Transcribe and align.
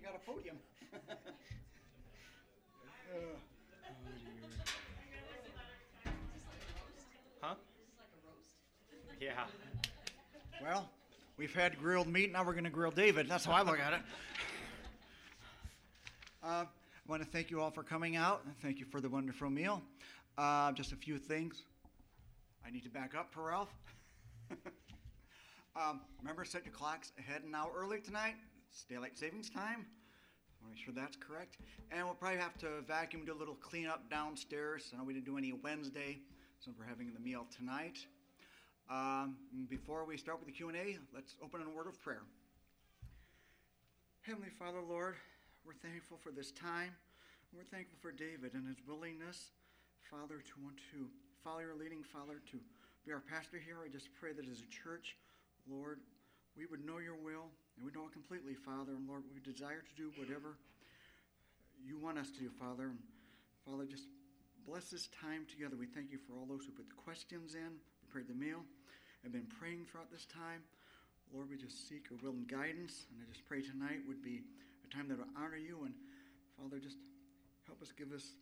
you 0.00 0.06
got 0.06 0.16
a 0.16 0.30
podium. 0.30 0.56
Huh? 7.42 7.54
Yeah. 9.18 9.44
Well, 10.62 10.90
we've 11.38 11.54
had 11.54 11.78
grilled 11.78 12.06
meat, 12.06 12.30
now 12.30 12.44
we're 12.44 12.52
going 12.52 12.64
to 12.64 12.70
grill 12.70 12.90
David. 12.90 13.28
That's 13.28 13.46
how 13.46 13.52
I 13.52 13.62
look 13.62 13.80
at 13.80 13.94
it. 13.94 14.00
Uh, 16.42 16.46
I 16.46 16.66
want 17.08 17.22
to 17.22 17.28
thank 17.28 17.50
you 17.50 17.62
all 17.62 17.70
for 17.70 17.82
coming 17.82 18.16
out, 18.16 18.42
and 18.44 18.54
thank 18.58 18.78
you 18.78 18.84
for 18.84 19.00
the 19.00 19.08
wonderful 19.08 19.48
meal. 19.48 19.82
Uh, 20.36 20.70
just 20.72 20.92
a 20.92 20.96
few 20.96 21.18
things. 21.18 21.62
I 22.64 22.70
need 22.70 22.84
to 22.84 22.90
back 22.90 23.14
up 23.14 23.32
for 23.32 23.48
Ralph. 23.48 23.74
um, 25.76 26.02
remember, 26.20 26.44
set 26.44 26.64
your 26.64 26.74
clocks 26.74 27.12
ahead 27.18 27.42
an 27.42 27.54
hour 27.54 27.72
early 27.74 28.00
tonight. 28.00 28.34
It's 28.70 28.84
daylight 28.84 29.18
savings 29.18 29.50
time. 29.50 29.84
Make 30.68 30.78
sure 30.78 30.94
that's 30.94 31.16
correct. 31.16 31.56
And 31.90 32.04
we'll 32.04 32.14
probably 32.14 32.38
have 32.38 32.56
to 32.58 32.82
vacuum, 32.86 33.24
do 33.24 33.32
a 33.32 33.34
little 33.34 33.56
cleanup 33.56 34.08
downstairs. 34.08 34.92
I 34.94 34.98
know 34.98 35.04
we 35.04 35.12
didn't 35.12 35.26
do 35.26 35.36
any 35.38 35.52
Wednesday, 35.52 36.18
since 36.60 36.76
we're 36.78 36.86
having 36.86 37.12
the 37.12 37.18
meal 37.18 37.46
tonight. 37.56 37.98
Um, 38.88 39.36
before 39.68 40.04
we 40.04 40.16
start 40.16 40.38
with 40.38 40.46
the 40.46 40.52
Q&A, 40.52 40.98
let's 41.12 41.34
open 41.42 41.60
in 41.60 41.66
a 41.66 41.70
word 41.70 41.88
of 41.88 42.00
prayer. 42.00 42.22
Heavenly 44.20 44.50
Father, 44.56 44.78
Lord, 44.88 45.16
we're 45.66 45.74
thankful 45.74 46.18
for 46.22 46.30
this 46.30 46.52
time. 46.52 46.94
We're 47.52 47.64
thankful 47.64 47.98
for 48.00 48.12
David 48.12 48.54
and 48.54 48.68
his 48.68 48.78
willingness, 48.86 49.50
Father, 50.08 50.38
to 50.38 50.62
want 50.62 50.76
to 50.92 51.08
follow 51.42 51.58
your 51.58 51.74
leading, 51.74 52.04
Father, 52.04 52.40
to 52.52 52.58
be 53.04 53.12
our 53.12 53.22
pastor 53.28 53.58
here. 53.58 53.78
I 53.84 53.88
just 53.88 54.10
pray 54.14 54.32
that 54.32 54.46
as 54.46 54.62
a 54.62 54.70
church, 54.70 55.16
Lord, 55.68 55.98
we 56.56 56.66
would 56.66 56.84
know 56.84 56.98
your 56.98 57.16
will 57.16 57.50
and 57.80 57.88
we 57.88 57.96
know 57.96 58.04
it 58.04 58.12
completely, 58.12 58.52
Father. 58.52 58.92
And 58.92 59.08
Lord, 59.08 59.24
we 59.32 59.40
desire 59.40 59.80
to 59.80 59.94
do 59.96 60.12
whatever 60.20 60.60
you 61.80 61.96
want 61.96 62.20
us 62.20 62.28
to 62.36 62.44
do, 62.44 62.52
Father. 62.60 62.92
And 62.92 63.00
Father, 63.64 63.88
just 63.88 64.04
bless 64.68 64.92
this 64.92 65.08
time 65.16 65.48
together. 65.48 65.80
We 65.80 65.88
thank 65.88 66.12
you 66.12 66.20
for 66.28 66.36
all 66.36 66.44
those 66.44 66.68
who 66.68 66.76
put 66.76 66.92
the 66.92 67.00
questions 67.00 67.56
in, 67.56 67.80
prepared 68.04 68.28
the 68.28 68.36
meal, 68.36 68.60
and 69.24 69.32
been 69.32 69.48
praying 69.48 69.88
throughout 69.88 70.12
this 70.12 70.28
time. 70.28 70.60
Lord, 71.32 71.48
we 71.48 71.56
just 71.56 71.88
seek 71.88 72.12
your 72.12 72.20
will 72.20 72.36
and 72.36 72.44
guidance. 72.44 73.08
And 73.08 73.24
I 73.24 73.24
just 73.32 73.48
pray 73.48 73.64
tonight 73.64 74.04
would 74.04 74.20
be 74.20 74.44
a 74.84 74.88
time 74.92 75.08
that 75.08 75.16
will 75.16 75.32
honor 75.32 75.56
you. 75.56 75.88
And 75.88 75.96
Father, 76.60 76.76
just 76.76 77.00
help 77.64 77.80
us, 77.80 77.96
give 77.96 78.12
us 78.12 78.36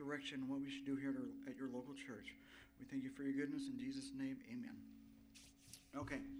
direction 0.00 0.40
on 0.40 0.48
what 0.48 0.64
we 0.64 0.72
should 0.72 0.88
do 0.88 0.96
here 0.96 1.12
at 1.44 1.60
your 1.60 1.68
local 1.68 1.92
church. 1.92 2.32
We 2.80 2.88
thank 2.88 3.04
you 3.04 3.12
for 3.12 3.20
your 3.20 3.36
goodness. 3.36 3.68
In 3.68 3.76
Jesus' 3.76 4.16
name, 4.16 4.40
amen. 4.48 4.80
Okay. 5.92 6.37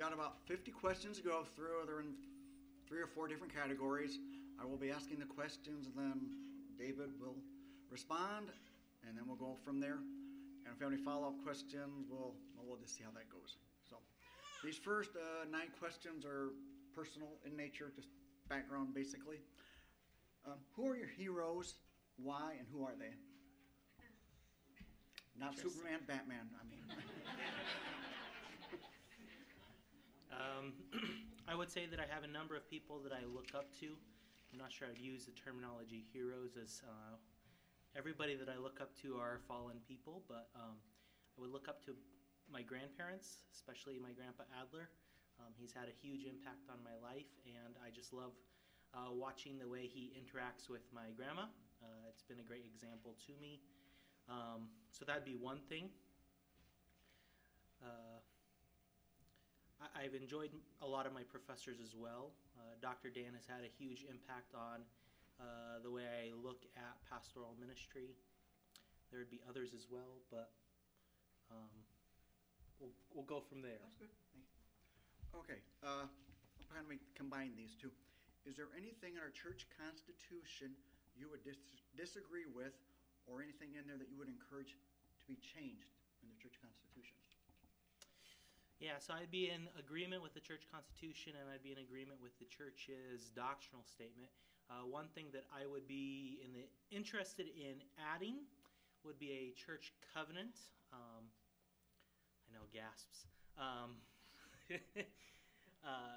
We've 0.00 0.08
got 0.08 0.16
about 0.16 0.40
50 0.46 0.72
questions 0.72 1.18
to 1.18 1.22
go 1.22 1.44
through. 1.54 1.84
They're 1.84 2.00
in 2.00 2.16
three 2.88 3.02
or 3.02 3.06
four 3.06 3.28
different 3.28 3.54
categories. 3.54 4.18
I 4.58 4.64
will 4.64 4.78
be 4.78 4.90
asking 4.90 5.18
the 5.18 5.26
questions, 5.26 5.84
and 5.84 5.94
then 5.94 6.30
David 6.78 7.12
will 7.20 7.36
respond, 7.90 8.48
and 9.06 9.14
then 9.14 9.24
we'll 9.28 9.36
go 9.36 9.58
from 9.62 9.78
there. 9.78 10.00
And 10.64 10.72
if 10.72 10.80
you 10.80 10.86
have 10.86 10.94
any 10.94 11.02
follow-up 11.04 11.44
questions, 11.44 12.08
we'll 12.08 12.32
we'll 12.64 12.78
just 12.78 12.96
see 12.96 13.04
how 13.04 13.10
that 13.10 13.28
goes. 13.28 13.56
So, 13.90 13.96
these 14.64 14.78
first 14.78 15.10
uh, 15.16 15.44
nine 15.52 15.68
questions 15.78 16.24
are 16.24 16.48
personal 16.96 17.36
in 17.44 17.54
nature, 17.54 17.92
just 17.94 18.08
background 18.48 18.94
basically. 18.94 19.36
Um, 20.46 20.56
who 20.76 20.88
are 20.88 20.96
your 20.96 21.12
heroes? 21.12 21.74
Why 22.16 22.54
and 22.58 22.66
who 22.72 22.84
are 22.84 22.96
they? 22.98 23.12
Not 25.38 25.58
Superman, 25.58 26.00
Batman. 26.08 26.48
I 26.56 26.64
mean. 26.70 26.80
Um, 30.30 30.72
I 31.50 31.54
would 31.54 31.70
say 31.70 31.86
that 31.90 31.98
I 31.98 32.06
have 32.06 32.22
a 32.22 32.30
number 32.30 32.54
of 32.54 32.68
people 32.70 33.02
that 33.02 33.12
I 33.12 33.26
look 33.26 33.50
up 33.54 33.74
to. 33.82 33.98
I'm 34.52 34.58
not 34.58 34.70
sure 34.70 34.86
I'd 34.86 34.98
use 34.98 35.26
the 35.26 35.34
terminology 35.34 36.06
heroes 36.12 36.54
as 36.54 36.82
uh, 36.86 37.18
everybody 37.98 38.34
that 38.38 38.48
I 38.48 38.58
look 38.58 38.78
up 38.80 38.94
to 39.02 39.18
are 39.18 39.42
fallen 39.46 39.82
people, 39.86 40.22
but 40.30 40.50
um, 40.54 40.78
I 41.34 41.42
would 41.42 41.50
look 41.50 41.66
up 41.66 41.84
to 41.86 41.94
my 42.50 42.62
grandparents, 42.62 43.42
especially 43.54 43.98
my 43.98 44.14
grandpa 44.14 44.46
Adler. 44.54 44.90
Um, 45.38 45.54
he's 45.58 45.72
had 45.72 45.86
a 45.90 45.94
huge 46.02 46.26
impact 46.26 46.70
on 46.70 46.78
my 46.82 46.94
life, 47.02 47.30
and 47.46 47.74
I 47.82 47.90
just 47.90 48.12
love 48.12 48.34
uh, 48.94 49.10
watching 49.10 49.58
the 49.58 49.66
way 49.66 49.86
he 49.86 50.14
interacts 50.14 50.70
with 50.70 50.86
my 50.94 51.10
grandma. 51.14 51.50
Uh, 51.82 52.10
it's 52.10 52.22
been 52.22 52.38
a 52.38 52.46
great 52.46 52.66
example 52.66 53.14
to 53.26 53.32
me. 53.40 53.58
Um, 54.28 54.70
so 54.90 55.04
that'd 55.06 55.24
be 55.24 55.34
one 55.34 55.58
thing. 55.66 55.90
Uh, 57.82 58.20
I, 59.80 60.04
have 60.04 60.12
enjoyed 60.12 60.52
a 60.84 60.88
lot 60.88 61.08
of 61.08 61.12
my 61.16 61.24
professors 61.24 61.80
as 61.80 61.96
well. 61.96 62.36
Uh, 62.56 62.76
Dr. 62.84 63.08
Dan 63.08 63.32
has 63.32 63.48
had 63.48 63.64
a 63.64 63.72
huge 63.80 64.04
impact 64.04 64.52
on 64.52 64.84
uh, 65.40 65.80
the 65.80 65.88
way 65.88 66.04
I 66.04 66.36
look 66.36 66.68
at 66.76 67.00
pastoral 67.08 67.56
ministry. 67.56 68.12
There 69.08 69.18
would 69.18 69.32
be 69.32 69.40
others 69.48 69.72
as 69.72 69.88
well, 69.88 70.20
but 70.28 70.52
um, 71.48 71.72
we'll, 72.76 72.92
we'll 73.16 73.26
go 73.26 73.40
from 73.40 73.64
there. 73.64 73.80
That's 73.80 73.96
good. 73.96 74.12
Okay, 75.32 75.60
uh, 75.80 76.10
kind 76.68 76.84
combine 77.14 77.56
these 77.56 77.74
two. 77.78 77.90
Is 78.44 78.56
there 78.56 78.72
anything 78.76 79.16
in 79.16 79.22
our 79.22 79.32
church 79.32 79.68
constitution 79.78 80.72
you 81.16 81.28
would 81.28 81.44
dis- 81.44 81.84
disagree 81.96 82.48
with, 82.48 82.74
or 83.28 83.40
anything 83.44 83.76
in 83.76 83.84
there 83.84 83.98
that 84.00 84.08
you 84.08 84.16
would 84.16 84.32
encourage 84.32 84.74
to 84.74 85.24
be 85.28 85.36
changed 85.40 85.92
in 86.24 86.26
the 86.32 86.38
church 86.40 86.56
constitution? 86.58 87.19
Yeah, 88.80 88.96
so 88.96 89.12
I'd 89.12 89.30
be 89.30 89.52
in 89.52 89.68
agreement 89.76 90.24
with 90.24 90.32
the 90.32 90.40
church 90.40 90.64
constitution 90.72 91.36
and 91.36 91.52
I'd 91.52 91.60
be 91.60 91.76
in 91.76 91.84
agreement 91.84 92.16
with 92.16 92.32
the 92.40 92.48
church's 92.48 93.28
doctrinal 93.36 93.84
statement. 93.84 94.32
Uh, 94.72 94.88
one 94.88 95.04
thing 95.12 95.28
that 95.36 95.44
I 95.52 95.68
would 95.68 95.84
be 95.84 96.40
in 96.40 96.56
the, 96.56 96.64
interested 96.88 97.52
in 97.52 97.84
adding 98.00 98.40
would 99.04 99.20
be 99.20 99.36
a 99.36 99.52
church 99.52 99.92
covenant. 100.16 100.56
Um, 100.96 101.28
I 102.48 102.56
know 102.56 102.64
gasps. 102.72 103.28
Um, 103.60 104.00
uh, 105.84 106.16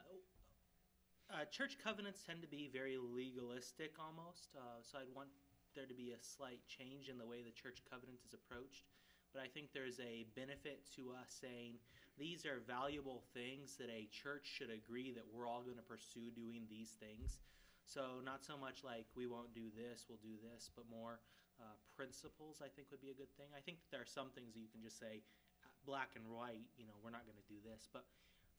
uh, 1.35 1.44
church 1.51 1.75
covenants 1.84 2.24
tend 2.24 2.40
to 2.44 2.47
be 2.47 2.72
very 2.72 2.95
legalistic 2.95 4.00
almost, 4.00 4.56
uh, 4.56 4.80
so 4.88 5.03
I'd 5.03 5.12
want 5.12 5.28
there 5.75 5.90
to 5.90 5.97
be 5.97 6.16
a 6.16 6.22
slight 6.24 6.63
change 6.72 7.12
in 7.12 7.19
the 7.19 7.28
way 7.28 7.44
the 7.44 7.51
church 7.51 7.84
covenant 7.91 8.24
is 8.24 8.31
approached. 8.31 8.88
But 9.34 9.41
I 9.41 9.51
think 9.51 9.74
there's 9.74 10.00
a 10.00 10.30
benefit 10.38 10.85
to 10.95 11.12
us 11.12 11.34
saying, 11.41 11.81
these 12.18 12.46
are 12.46 12.62
valuable 12.69 13.25
things 13.34 13.78
that 13.81 13.90
a 13.90 14.06
church 14.13 14.46
should 14.46 14.69
agree 14.69 15.12
that 15.18 15.25
we're 15.34 15.50
all 15.50 15.66
going 15.66 15.81
to 15.81 15.85
pursue 15.85 16.29
doing 16.38 16.69
these 16.69 16.94
things. 17.01 17.41
So, 17.84 18.24
not 18.24 18.46
so 18.46 18.56
much 18.56 18.85
like 18.85 19.09
we 19.18 19.28
won't 19.28 19.51
do 19.51 19.68
this, 19.75 20.07
we'll 20.07 20.22
do 20.24 20.40
this, 20.40 20.72
but 20.72 20.88
more 20.88 21.19
uh, 21.59 21.75
principles, 21.97 22.63
I 22.63 22.72
think, 22.72 22.88
would 22.94 23.03
be 23.03 23.12
a 23.12 23.18
good 23.18 23.31
thing. 23.35 23.51
I 23.51 23.59
think 23.59 23.81
there 23.91 24.00
are 24.00 24.07
some 24.07 24.31
things 24.31 24.56
that 24.56 24.62
you 24.63 24.72
can 24.72 24.79
just 24.79 25.01
say, 25.01 25.19
uh, 25.66 25.74
black 25.84 26.16
and 26.16 26.24
white, 26.31 26.63
you 26.79 26.88
know, 26.88 26.96
we're 27.03 27.13
not 27.13 27.28
going 27.28 27.38
to 27.38 27.50
do 27.51 27.59
this, 27.59 27.91
but 27.91 28.07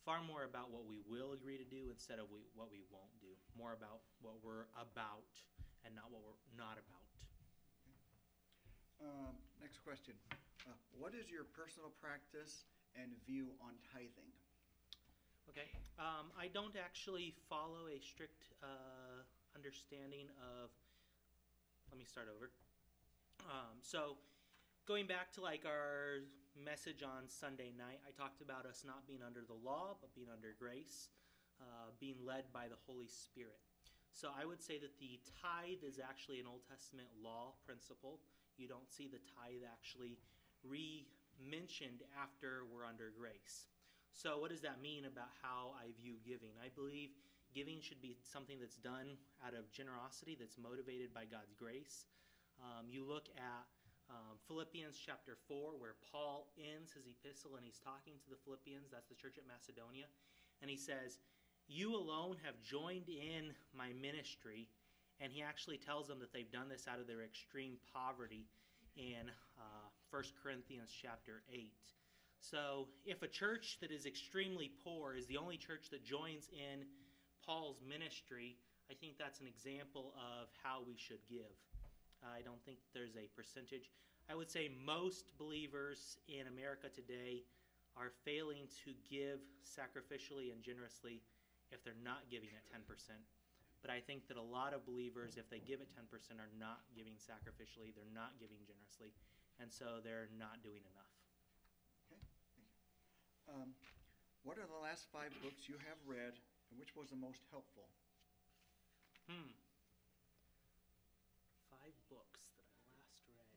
far 0.05 0.21
more 0.21 0.45
about 0.45 0.69
what 0.69 0.85
we 0.85 1.01
will 1.09 1.33
agree 1.33 1.57
to 1.57 1.65
do 1.65 1.89
instead 1.89 2.21
of 2.21 2.29
we, 2.29 2.45
what 2.53 2.69
we 2.69 2.85
won't 2.93 3.15
do. 3.25 3.33
More 3.57 3.73
about 3.73 4.05
what 4.21 4.37
we're 4.45 4.69
about 4.77 5.33
and 5.89 5.97
not 5.97 6.13
what 6.13 6.21
we're 6.21 6.43
not 6.53 6.77
about. 6.77 7.09
Uh, 9.01 9.33
next 9.59 9.81
question. 9.81 10.13
Uh, 10.69 10.77
what 10.97 11.17
is 11.17 11.33
your 11.33 11.49
personal 11.57 11.93
practice 11.97 12.69
and 13.01 13.13
view 13.27 13.53
on 13.61 13.75
tithing? 13.93 14.31
Okay. 15.51 15.71
Um, 15.99 16.35
I 16.35 16.51
don't 16.51 16.75
actually 16.75 17.35
follow 17.49 17.87
a 17.87 18.03
strict 18.03 18.51
uh, 18.63 19.23
understanding 19.55 20.27
of. 20.43 20.71
Let 21.91 21.99
me 21.99 22.05
start 22.05 22.27
over. 22.27 22.51
Um, 23.47 23.79
so, 23.79 24.19
going 24.89 25.07
back 25.07 25.31
to 25.39 25.41
like 25.41 25.63
our 25.63 26.27
message 26.59 27.07
on 27.07 27.29
Sunday 27.29 27.71
night, 27.77 28.03
I 28.03 28.11
talked 28.19 28.43
about 28.43 28.67
us 28.67 28.83
not 28.83 29.07
being 29.07 29.23
under 29.23 29.47
the 29.47 29.55
law, 29.55 29.95
but 30.01 30.15
being 30.15 30.33
under 30.33 30.57
grace, 30.59 31.11
uh, 31.61 31.95
being 32.01 32.19
led 32.25 32.51
by 32.53 32.67
the 32.67 32.81
Holy 32.87 33.07
Spirit. 33.07 33.63
So, 34.11 34.35
I 34.35 34.43
would 34.45 34.63
say 34.63 34.83
that 34.83 34.99
the 34.99 35.21
tithe 35.39 35.87
is 35.87 36.01
actually 36.03 36.41
an 36.41 36.51
Old 36.51 36.67
Testament 36.67 37.09
law 37.23 37.55
principle. 37.63 38.19
You 38.59 38.67
don't 38.67 38.91
see 38.91 39.07
the 39.07 39.23
tithe 39.39 39.63
actually 39.63 40.19
re 40.67 41.07
mentioned 41.39 42.03
after 42.15 42.67
we're 42.69 42.87
under 42.87 43.13
grace. 43.15 43.71
So, 44.15 44.39
what 44.39 44.51
does 44.51 44.63
that 44.63 44.79
mean 44.81 45.07
about 45.11 45.31
how 45.43 45.75
I 45.75 45.91
view 45.99 46.23
giving? 46.23 46.55
I 46.63 46.71
believe 46.71 47.11
giving 47.55 47.83
should 47.83 48.03
be 48.03 48.17
something 48.23 48.59
that's 48.59 48.79
done 48.79 49.19
out 49.47 49.55
of 49.55 49.71
generosity, 49.71 50.37
that's 50.39 50.59
motivated 50.59 51.15
by 51.15 51.27
God's 51.27 51.55
grace. 51.55 52.07
Um, 52.63 52.87
you 52.87 53.03
look 53.03 53.27
at 53.35 53.67
um, 54.11 54.39
Philippians 54.47 54.99
chapter 54.99 55.39
4, 55.49 55.79
where 55.79 55.99
Paul 56.11 56.51
ends 56.59 56.93
his 56.93 57.07
epistle 57.11 57.57
and 57.57 57.65
he's 57.65 57.81
talking 57.83 58.15
to 58.23 58.29
the 58.31 58.39
Philippians, 58.45 58.91
that's 58.91 59.09
the 59.09 59.19
church 59.19 59.39
at 59.39 59.47
Macedonia, 59.47 60.07
and 60.63 60.71
he 60.71 60.77
says, 60.77 61.19
You 61.67 61.95
alone 61.95 62.37
have 62.45 62.61
joined 62.63 63.09
in 63.09 63.55
my 63.73 63.91
ministry. 63.99 64.69
And 65.23 65.31
he 65.31 65.43
actually 65.43 65.79
tells 65.79 66.09
them 66.09 66.19
that 66.19 66.33
they've 66.33 66.51
done 66.51 66.69
this 66.69 66.91
out 66.91 66.99
of 66.99 67.07
their 67.07 67.23
extreme 67.23 67.79
poverty 67.95 68.51
in 68.97 69.31
uh, 69.59 69.84
1 70.15 70.23
Corinthians 70.39 70.95
chapter 70.95 71.43
8. 71.51 71.75
So, 72.39 72.87
if 73.03 73.27
a 73.27 73.27
church 73.27 73.83
that 73.83 73.91
is 73.91 74.07
extremely 74.07 74.71
poor 74.87 75.19
is 75.19 75.27
the 75.27 75.35
only 75.35 75.59
church 75.59 75.91
that 75.91 76.07
joins 76.07 76.47
in 76.55 76.87
Paul's 77.43 77.83
ministry, 77.83 78.55
I 78.87 78.95
think 78.95 79.19
that's 79.19 79.43
an 79.43 79.51
example 79.51 80.15
of 80.15 80.47
how 80.63 80.87
we 80.87 80.95
should 80.95 81.19
give. 81.27 81.51
I 82.23 82.47
don't 82.47 82.63
think 82.63 82.79
there's 82.95 83.19
a 83.19 83.27
percentage. 83.35 83.91
I 84.31 84.39
would 84.39 84.47
say 84.47 84.71
most 84.87 85.35
believers 85.35 86.23
in 86.31 86.47
America 86.47 86.87
today 86.95 87.43
are 87.99 88.15
failing 88.23 88.71
to 88.87 88.95
give 89.11 89.43
sacrificially 89.67 90.55
and 90.55 90.63
generously 90.63 91.27
if 91.75 91.83
they're 91.83 91.99
not 92.07 92.31
giving 92.31 92.55
at 92.55 92.63
10%. 92.71 92.87
But 93.83 93.91
I 93.91 93.99
think 93.99 94.31
that 94.31 94.39
a 94.39 94.47
lot 94.47 94.79
of 94.79 94.87
believers, 94.87 95.35
if 95.35 95.51
they 95.51 95.59
give 95.59 95.83
at 95.83 95.91
10%, 95.91 96.07
are 96.39 96.55
not 96.55 96.87
giving 96.95 97.19
sacrificially, 97.19 97.91
they're 97.99 98.15
not 98.15 98.39
giving 98.39 98.63
generously, 98.63 99.11
and 99.61 99.71
so 99.71 100.01
they're 100.03 100.31
not 100.39 100.63
doing 100.63 100.83
enough. 100.83 101.15
Okay, 102.07 102.21
thank 102.55 102.69
you. 102.75 102.85
Um, 103.49 103.71
what 104.43 104.59
are 104.59 104.69
the 104.69 104.83
last 104.83 105.09
five 105.13 105.33
books 105.41 105.69
you 105.69 105.77
have 105.89 105.99
read, 106.05 106.37
and 106.71 106.77
which 106.79 106.93
was 106.97 107.09
the 107.09 107.19
most 107.19 107.43
helpful? 107.51 107.89
Hmm. 109.29 109.57
Five 111.73 111.97
books 112.13 112.53
that 112.61 112.69
I 112.69 112.85
last 113.01 113.25
read. 113.29 113.55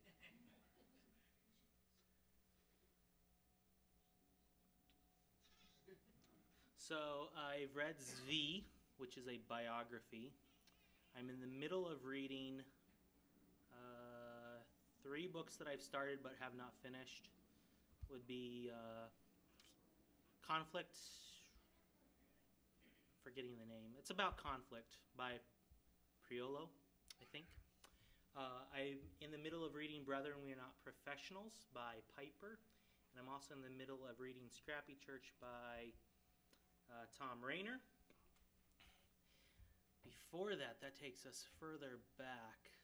So 6.88 7.28
I've 7.36 7.76
read 7.76 8.00
Z, 8.00 8.64
which 8.96 9.18
is 9.18 9.28
a 9.28 9.36
biography. 9.44 10.32
I'm 11.12 11.28
in 11.28 11.40
the 11.40 11.46
middle 11.46 11.86
of 11.86 12.06
reading 12.06 12.64
three 15.08 15.24
books 15.26 15.56
that 15.56 15.64
I've 15.64 15.80
started 15.80 16.20
but 16.22 16.36
have 16.36 16.52
not 16.52 16.76
finished. 16.84 17.32
Would 18.12 18.28
be 18.28 18.68
uh, 18.68 19.08
Conflict. 20.44 20.96
Forgetting 23.24 23.56
the 23.56 23.64
name. 23.64 23.96
It's 23.98 24.12
about 24.12 24.36
conflict 24.36 25.00
by 25.16 25.40
Priolo, 26.24 26.68
I 27.20 27.26
think. 27.32 27.44
Uh, 28.36 28.64
I'm 28.72 29.00
in 29.20 29.32
the 29.32 29.40
middle 29.40 29.64
of 29.64 29.74
reading 29.74 30.04
Brethren, 30.04 30.44
We 30.44 30.52
Are 30.52 30.60
Not 30.60 30.76
Professionals 30.84 31.68
by 31.72 32.04
Piper. 32.12 32.60
And 33.12 33.16
I'm 33.16 33.28
also 33.32 33.56
in 33.56 33.64
the 33.64 33.72
middle 33.72 34.04
of 34.08 34.20
reading 34.20 34.44
Scrappy 34.52 34.96
Church 35.00 35.32
by 35.40 35.92
uh, 36.92 37.08
Thom 37.16 37.40
Rainer. 37.40 37.80
Before 40.04 40.56
that, 40.56 40.80
that 40.80 40.96
takes 40.96 41.24
us 41.24 41.44
further 41.60 42.00
back. 42.16 42.77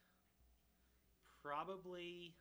Probably. 1.45 2.33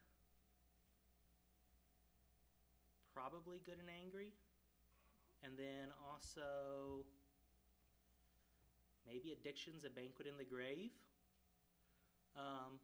Probably 3.14 3.60
Good 3.66 3.84
and 3.84 3.92
Angry. 3.92 4.32
And 5.44 5.60
then 5.60 5.92
also. 6.08 7.04
Maybe 9.06 9.36
Addictions, 9.36 9.84
A 9.84 9.92
Banquet 9.92 10.32
in 10.32 10.40
the 10.40 10.48
Grave. 10.48 10.96
Um, 12.40 12.80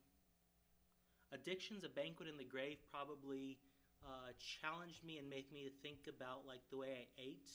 Addictions, 1.31 1.87
A 1.87 1.89
Banquet 1.89 2.27
in 2.27 2.35
the 2.35 2.43
Grave 2.43 2.75
probably 2.91 3.55
uh, 4.03 4.35
challenged 4.35 4.99
me 5.07 5.17
and 5.17 5.31
made 5.31 5.47
me 5.55 5.71
think 5.79 6.11
about 6.11 6.43
like 6.43 6.59
the 6.67 6.77
way 6.77 6.91
I 6.91 7.05
ate 7.15 7.51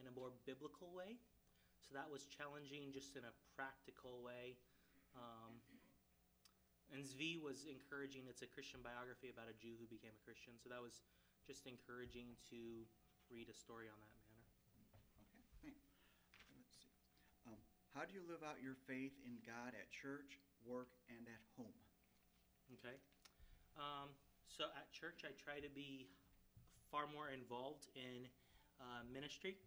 in 0.00 0.08
a 0.08 0.12
more 0.16 0.32
biblical 0.48 0.88
way. 0.96 1.20
So 1.84 1.92
that 1.92 2.08
was 2.08 2.24
challenging 2.24 2.88
just 2.88 3.20
in 3.20 3.22
a 3.28 3.34
practical 3.52 4.24
way. 4.24 4.56
Um, 5.12 5.60
and 6.96 7.04
Zvi 7.04 7.36
was 7.36 7.68
encouraging. 7.68 8.24
It's 8.24 8.40
a 8.40 8.48
Christian 8.48 8.80
biography 8.80 9.28
about 9.28 9.52
a 9.52 9.56
Jew 9.60 9.76
who 9.76 9.84
became 9.84 10.16
a 10.16 10.22
Christian. 10.24 10.56
So 10.56 10.72
that 10.72 10.80
was 10.80 11.04
just 11.44 11.68
encouraging 11.68 12.32
to 12.48 12.88
read 13.28 13.52
a 13.52 13.56
story 13.56 13.92
on 13.92 14.00
that 14.00 14.16
manner. 14.24 14.48
Okay, 15.60 15.76
thanks. 16.48 16.48
Let's 16.56 16.72
see. 16.80 16.96
Um, 17.44 17.60
how 17.92 18.08
do 18.08 18.16
you 18.16 18.24
live 18.24 18.40
out 18.40 18.64
your 18.64 18.80
faith 18.88 19.12
in 19.28 19.36
God 19.44 19.76
at 19.76 19.92
church, 19.92 20.40
work, 20.64 20.88
and 21.12 21.20
at 21.28 21.44
home? 21.60 21.76
Okay. 22.80 22.96
Um, 23.76 24.08
so 24.48 24.72
at 24.72 24.88
church, 24.88 25.20
I 25.28 25.36
try 25.36 25.60
to 25.60 25.68
be 25.68 26.08
far 26.88 27.04
more 27.12 27.28
involved 27.28 27.92
in 27.92 28.24
uh, 28.80 29.04
ministry. 29.12 29.60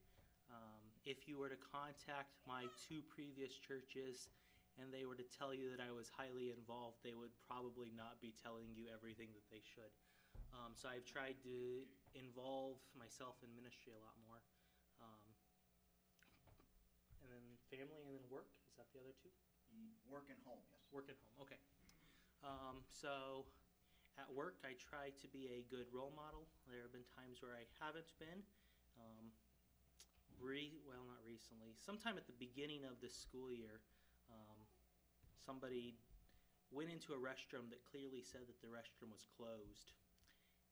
Um, 0.50 0.82
if 1.06 1.30
you 1.30 1.38
were 1.38 1.54
to 1.54 1.62
contact 1.62 2.42
my 2.50 2.66
two 2.90 3.06
previous 3.06 3.54
churches 3.54 4.34
and 4.80 4.90
they 4.90 5.04
were 5.04 5.20
to 5.20 5.28
tell 5.28 5.52
you 5.54 5.70
that 5.76 5.84
I 5.84 5.92
was 5.92 6.08
highly 6.10 6.56
involved, 6.56 7.04
they 7.04 7.14
would 7.14 7.36
probably 7.46 7.92
not 7.92 8.18
be 8.24 8.32
telling 8.40 8.72
you 8.72 8.88
everything 8.90 9.30
that 9.36 9.44
they 9.52 9.60
should. 9.62 9.92
Um, 10.56 10.74
so 10.74 10.90
I've 10.90 11.06
tried 11.06 11.38
to 11.46 11.86
involve 12.18 12.80
myself 12.98 13.38
in 13.46 13.52
ministry 13.54 13.94
a 13.94 14.02
lot 14.02 14.16
more. 14.24 14.42
Um, 15.04 15.30
and 17.22 17.30
then 17.30 17.46
family 17.70 18.02
and 18.08 18.16
then 18.16 18.26
work. 18.32 18.50
Is 18.72 18.76
that 18.80 18.90
the 18.96 19.04
other 19.04 19.14
two? 19.20 19.30
Mm, 19.76 19.94
Work 20.10 20.32
and 20.34 20.40
home, 20.48 20.64
yes. 20.74 20.82
Work 20.90 21.12
at 21.12 21.20
home. 21.22 21.46
Okay. 21.46 21.60
Um, 22.42 22.82
so 22.88 23.46
at 24.18 24.28
work, 24.32 24.58
I 24.66 24.74
try 24.80 25.12
to 25.12 25.28
be 25.30 25.52
a 25.54 25.62
good 25.70 25.86
role 25.94 26.16
model. 26.16 26.48
There 26.66 26.82
have 26.82 26.96
been 26.96 27.06
times 27.14 27.44
where 27.44 27.54
I 27.54 27.68
haven't 27.78 28.10
been. 28.18 28.42
Um, 28.98 29.30
re- 30.42 30.80
well, 30.88 31.04
not 31.06 31.22
recently. 31.28 31.76
Sometime 31.78 32.18
at 32.18 32.26
the 32.26 32.36
beginning 32.40 32.88
of 32.88 32.98
this 33.04 33.14
school 33.14 33.52
year, 33.52 33.84
somebody 35.50 35.98
went 36.70 36.94
into 36.94 37.18
a 37.18 37.20
restroom 37.20 37.74
that 37.74 37.82
clearly 37.90 38.22
said 38.22 38.46
that 38.46 38.62
the 38.62 38.70
restroom 38.70 39.10
was 39.10 39.26
closed. 39.34 39.98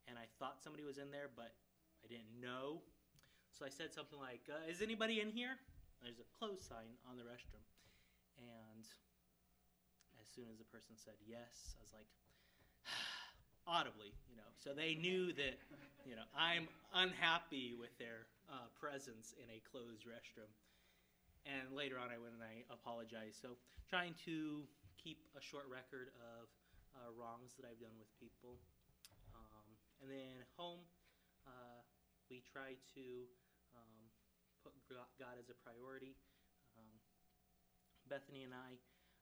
And 0.06 0.14
I 0.14 0.30
thought 0.38 0.62
somebody 0.62 0.86
was 0.86 1.02
in 1.02 1.10
there, 1.10 1.34
but 1.34 1.58
I 2.06 2.08
didn't 2.08 2.30
know. 2.38 2.86
So 3.58 3.66
I 3.66 3.74
said 3.74 3.90
something 3.90 4.22
like, 4.22 4.46
uh, 4.46 4.70
Is 4.70 4.86
anybody 4.86 5.18
in 5.18 5.34
here? 5.34 5.58
There's 6.06 6.22
a 6.22 6.30
closed 6.38 6.62
sign 6.62 6.94
on 7.10 7.18
the 7.18 7.26
restroom. 7.26 7.66
And 8.38 8.86
as 10.22 10.30
soon 10.30 10.46
as 10.46 10.62
the 10.62 10.70
person 10.70 10.94
said 10.94 11.18
yes, 11.26 11.74
I 11.74 11.82
was 11.82 11.94
like, 11.98 12.10
audibly, 13.66 14.14
you 14.30 14.38
know. 14.38 14.46
So 14.62 14.78
they 14.78 14.94
knew 14.94 15.34
that, 15.34 15.58
you 16.06 16.14
know, 16.14 16.30
I'm 16.38 16.70
unhappy 16.94 17.74
with 17.74 17.98
their 17.98 18.30
uh, 18.46 18.70
presence 18.78 19.34
in 19.42 19.50
a 19.50 19.58
closed 19.74 20.06
restroom. 20.06 20.54
And 21.48 21.72
later 21.72 21.96
on, 21.96 22.12
I 22.12 22.20
went 22.20 22.36
and 22.36 22.44
I 22.44 22.68
apologized. 22.68 23.40
So 23.40 23.56
trying 23.88 24.20
to 24.28 24.68
keep 25.00 25.24
a 25.32 25.42
short 25.42 25.64
record 25.72 26.12
of 26.20 26.52
uh, 26.92 27.08
wrongs 27.16 27.56
that 27.56 27.64
I've 27.64 27.80
done 27.80 27.96
with 27.96 28.12
people. 28.20 28.60
Um, 29.32 29.68
and 30.04 30.12
then 30.12 30.44
home, 30.60 30.84
uh, 31.48 31.80
we 32.28 32.44
try 32.44 32.76
to 33.00 33.06
um, 33.72 34.00
put 34.60 34.76
God 34.92 35.40
as 35.40 35.48
a 35.48 35.56
priority. 35.64 36.20
Um, 36.76 37.00
Bethany 38.12 38.44
and 38.44 38.52
I 38.52 38.76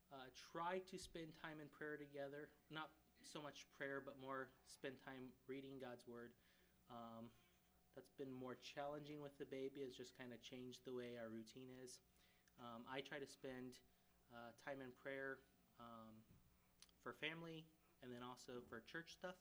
uh, 0.10 0.30
try 0.34 0.82
to 0.90 0.98
spend 0.98 1.38
time 1.38 1.62
in 1.62 1.70
prayer 1.70 2.02
together. 2.02 2.50
Not 2.74 2.90
so 3.22 3.38
much 3.38 3.70
prayer, 3.78 4.02
but 4.02 4.18
more 4.18 4.50
spend 4.66 4.98
time 5.06 5.30
reading 5.46 5.78
God's 5.78 6.10
Word. 6.10 6.34
Um, 6.90 7.30
that's 7.96 8.12
been 8.20 8.34
more 8.34 8.60
challenging 8.60 9.24
with 9.24 9.32
the 9.40 9.48
baby, 9.48 9.88
it's 9.88 9.96
just 9.96 10.20
kind 10.20 10.36
of 10.36 10.44
changed 10.44 10.84
the 10.84 10.92
way 10.92 11.16
our 11.16 11.32
routine 11.32 11.72
is. 11.80 12.04
Um, 12.62 12.88
I 12.88 13.02
try 13.02 13.20
to 13.20 13.28
spend 13.28 13.80
uh, 14.32 14.56
time 14.64 14.80
in 14.80 14.92
prayer 15.02 15.40
um, 15.80 16.12
for 17.04 17.14
family 17.14 17.68
and 18.04 18.12
then 18.12 18.24
also 18.24 18.64
for 18.68 18.84
church 18.88 19.16
stuff 19.16 19.38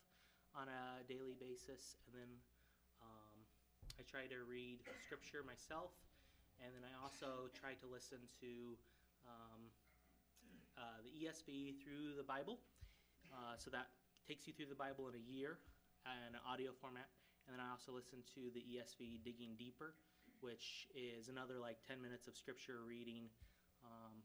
on 0.54 0.71
a 0.71 1.02
daily 1.06 1.35
basis. 1.38 1.99
And 2.06 2.12
then 2.14 2.33
um, 3.02 3.37
I 3.99 4.02
try 4.06 4.26
to 4.30 4.47
read 4.47 4.83
scripture 5.02 5.42
myself. 5.42 5.92
And 6.62 6.71
then 6.71 6.87
I 6.87 6.94
also 7.02 7.50
try 7.50 7.75
to 7.75 7.87
listen 7.90 8.23
to 8.40 8.52
um, 9.26 9.61
uh, 10.78 11.02
the 11.02 11.11
ESV 11.11 11.83
through 11.83 12.14
the 12.14 12.26
Bible. 12.26 12.62
Uh, 13.30 13.59
so 13.59 13.71
that 13.75 13.90
takes 14.26 14.47
you 14.47 14.54
through 14.54 14.71
the 14.71 14.78
Bible 14.78 15.11
in 15.11 15.18
a 15.18 15.25
year 15.26 15.59
in 16.06 16.37
an 16.37 16.40
audio 16.47 16.71
format. 16.73 17.11
And 17.47 17.52
then 17.52 17.61
I 17.61 17.68
also 17.73 17.92
listen 17.92 18.25
to 18.38 18.49
the 18.56 18.64
ESV 18.64 19.21
Digging 19.25 19.56
Deeper, 19.59 19.92
which 20.44 20.84
is 20.92 21.32
another 21.32 21.56
like 21.56 21.80
10 21.88 22.04
minutes 22.04 22.28
of 22.28 22.36
scripture 22.36 22.84
reading. 22.84 23.32
Um, 23.80 24.20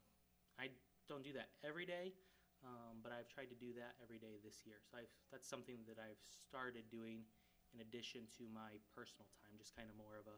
I 0.60 0.68
don't 1.08 1.24
do 1.24 1.32
that 1.32 1.56
every 1.64 1.88
day, 1.88 2.12
um, 2.60 3.00
but 3.00 3.08
I've 3.08 3.32
tried 3.32 3.48
to 3.48 3.56
do 3.56 3.72
that 3.80 3.96
every 4.04 4.20
day 4.20 4.36
this 4.44 4.68
year. 4.68 4.84
So 4.84 5.00
I've, 5.00 5.08
that's 5.32 5.48
something 5.48 5.80
that 5.88 5.96
I've 5.96 6.20
started 6.20 6.84
doing 6.92 7.24
in 7.72 7.80
addition 7.80 8.28
to 8.36 8.44
my 8.52 8.76
personal 8.92 9.24
time, 9.40 9.56
just 9.56 9.72
kind 9.72 9.88
of 9.88 9.96
more 9.96 10.20
of 10.20 10.28
a. 10.28 10.36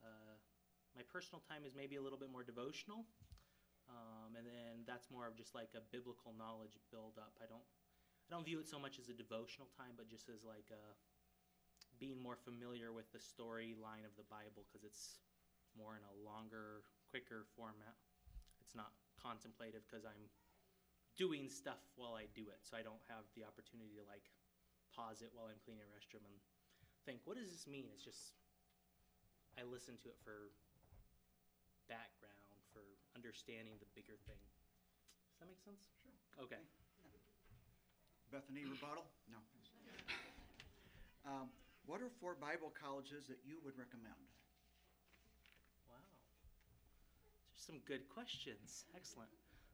Uh, 0.00 0.34
my 0.96 1.04
personal 1.04 1.44
time 1.44 1.68
is 1.68 1.76
maybe 1.76 2.00
a 2.00 2.02
little 2.04 2.20
bit 2.20 2.32
more 2.32 2.44
devotional, 2.44 3.04
um, 3.88 4.32
and 4.36 4.44
then 4.48 4.84
that's 4.88 5.12
more 5.12 5.28
of 5.28 5.36
just 5.36 5.52
like 5.52 5.72
a 5.76 5.82
biblical 5.92 6.32
knowledge 6.36 6.76
build 6.88 7.20
up. 7.20 7.36
I 7.40 7.48
don't, 7.48 7.64
I 8.28 8.28
don't 8.32 8.44
view 8.44 8.60
it 8.60 8.68
so 8.68 8.80
much 8.80 8.96
as 8.96 9.08
a 9.08 9.16
devotional 9.16 9.68
time, 9.76 9.96
but 9.96 10.08
just 10.08 10.28
as 10.28 10.44
like 10.44 10.68
a 10.72 10.84
being 12.02 12.18
more 12.18 12.34
familiar 12.34 12.90
with 12.90 13.06
the 13.14 13.22
storyline 13.22 14.02
of 14.02 14.10
the 14.18 14.26
Bible 14.26 14.66
because 14.66 14.82
it's 14.82 15.22
more 15.78 15.94
in 15.94 16.02
a 16.02 16.14
longer, 16.26 16.82
quicker 17.14 17.46
format. 17.54 17.94
It's 18.58 18.74
not 18.74 18.90
contemplative 19.22 19.86
because 19.86 20.02
I'm 20.02 20.26
doing 21.14 21.46
stuff 21.46 21.78
while 21.94 22.18
I 22.18 22.26
do 22.34 22.50
it, 22.50 22.58
so 22.66 22.74
I 22.74 22.82
don't 22.82 22.98
have 23.06 23.22
the 23.38 23.46
opportunity 23.46 23.94
to 23.94 24.04
like 24.10 24.26
pause 24.90 25.22
it 25.22 25.30
while 25.30 25.46
I'm 25.46 25.62
cleaning 25.62 25.86
a 25.86 25.90
restroom 25.94 26.26
and 26.26 26.34
think, 27.06 27.22
what 27.22 27.38
does 27.38 27.54
this 27.54 27.70
mean? 27.70 27.86
It's 27.94 28.02
just 28.02 28.34
I 29.54 29.62
listen 29.62 29.94
to 30.02 30.10
it 30.10 30.18
for 30.26 30.50
background, 31.86 32.58
for 32.74 32.82
understanding 33.14 33.78
the 33.78 33.86
bigger 33.94 34.18
thing. 34.26 34.42
Does 34.42 35.38
that 35.38 35.46
make 35.46 35.62
sense? 35.62 35.86
Sure. 36.02 36.50
Okay. 36.50 36.62
Bethany, 38.34 38.66
rebuttal? 38.66 39.06
No. 39.30 39.38
Um, 41.22 41.54
What 41.86 42.00
are 42.00 42.10
four 42.20 42.34
Bible 42.34 42.72
colleges 42.72 43.26
that 43.26 43.38
you 43.44 43.58
would 43.64 43.74
recommend? 43.76 44.14
Wow. 45.90 45.98
There's 47.50 47.66
some 47.66 47.80
good 47.86 48.08
questions. 48.08 48.84
Excellent. 48.94 49.30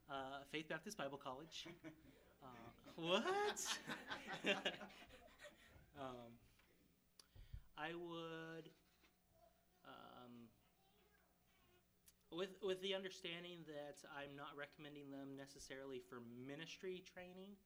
Uh, 0.09 0.41
Faith 0.51 0.69
Baptist 0.69 0.97
Bible 0.97 1.19
College. 1.21 1.67
Uh, 2.39 2.47
what? 2.95 3.59
um, 5.99 6.31
I 7.77 7.91
would, 7.91 8.71
um, 9.83 10.47
with 12.31 12.55
with 12.63 12.81
the 12.81 12.95
understanding 12.95 13.59
that 13.67 13.99
I'm 14.15 14.39
not 14.39 14.55
recommending 14.55 15.11
them 15.11 15.35
necessarily 15.35 15.99
for 15.99 16.23
ministry 16.47 17.03
training, 17.03 17.59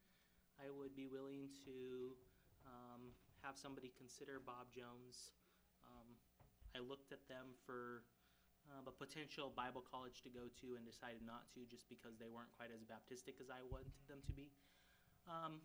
I 0.57 0.73
would 0.73 0.95
be 0.95 1.05
willing 1.05 1.53
to 1.69 2.17
um, 2.65 3.13
have 3.43 3.59
somebody 3.59 3.91
consider 3.99 4.39
Bob 4.39 4.71
Jones. 4.71 5.35
Um, 5.83 6.15
I 6.71 6.79
looked 6.79 7.11
at 7.11 7.27
them 7.27 7.51
for 7.67 8.07
um, 8.71 8.87
a 8.87 8.95
potential 8.95 9.51
Bible 9.51 9.83
college 9.83 10.23
to 10.23 10.31
go 10.31 10.47
to 10.63 10.79
and 10.79 10.87
decided 10.87 11.19
not 11.27 11.51
to 11.53 11.67
just 11.67 11.91
because 11.91 12.15
they 12.15 12.31
weren't 12.31 12.49
quite 12.55 12.71
as 12.71 12.87
Baptistic 12.87 13.43
as 13.43 13.51
I 13.51 13.59
wanted 13.67 13.91
them 14.07 14.23
to 14.23 14.33
be. 14.33 14.47
Um, 15.27 15.59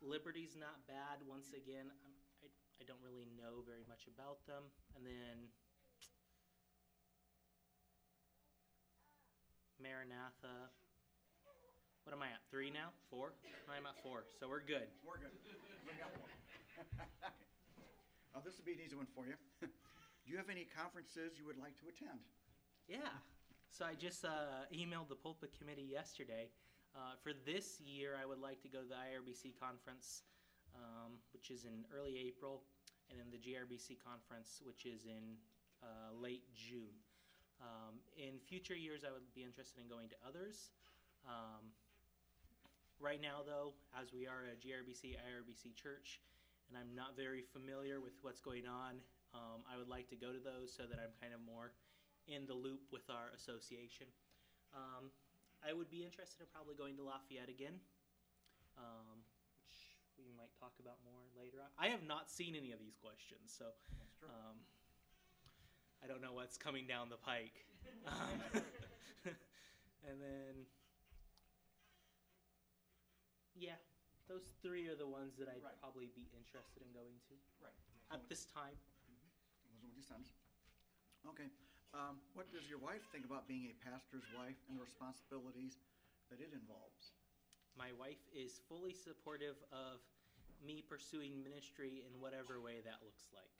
Liberty's 0.00 0.56
not 0.56 0.80
bad. 0.88 1.20
Once 1.28 1.52
again, 1.52 1.92
I'm, 1.92 2.16
I, 2.40 2.48
I 2.80 2.82
don't 2.88 3.00
really 3.04 3.28
know 3.36 3.60
very 3.68 3.84
much 3.84 4.08
about 4.08 4.40
them. 4.48 4.64
And 4.96 5.04
then 5.04 5.52
Maranatha. 9.76 10.72
What 12.08 12.16
am 12.16 12.24
I 12.24 12.32
at? 12.32 12.40
Three 12.48 12.72
now? 12.72 12.96
Four? 13.12 13.36
I'm 13.68 13.84
at 13.84 13.96
four. 14.00 14.24
So 14.40 14.48
we're 14.48 14.64
good. 14.64 14.88
We're 15.04 15.20
good. 15.20 15.36
We 15.84 15.92
got 16.00 16.08
one. 16.16 16.39
Oh, 18.34 18.38
this 18.44 18.56
will 18.56 18.64
be 18.64 18.72
an 18.72 18.78
easy 18.78 18.94
one 18.94 19.10
for 19.10 19.26
you. 19.26 19.34
Do 19.60 20.26
you 20.30 20.38
have 20.38 20.46
any 20.48 20.62
conferences 20.70 21.34
you 21.34 21.44
would 21.50 21.58
like 21.58 21.74
to 21.82 21.90
attend? 21.90 22.22
Yeah. 22.86 23.10
So 23.74 23.84
I 23.84 23.98
just 23.98 24.24
uh, 24.24 24.70
emailed 24.70 25.10
the 25.10 25.18
pulpit 25.18 25.50
committee 25.58 25.86
yesterday. 25.90 26.46
Uh, 26.94 27.18
for 27.22 27.32
this 27.46 27.82
year, 27.82 28.14
I 28.14 28.26
would 28.26 28.38
like 28.38 28.62
to 28.62 28.68
go 28.68 28.82
to 28.82 28.88
the 28.88 28.98
IRBC 28.98 29.58
conference, 29.58 30.22
um, 30.78 31.18
which 31.34 31.50
is 31.50 31.66
in 31.66 31.82
early 31.90 32.18
April, 32.22 32.62
and 33.10 33.18
then 33.18 33.26
the 33.30 33.38
GARBC 33.38 33.98
conference, 33.98 34.62
which 34.62 34.86
is 34.86 35.06
in 35.06 35.38
uh, 35.82 36.14
late 36.14 36.46
June. 36.54 36.94
Um, 37.60 37.98
in 38.16 38.38
future 38.38 38.74
years, 38.74 39.02
I 39.02 39.12
would 39.12 39.26
be 39.34 39.42
interested 39.42 39.82
in 39.82 39.88
going 39.90 40.08
to 40.10 40.18
others. 40.26 40.70
Um, 41.26 41.74
right 42.98 43.20
now, 43.20 43.42
though, 43.44 43.74
as 43.94 44.12
we 44.14 44.26
are 44.26 44.46
a 44.50 44.56
GARBC, 44.58 45.18
IRBC 45.18 45.74
church, 45.74 46.20
and 46.70 46.78
I'm 46.78 46.94
not 46.94 47.18
very 47.18 47.42
familiar 47.50 47.98
with 47.98 48.14
what's 48.22 48.38
going 48.38 48.62
on, 48.70 49.02
um, 49.34 49.66
I 49.66 49.74
would 49.74 49.90
like 49.90 50.06
to 50.14 50.18
go 50.18 50.30
to 50.30 50.38
those 50.38 50.70
so 50.70 50.86
that 50.86 51.02
I'm 51.02 51.10
kind 51.18 51.34
of 51.34 51.42
more 51.42 51.74
in 52.30 52.46
the 52.46 52.54
loop 52.54 52.86
with 52.94 53.10
our 53.10 53.34
association. 53.34 54.06
Um, 54.70 55.10
I 55.66 55.74
would 55.74 55.90
be 55.90 56.06
interested 56.06 56.46
in 56.46 56.48
probably 56.54 56.78
going 56.78 56.94
to 56.96 57.02
Lafayette 57.02 57.50
again, 57.50 57.82
um, 58.78 59.26
which 59.66 59.98
we 60.14 60.30
might 60.38 60.54
talk 60.62 60.78
about 60.78 61.02
more 61.02 61.26
later 61.34 61.58
on. 61.58 61.74
I 61.74 61.90
have 61.90 62.06
not 62.06 62.30
seen 62.30 62.54
any 62.54 62.70
of 62.70 62.78
these 62.78 62.94
questions, 62.94 63.50
so 63.50 63.74
um, 64.22 64.62
I 65.98 66.06
don't 66.06 66.22
know 66.22 66.32
what's 66.32 66.56
coming 66.56 66.86
down 66.86 67.10
the 67.10 67.20
pike. 67.20 67.66
Um, 68.06 68.62
and 70.08 70.20
then, 70.20 70.54
yeah, 73.56 73.76
those 74.30 74.54
three 74.62 74.86
are 74.86 74.94
the 74.94 75.10
ones 75.10 75.34
that 75.42 75.50
I'd 75.50 75.58
Right. 75.58 75.74
probably 75.82 76.06
be 76.14 76.30
interested 76.38 76.86
in 76.86 76.92
going 76.94 77.18
to 77.26 77.34
Right. 77.58 77.74
at 78.10 78.28
this 78.28 78.46
time. 78.46 78.78
Those 79.66 79.82
are 79.82 79.86
what 79.88 79.92
your 79.92 80.04
sons. 80.06 80.32
Okay. 81.26 81.50
Um, 81.92 82.22
what 82.34 82.48
does 82.52 82.70
your 82.70 82.78
wife 82.78 83.02
think 83.10 83.24
about 83.24 83.48
being 83.48 83.66
a 83.66 83.74
pastor's 83.74 84.30
wife 84.30 84.56
and 84.68 84.78
the 84.78 84.82
responsibilities 84.82 85.80
that 86.30 86.40
it 86.40 86.52
involves? 86.52 87.12
My 87.74 87.90
wife 87.92 88.22
is 88.32 88.60
fully 88.68 88.94
supportive 88.94 89.58
of 89.72 90.00
me 90.62 90.80
pursuing 90.82 91.42
ministry 91.42 92.04
in 92.06 92.20
whatever 92.20 92.60
way 92.60 92.80
that 92.82 93.02
looks 93.02 93.26
like. 93.32 93.50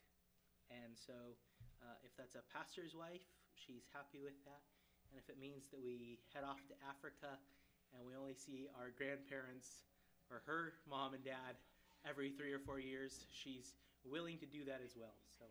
And 0.70 0.96
so, 0.96 1.36
uh, 1.82 1.96
if 2.04 2.14
that's 2.14 2.36
a 2.36 2.42
pastor's 2.42 2.94
wife, 2.94 3.26
she's 3.54 3.88
happy 3.92 4.20
with 4.20 4.44
that. 4.44 4.62
And 5.10 5.18
if 5.18 5.28
it 5.28 5.38
means 5.38 5.66
that 5.70 5.80
we 5.80 6.20
head 6.32 6.44
off 6.44 6.64
to 6.68 6.74
Africa 6.86 7.40
and 7.92 8.06
we 8.06 8.14
only 8.14 8.34
see 8.34 8.68
our 8.78 8.90
grandparents 8.90 9.82
or 10.30 10.42
her 10.46 10.78
mom 10.88 11.14
and 11.14 11.24
dad 11.26 11.58
every 12.06 12.30
three 12.32 12.54
or 12.54 12.62
four 12.62 12.78
years, 12.80 13.26
she's 13.34 13.74
willing 14.06 14.38
to 14.38 14.48
do 14.48 14.64
that 14.64 14.80
as 14.80 14.96
well. 14.96 15.14
So, 15.36 15.44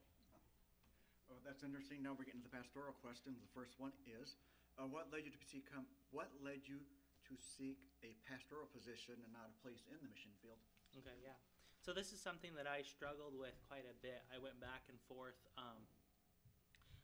Oh, 1.29 1.37
that's 1.45 1.61
interesting. 1.61 2.01
Now 2.01 2.17
we're 2.17 2.25
getting 2.25 2.41
to 2.41 2.49
the 2.49 2.55
pastoral 2.57 2.97
questions. 3.05 3.37
The 3.37 3.53
first 3.53 3.77
one 3.77 3.93
is, 4.09 4.33
uh, 4.81 4.89
what 4.89 5.13
led 5.13 5.29
you 5.29 5.33
to 5.35 5.43
seek 5.45 5.69
what 6.09 6.33
led 6.41 6.65
you 6.65 6.81
to 7.29 7.33
seek 7.37 7.77
a 8.01 8.17
pastoral 8.25 8.65
position 8.73 9.13
and 9.21 9.29
not 9.29 9.45
a 9.45 9.55
place 9.61 9.85
in 9.85 10.01
the 10.01 10.09
mission 10.09 10.33
field? 10.41 10.57
Okay, 10.97 11.13
yeah. 11.21 11.37
So 11.85 11.93
this 11.93 12.09
is 12.09 12.19
something 12.19 12.57
that 12.57 12.65
I 12.65 12.81
struggled 12.81 13.37
with 13.37 13.53
quite 13.69 13.85
a 13.85 13.93
bit. 14.01 14.25
I 14.33 14.41
went 14.41 14.57
back 14.57 14.89
and 14.89 14.97
forth. 15.05 15.37
Um, 15.53 15.85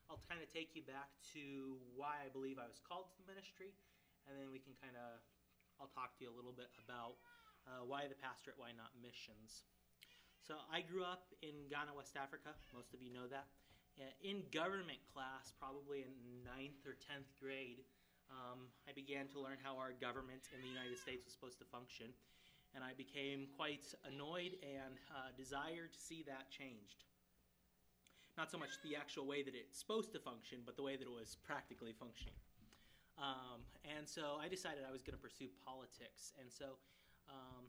I'll 0.09 0.25
kind 0.25 0.41
of 0.41 0.49
take 0.49 0.73
you 0.73 0.81
back 0.81 1.13
to 1.37 1.77
why 1.93 2.25
I 2.25 2.29
believe 2.33 2.57
I 2.57 2.65
was 2.65 2.81
called 2.81 3.13
to 3.13 3.17
the 3.21 3.29
ministry, 3.29 3.73
and 4.25 4.33
then 4.37 4.49
we 4.49 4.57
can 4.57 4.73
kind 4.81 4.97
of, 4.97 5.21
I'll 5.77 5.93
talk 5.93 6.17
to 6.17 6.25
you 6.25 6.29
a 6.33 6.35
little 6.35 6.53
bit 6.53 6.69
about 6.81 7.21
uh, 7.65 7.83
why 7.85 8.07
the 8.07 8.17
pastorate, 8.17 8.57
why 8.57 8.71
not 8.73 8.93
missions. 9.01 9.65
So 10.41 10.61
I 10.69 10.85
grew 10.85 11.01
up 11.01 11.33
in 11.41 11.65
Ghana, 11.69 11.93
West 11.97 12.13
Africa. 12.13 12.53
Most 12.73 12.93
of 12.93 13.01
you 13.01 13.09
know 13.09 13.25
that. 13.29 13.49
Uh, 13.97 14.11
in 14.21 14.43
government 14.51 15.01
class, 15.09 15.55
probably 15.57 16.05
in 16.05 16.13
ninth 16.45 16.85
or 16.85 16.99
tenth 16.99 17.31
grade, 17.41 17.81
um, 18.29 18.69
I 18.85 18.91
began 18.91 19.25
to 19.33 19.39
learn 19.39 19.57
how 19.61 19.77
our 19.77 19.95
government 19.97 20.51
in 20.53 20.59
the 20.61 20.69
United 20.69 20.99
States 20.99 21.25
was 21.25 21.33
supposed 21.33 21.57
to 21.63 21.67
function 21.69 22.13
and 22.75 22.83
I 22.83 22.91
became 22.93 23.47
quite 23.55 23.87
annoyed 24.03 24.59
and 24.59 24.99
uh, 25.15 25.31
desired 25.39 25.95
to 25.95 25.99
see 25.99 26.27
that 26.27 26.51
changed. 26.51 27.07
Not 28.37 28.51
so 28.51 28.59
much 28.59 28.75
the 28.83 28.99
actual 28.99 29.25
way 29.25 29.43
that 29.43 29.55
it's 29.55 29.79
supposed 29.79 30.11
to 30.11 30.19
function, 30.19 30.59
but 30.67 30.75
the 30.75 30.83
way 30.83 30.99
that 30.99 31.07
it 31.07 31.15
was 31.15 31.39
practically 31.47 31.95
functioning. 31.95 32.35
Um, 33.15 33.63
and 33.87 34.03
so 34.03 34.35
I 34.43 34.51
decided 34.51 34.83
I 34.83 34.91
was 34.91 35.01
going 35.01 35.15
to 35.15 35.23
pursue 35.23 35.47
politics. 35.63 36.35
And 36.35 36.51
so, 36.51 36.75
um, 37.29 37.63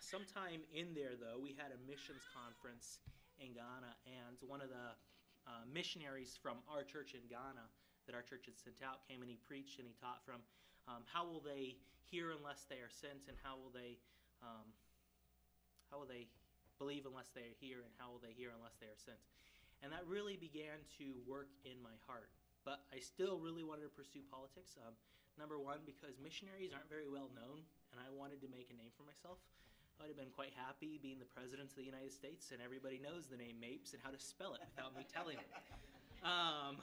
sometime 0.00 0.62
in 0.72 0.94
there, 0.94 1.16
though, 1.16 1.40
we 1.40 1.56
had 1.56 1.72
a 1.72 1.78
missions 1.88 2.24
conference 2.32 3.00
in 3.40 3.52
Ghana, 3.52 3.92
and 4.06 4.36
one 4.46 4.62
of 4.62 4.70
the 4.70 4.94
uh, 5.44 5.64
missionaries 5.68 6.38
from 6.40 6.62
our 6.70 6.84
church 6.84 7.12
in 7.12 7.24
Ghana 7.28 7.66
that 8.06 8.14
our 8.14 8.22
church 8.24 8.46
had 8.46 8.56
sent 8.56 8.80
out 8.84 9.04
came 9.08 9.24
and 9.24 9.28
he 9.28 9.40
preached 9.40 9.80
and 9.80 9.88
he 9.88 9.96
taught 9.96 10.20
from 10.24 10.40
um, 10.88 11.04
how 11.08 11.24
will 11.24 11.40
they 11.40 11.76
hear 12.04 12.36
unless 12.36 12.68
they 12.68 12.84
are 12.84 12.92
sent, 12.92 13.24
and 13.28 13.36
how 13.40 13.56
will 13.56 13.72
they 13.72 13.96
um, 14.44 14.68
how 15.88 16.04
will 16.04 16.10
they 16.10 16.28
believe 16.76 17.08
unless 17.08 17.32
they 17.32 17.48
are 17.48 17.56
here, 17.56 17.80
and 17.80 17.92
how 17.96 18.12
will 18.12 18.20
they 18.20 18.36
hear 18.36 18.52
unless 18.52 18.76
they 18.76 18.90
are 18.92 19.00
sent? 19.00 19.20
And 19.80 19.88
that 19.92 20.04
really 20.04 20.36
began 20.36 20.80
to 21.00 21.16
work 21.24 21.48
in 21.64 21.80
my 21.80 21.96
heart. 22.04 22.28
But 22.64 22.84
I 22.92 23.00
still 23.00 23.40
really 23.40 23.64
wanted 23.64 23.88
to 23.88 23.92
pursue 23.92 24.24
politics. 24.28 24.76
Um, 24.80 24.96
number 25.38 25.58
one, 25.58 25.82
because 25.86 26.16
missionaries 26.22 26.70
aren't 26.70 26.88
very 26.88 27.10
well 27.10 27.30
known, 27.34 27.66
and 27.92 27.98
I 27.98 28.08
wanted 28.10 28.40
to 28.42 28.48
make 28.48 28.70
a 28.70 28.76
name 28.76 28.92
for 28.94 29.06
myself. 29.06 29.38
I 29.98 30.06
would 30.06 30.10
have 30.10 30.18
been 30.18 30.34
quite 30.34 30.50
happy 30.58 30.98
being 30.98 31.22
the 31.22 31.30
president 31.30 31.70
of 31.70 31.78
the 31.78 31.86
United 31.86 32.10
States, 32.10 32.50
and 32.50 32.58
everybody 32.58 32.98
knows 32.98 33.30
the 33.30 33.38
name 33.38 33.62
Mapes 33.62 33.94
and 33.94 34.02
how 34.02 34.10
to 34.10 34.18
spell 34.18 34.58
it 34.58 34.62
without 34.74 34.94
me 34.94 35.06
telling 35.06 35.38
it. 35.38 35.50
Um, 36.24 36.80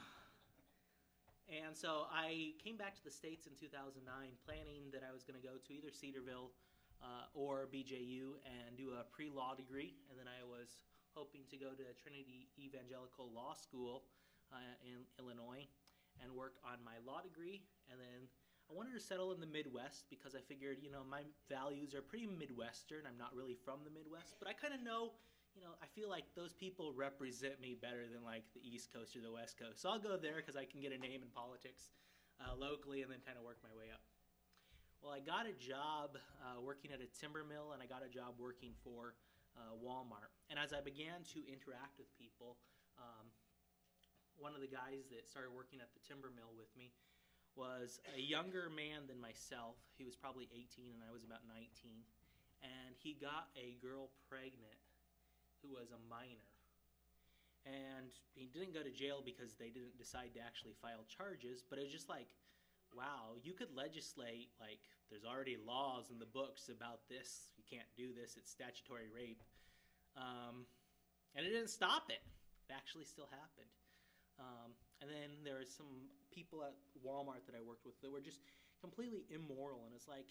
and 1.49 1.73
so 1.73 2.05
I 2.13 2.53
came 2.61 2.77
back 2.77 2.93
to 2.93 3.03
the 3.03 3.09
States 3.09 3.49
in 3.49 3.57
2009, 3.57 4.05
planning 4.45 4.93
that 4.93 5.01
I 5.01 5.09
was 5.09 5.25
going 5.25 5.33
to 5.33 5.41
go 5.41 5.57
to 5.57 5.69
either 5.73 5.89
Cedarville 5.89 6.53
uh, 7.01 7.27
or 7.33 7.65
BJU 7.73 8.37
and 8.45 8.77
do 8.77 8.93
a 8.95 9.03
pre 9.09 9.33
law 9.33 9.57
degree. 9.57 9.97
And 10.07 10.15
then 10.15 10.29
I 10.29 10.45
was 10.45 10.85
hoping 11.11 11.43
to 11.51 11.57
go 11.57 11.75
to 11.75 11.83
Trinity 11.99 12.47
Evangelical 12.55 13.27
Law 13.33 13.57
School 13.57 14.07
uh, 14.53 14.77
in 14.85 15.03
Illinois 15.19 15.67
and 16.23 16.31
work 16.31 16.55
on 16.63 16.79
my 16.85 17.01
law 17.03 17.19
degree. 17.19 17.65
And 17.91 17.99
then 17.99 18.31
I 18.71 18.73
wanted 18.73 18.95
to 18.95 19.03
settle 19.03 19.35
in 19.35 19.43
the 19.43 19.51
Midwest 19.51 20.07
because 20.07 20.31
I 20.31 20.39
figured, 20.39 20.79
you 20.79 20.87
know, 20.87 21.03
my 21.03 21.27
values 21.51 21.91
are 21.91 21.99
pretty 21.99 22.23
Midwestern. 22.23 23.03
I'm 23.03 23.19
not 23.19 23.35
really 23.35 23.59
from 23.67 23.83
the 23.83 23.91
Midwest, 23.91 24.39
but 24.39 24.47
I 24.47 24.55
kind 24.55 24.71
of 24.71 24.79
know 24.79 25.11
you 25.51 25.59
know, 25.59 25.75
I 25.83 25.87
feel 25.91 26.07
like 26.07 26.23
those 26.31 26.55
people 26.55 26.95
represent 26.95 27.59
me 27.59 27.75
better 27.75 28.07
than 28.07 28.23
like 28.23 28.47
the 28.55 28.63
East 28.63 28.87
Coast 28.87 29.19
or 29.19 29.21
the 29.21 29.35
West 29.35 29.59
Coast. 29.59 29.83
So 29.83 29.91
I'll 29.91 29.99
go 29.99 30.15
there 30.15 30.39
because 30.39 30.55
I 30.55 30.63
can 30.63 30.79
get 30.79 30.95
a 30.95 30.99
name 30.99 31.19
in 31.19 31.31
politics 31.35 31.91
uh, 32.39 32.55
locally 32.55 33.03
and 33.03 33.11
then 33.11 33.19
kind 33.19 33.35
of 33.35 33.43
work 33.43 33.59
my 33.59 33.73
way 33.75 33.91
up. 33.91 33.99
Well, 35.03 35.11
I 35.11 35.19
got 35.19 35.49
a 35.49 35.55
job 35.59 36.15
uh, 36.39 36.63
working 36.63 36.95
at 36.95 37.03
a 37.03 37.09
timber 37.19 37.43
mill 37.43 37.75
and 37.75 37.83
I 37.83 37.87
got 37.89 37.99
a 37.99 38.07
job 38.07 38.39
working 38.39 38.71
for 38.79 39.19
uh, 39.59 39.75
Walmart. 39.75 40.31
And 40.47 40.55
as 40.55 40.71
I 40.71 40.79
began 40.79 41.27
to 41.35 41.43
interact 41.43 41.99
with 41.99 42.07
people, 42.15 42.55
um, 42.95 43.27
one 44.39 44.55
of 44.55 44.63
the 44.63 44.71
guys 44.71 45.09
that 45.11 45.27
started 45.27 45.51
working 45.51 45.83
at 45.83 45.91
the 45.91 46.01
timber 46.07 46.31
mill 46.31 46.55
with 46.55 46.71
me 46.79 46.95
was 47.55 47.99
a 48.15 48.19
younger 48.19 48.71
man 48.71 49.07
than 49.07 49.19
myself. 49.19 49.75
He 49.97 50.03
was 50.03 50.15
probably 50.15 50.47
18 50.53 50.95
and 50.95 51.03
I 51.03 51.11
was 51.11 51.23
about 51.23 51.43
19. 51.47 51.67
And 52.61 52.93
he 52.95 53.17
got 53.17 53.49
a 53.57 53.75
girl 53.81 54.13
pregnant 54.29 54.79
who 55.61 55.73
was 55.73 55.91
a 55.91 56.01
minor. 56.09 56.49
And 57.65 58.09
he 58.33 58.49
didn't 58.49 58.73
go 58.73 58.81
to 58.81 58.89
jail 58.89 59.21
because 59.21 59.53
they 59.53 59.69
didn't 59.69 59.97
decide 59.97 60.33
to 60.33 60.41
actually 60.41 60.73
file 60.81 61.05
charges, 61.05 61.61
but 61.61 61.77
it 61.77 61.85
was 61.85 61.93
just 61.93 62.09
like, 62.09 62.33
wow, 62.97 63.37
you 63.43 63.53
could 63.53 63.69
legislate, 63.77 64.49
like, 64.59 64.81
there's 65.13 65.27
already 65.27 65.59
laws 65.61 66.09
in 66.09 66.17
the 66.17 66.29
books 66.29 66.69
about 66.73 67.05
this. 67.05 67.51
You 67.59 67.63
can't 67.67 67.87
do 67.95 68.15
this, 68.15 68.35
it's 68.39 68.49
statutory 68.49 69.11
rape. 69.13 69.43
Um, 70.17 70.65
and 71.35 71.45
it 71.45 71.51
didn't 71.51 71.69
stop 71.69 72.09
it, 72.09 72.23
it 72.67 72.73
actually 72.73 73.05
still 73.05 73.29
happened. 73.29 73.71
Um, 74.39 74.73
and 75.01 75.09
then 75.09 75.29
there 75.45 75.59
was 75.61 75.69
some 75.69 76.09
people 76.31 76.63
at 76.63 76.73
Walmart 77.05 77.45
that 77.45 77.55
I 77.55 77.61
worked 77.61 77.85
with 77.85 77.99
that 78.01 78.11
were 78.11 78.23
just 78.23 78.41
completely 78.79 79.23
immoral, 79.29 79.85
and 79.85 79.93
it's 79.93 80.07
like, 80.07 80.25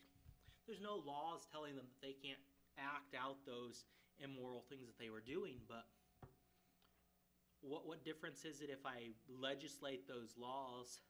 there's 0.66 0.80
no 0.80 0.98
laws 1.06 1.46
telling 1.52 1.76
them 1.76 1.86
that 1.86 2.00
they 2.02 2.16
can't 2.18 2.40
act 2.78 3.14
out 3.14 3.36
those 3.46 3.84
immoral 4.18 4.64
things 4.68 4.86
that 4.86 4.98
they 4.98 5.08
were 5.08 5.22
doing, 5.22 5.56
but 5.68 5.86
what 7.60 7.86
what 7.86 8.04
difference 8.04 8.44
is 8.44 8.60
it 8.60 8.70
if 8.72 8.84
I 8.84 9.12
legislate 9.28 10.08
those 10.08 10.32
laws 10.40 11.00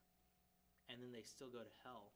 and 0.89 0.99
then 0.99 1.11
they 1.11 1.23
still 1.23 1.47
go 1.47 1.59
to 1.63 1.73
hell? 1.83 2.11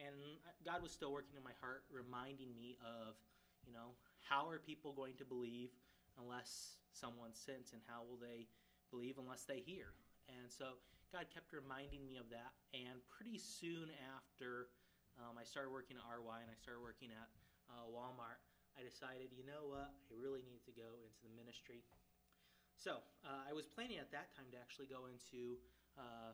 And 0.00 0.16
God 0.64 0.80
was 0.80 0.92
still 0.92 1.12
working 1.12 1.36
in 1.36 1.44
my 1.44 1.52
heart, 1.60 1.84
reminding 1.92 2.56
me 2.56 2.80
of, 2.80 3.20
you 3.68 3.72
know, 3.72 3.92
how 4.24 4.48
are 4.48 4.58
people 4.58 4.96
going 4.96 5.12
to 5.20 5.26
believe 5.28 5.68
unless 6.16 6.80
someone 6.92 7.36
sent, 7.36 7.76
and 7.76 7.82
how 7.84 8.00
will 8.08 8.16
they 8.16 8.48
believe 8.90 9.20
unless 9.20 9.44
they 9.44 9.60
hear? 9.60 9.92
And 10.28 10.48
so 10.48 10.80
God 11.10 11.26
kept 11.34 11.50
reminding 11.50 12.06
me 12.06 12.22
of 12.22 12.30
that. 12.30 12.54
And 12.70 13.02
pretty 13.10 13.34
soon 13.34 13.90
after 14.14 14.70
um, 15.18 15.34
I 15.34 15.42
started 15.42 15.74
working 15.74 15.98
at 15.98 16.06
RY 16.06 16.38
and 16.38 16.46
I 16.46 16.54
started 16.54 16.78
working 16.78 17.10
at 17.10 17.26
uh, 17.66 17.90
Walmart, 17.90 18.38
I 18.78 18.86
decided, 18.86 19.34
you 19.34 19.42
know 19.42 19.74
what, 19.74 19.90
I 19.90 20.14
really 20.14 20.46
need 20.46 20.62
to 20.70 20.74
go 20.74 21.02
into 21.02 21.18
the 21.26 21.34
ministry. 21.34 21.82
So 22.78 23.02
uh, 23.26 23.42
I 23.42 23.50
was 23.50 23.66
planning 23.66 23.98
at 23.98 24.14
that 24.14 24.30
time 24.38 24.46
to 24.54 24.58
actually 24.62 24.86
go 24.86 25.10
into 25.10 25.58
uh, 25.98 26.32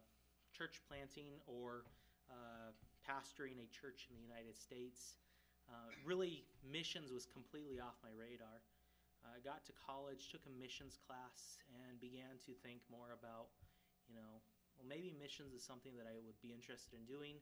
church 0.52 0.85
planting 0.85 1.40
or 1.49 1.88
uh, 2.28 2.76
pastoring 3.00 3.56
a 3.64 3.68
church 3.73 4.12
in 4.12 4.21
the 4.21 4.23
United 4.23 4.61
States. 4.61 5.16
Uh, 5.73 5.90
really, 6.04 6.45
missions 6.62 7.11
was 7.11 7.25
completely 7.25 7.80
off 7.80 7.97
my 8.04 8.12
radar. 8.12 8.61
I 9.26 9.42
got 9.42 9.66
to 9.66 9.75
college, 9.75 10.30
took 10.30 10.47
a 10.47 10.54
missions 10.54 11.02
class, 11.02 11.59
and 11.66 11.99
began 11.99 12.38
to 12.47 12.54
think 12.62 12.78
more 12.87 13.11
about, 13.11 13.50
you 14.06 14.14
know, 14.14 14.38
well, 14.76 14.88
maybe 14.88 15.12
missions 15.16 15.56
is 15.56 15.64
something 15.64 15.97
that 15.97 16.06
I 16.06 16.16
would 16.23 16.38
be 16.45 16.52
interested 16.52 16.95
in 16.97 17.04
doing. 17.09 17.40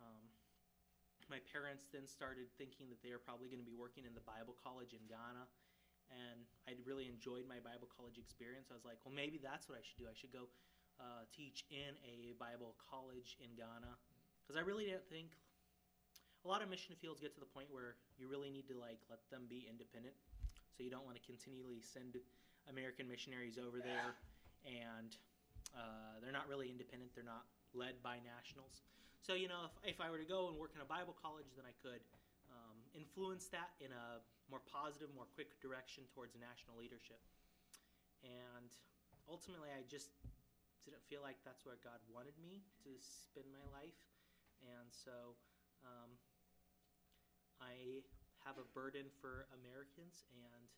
Um, 0.00 0.24
my 1.28 1.40
parents 1.52 1.86
then 1.90 2.04
started 2.06 2.50
thinking 2.58 2.90
that 2.90 3.00
they 3.00 3.12
were 3.12 3.22
probably 3.22 3.48
going 3.48 3.62
to 3.62 3.66
be 3.68 3.76
working 3.76 4.04
in 4.04 4.14
the 4.16 4.24
Bible 4.24 4.56
college 4.60 4.92
in 4.92 5.02
Ghana 5.06 5.46
and 6.10 6.42
I 6.66 6.74
really 6.82 7.06
enjoyed 7.06 7.46
my 7.46 7.62
Bible 7.62 7.86
college 7.86 8.18
experience. 8.18 8.68
I 8.70 8.74
was 8.74 8.82
like, 8.82 8.98
well, 9.06 9.14
maybe 9.14 9.38
that's 9.38 9.70
what 9.70 9.78
I 9.78 9.82
should 9.82 9.98
do. 9.98 10.10
I 10.10 10.16
should 10.18 10.34
go 10.34 10.50
uh, 10.98 11.24
teach 11.30 11.64
in 11.70 11.94
a 12.02 12.34
Bible 12.36 12.74
college 12.82 13.38
in 13.38 13.54
Ghana 13.54 13.94
because 14.42 14.58
I 14.58 14.62
really 14.66 14.90
didn't 14.90 15.06
think 15.06 15.38
a 16.44 16.46
lot 16.50 16.60
of 16.60 16.68
mission 16.68 16.98
fields 16.98 17.22
get 17.22 17.32
to 17.38 17.42
the 17.42 17.48
point 17.48 17.70
where 17.70 17.94
you 18.18 18.26
really 18.26 18.50
need 18.50 18.66
to 18.68 18.76
like 18.76 18.98
let 19.06 19.22
them 19.30 19.46
be 19.46 19.70
independent. 19.70 20.18
So 20.74 20.82
you 20.82 20.90
don't 20.90 21.06
want 21.06 21.14
to 21.14 21.24
continually 21.24 21.78
send 21.80 22.18
American 22.66 23.06
missionaries 23.06 23.56
over 23.60 23.78
there 23.78 24.18
and 24.66 25.14
uh, 25.74 26.18
they're 26.22 26.34
not 26.34 26.48
really 26.48 26.70
independent. 26.70 27.14
They're 27.14 27.26
not 27.26 27.46
led 27.74 28.02
by 28.02 28.18
nationals. 28.22 28.82
So 29.22 29.36
you 29.36 29.46
know, 29.46 29.68
if, 29.68 29.96
if 29.96 29.98
I 30.00 30.08
were 30.10 30.18
to 30.18 30.26
go 30.26 30.48
and 30.48 30.56
work 30.56 30.72
in 30.74 30.82
a 30.82 30.88
Bible 30.88 31.14
college, 31.14 31.52
then 31.54 31.68
I 31.68 31.74
could 31.84 32.02
um, 32.50 32.78
influence 32.96 33.46
that 33.54 33.76
in 33.78 33.94
a 33.94 34.24
more 34.50 34.62
positive, 34.66 35.12
more 35.14 35.30
quick 35.38 35.54
direction 35.62 36.02
towards 36.10 36.34
national 36.34 36.74
leadership. 36.74 37.22
And 38.26 38.70
ultimately, 39.30 39.70
I 39.70 39.86
just 39.86 40.10
didn't 40.82 41.04
feel 41.06 41.22
like 41.22 41.38
that's 41.46 41.62
where 41.62 41.78
God 41.84 42.00
wanted 42.10 42.34
me 42.40 42.64
to 42.82 42.90
spend 42.98 43.46
my 43.52 43.62
life. 43.70 44.00
And 44.64 44.88
so 44.90 45.38
um, 45.86 46.10
I 47.60 48.04
have 48.44 48.56
a 48.56 48.66
burden 48.72 49.08
for 49.20 49.48
Americans, 49.52 50.26
and 50.32 50.68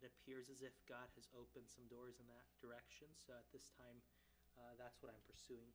it 0.00 0.10
appears 0.10 0.48
as 0.48 0.64
if 0.64 0.74
God 0.88 1.08
has 1.16 1.28
opened 1.36 1.68
some 1.68 1.84
doors 1.88 2.20
in 2.20 2.26
that 2.28 2.48
direction. 2.60 3.08
So 3.16 3.36
at 3.36 3.48
this 3.52 3.72
time, 3.76 4.00
uh, 4.58 4.74
that's 4.80 5.02
what 5.02 5.10
I'm 5.10 5.24
pursuing. 5.26 5.70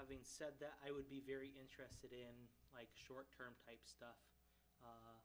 Having 0.00 0.24
said 0.24 0.56
that, 0.64 0.80
I 0.80 0.90
would 0.90 1.08
be 1.12 1.20
very 1.20 1.52
interested 1.54 2.10
in 2.12 2.34
like 2.72 2.88
short-term 2.96 3.52
type 3.68 3.84
stuff. 3.84 4.18
Uh, 4.82 5.20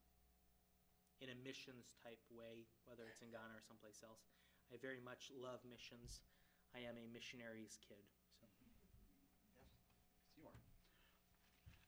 in 1.21 1.34
a 1.34 1.38
missions 1.41 1.97
type 2.06 2.21
way, 2.30 2.69
whether 2.86 3.10
it's 3.10 3.25
in 3.25 3.34
Ghana 3.34 3.58
or 3.58 3.63
someplace 3.65 4.06
else. 4.06 4.30
I 4.69 4.77
very 4.77 5.01
much 5.01 5.34
love 5.34 5.63
missions. 5.65 6.21
I 6.75 6.84
am 6.86 6.99
a 6.99 7.06
missionary's 7.10 7.80
kid. 7.82 8.03
So. 8.38 8.45
Yes, 9.58 9.73
you 10.38 10.45
are. 10.45 10.62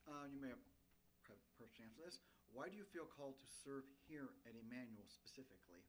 Uh, 0.10 0.26
you 0.32 0.42
may 0.42 0.50
have 0.50 0.64
perhaps 1.22 1.78
answer 1.78 2.02
this. 2.02 2.24
Why 2.50 2.72
do 2.72 2.74
you 2.74 2.88
feel 2.88 3.06
called 3.06 3.38
to 3.38 3.48
serve 3.62 3.86
here 4.10 4.34
at 4.50 4.58
Emmanuel 4.58 5.06
specifically? 5.06 5.86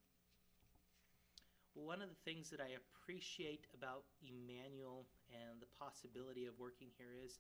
One 1.78 2.02
of 2.02 2.10
the 2.10 2.18
things 2.26 2.50
that 2.50 2.58
I 2.58 2.74
appreciate 2.74 3.70
about 3.70 4.02
Emmanuel 4.26 5.06
and 5.30 5.62
the 5.62 5.70
possibility 5.78 6.50
of 6.50 6.58
working 6.58 6.90
here 6.98 7.14
is, 7.14 7.38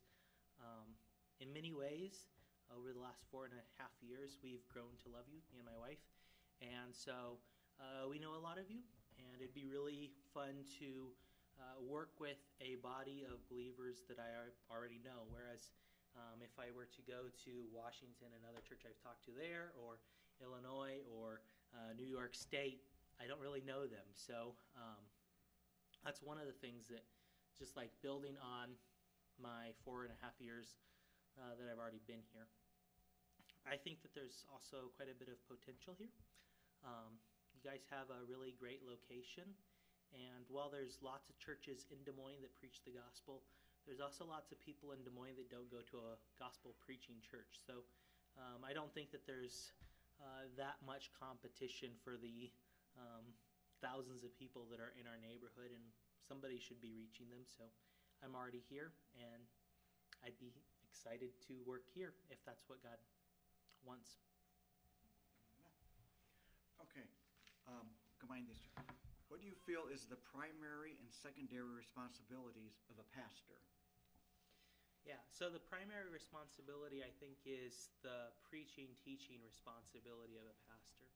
um, 0.62 0.86
in 1.42 1.50
many 1.50 1.74
ways, 1.74 2.30
over 2.70 2.94
the 2.94 3.02
last 3.02 3.26
four 3.34 3.50
and 3.50 3.58
a 3.58 3.66
half 3.82 3.90
years, 3.98 4.38
we've 4.38 4.62
grown 4.70 4.94
to 5.02 5.10
love 5.10 5.26
you, 5.26 5.42
me 5.50 5.58
and 5.58 5.66
my 5.66 5.74
wife. 5.74 5.98
And 6.62 6.94
so 6.94 7.42
uh, 7.82 8.06
we 8.06 8.22
know 8.22 8.38
a 8.38 8.42
lot 8.42 8.54
of 8.54 8.70
you, 8.70 8.78
and 9.18 9.34
it'd 9.42 9.56
be 9.56 9.66
really 9.66 10.14
fun 10.30 10.62
to 10.78 11.10
uh, 11.58 11.82
work 11.82 12.14
with 12.22 12.38
a 12.62 12.78
body 12.78 13.26
of 13.26 13.42
believers 13.50 14.06
that 14.06 14.22
I 14.22 14.30
already 14.70 15.02
know. 15.02 15.26
Whereas 15.26 15.74
um, 16.14 16.38
if 16.38 16.54
I 16.54 16.70
were 16.70 16.86
to 16.86 17.02
go 17.02 17.26
to 17.50 17.52
Washington, 17.74 18.30
another 18.38 18.62
church 18.62 18.86
I've 18.86 18.98
talked 19.02 19.26
to 19.26 19.34
there, 19.34 19.74
or 19.74 19.98
Illinois, 20.38 21.02
or 21.10 21.42
uh, 21.74 21.98
New 21.98 22.06
York 22.06 22.38
State, 22.38 22.86
I 23.20 23.28
don't 23.28 23.40
really 23.40 23.60
know 23.60 23.84
them. 23.84 24.08
So 24.16 24.56
um, 24.72 25.04
that's 26.00 26.24
one 26.24 26.40
of 26.40 26.48
the 26.48 26.56
things 26.56 26.88
that 26.88 27.04
just 27.52 27.76
like 27.76 27.92
building 28.00 28.40
on 28.40 28.72
my 29.36 29.76
four 29.84 30.08
and 30.08 30.12
a 30.12 30.18
half 30.24 30.32
years 30.40 30.80
uh, 31.36 31.52
that 31.60 31.68
I've 31.68 31.76
already 31.76 32.00
been 32.08 32.24
here. 32.32 32.48
I 33.68 33.76
think 33.76 34.00
that 34.00 34.16
there's 34.16 34.48
also 34.48 34.88
quite 34.96 35.12
a 35.12 35.16
bit 35.20 35.28
of 35.28 35.36
potential 35.44 35.92
here. 36.00 36.12
Um, 36.80 37.20
you 37.52 37.60
guys 37.60 37.84
have 37.92 38.08
a 38.08 38.24
really 38.24 38.56
great 38.56 38.80
location, 38.80 39.52
and 40.16 40.48
while 40.48 40.72
there's 40.72 40.96
lots 41.04 41.28
of 41.28 41.36
churches 41.36 41.84
in 41.92 42.00
Des 42.08 42.16
Moines 42.16 42.40
that 42.40 42.56
preach 42.56 42.80
the 42.88 42.96
gospel, 42.96 43.44
there's 43.84 44.00
also 44.00 44.24
lots 44.24 44.48
of 44.48 44.56
people 44.64 44.96
in 44.96 45.04
Des 45.04 45.12
Moines 45.12 45.36
that 45.36 45.52
don't 45.52 45.68
go 45.68 45.84
to 45.92 45.96
a 46.00 46.16
gospel 46.40 46.72
preaching 46.80 47.20
church. 47.20 47.60
So 47.60 47.84
um, 48.40 48.64
I 48.64 48.72
don't 48.72 48.92
think 48.96 49.12
that 49.12 49.28
there's 49.28 49.76
uh, 50.24 50.48
that 50.56 50.80
much 50.80 51.12
competition 51.12 51.92
for 52.00 52.16
the 52.16 52.48
um, 52.98 53.34
thousands 53.82 54.24
of 54.24 54.32
people 54.36 54.66
that 54.70 54.80
are 54.80 54.92
in 54.98 55.06
our 55.06 55.18
neighborhood, 55.20 55.70
and 55.70 55.84
somebody 56.24 56.58
should 56.58 56.80
be 56.80 56.92
reaching 56.94 57.28
them. 57.30 57.44
So 57.44 57.68
I'm 58.22 58.34
already 58.36 58.62
here, 58.68 58.92
and 59.16 59.42
I'd 60.24 60.38
be 60.38 60.52
excited 60.84 61.32
to 61.48 61.54
work 61.64 61.86
here 61.94 62.12
if 62.28 62.40
that's 62.44 62.64
what 62.68 62.82
God 62.82 62.98
wants. 63.86 64.20
Okay, 66.84 67.06
um, 67.68 67.86
combine 68.18 68.44
these 68.44 68.60
two. 68.60 68.74
What 69.30 69.38
do 69.38 69.46
you 69.46 69.54
feel 69.62 69.86
is 69.86 70.10
the 70.10 70.18
primary 70.18 70.98
and 70.98 71.06
secondary 71.06 71.70
responsibilities 71.70 72.82
of 72.90 72.98
a 72.98 73.06
pastor? 73.14 73.62
Yeah, 75.06 75.22
so 75.30 75.48
the 75.48 75.62
primary 75.62 76.10
responsibility, 76.12 77.00
I 77.00 77.14
think, 77.22 77.40
is 77.46 77.94
the 78.04 78.34
preaching, 78.44 78.92
teaching 79.00 79.40
responsibility 79.40 80.36
of 80.36 80.44
a 80.44 80.56
pastor. 80.68 81.08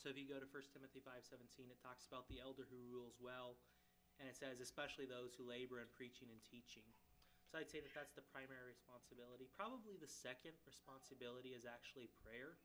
So 0.00 0.08
if 0.08 0.16
you 0.16 0.24
go 0.24 0.40
to 0.40 0.48
1 0.48 0.72
Timothy 0.72 1.04
5.17, 1.04 1.68
it 1.68 1.76
talks 1.84 2.08
about 2.08 2.24
the 2.32 2.40
elder 2.40 2.64
who 2.64 2.80
rules 2.88 3.20
well, 3.20 3.60
and 4.16 4.24
it 4.24 4.32
says, 4.32 4.56
especially 4.56 5.04
those 5.04 5.36
who 5.36 5.44
labor 5.44 5.76
in 5.76 5.92
preaching 5.92 6.32
and 6.32 6.40
teaching. 6.40 6.88
So 7.52 7.60
I'd 7.60 7.68
say 7.68 7.84
that 7.84 7.92
that's 7.92 8.16
the 8.16 8.24
primary 8.32 8.64
responsibility. 8.64 9.52
Probably 9.52 10.00
the 10.00 10.08
second 10.08 10.56
responsibility 10.64 11.52
is 11.52 11.68
actually 11.68 12.08
prayer. 12.24 12.56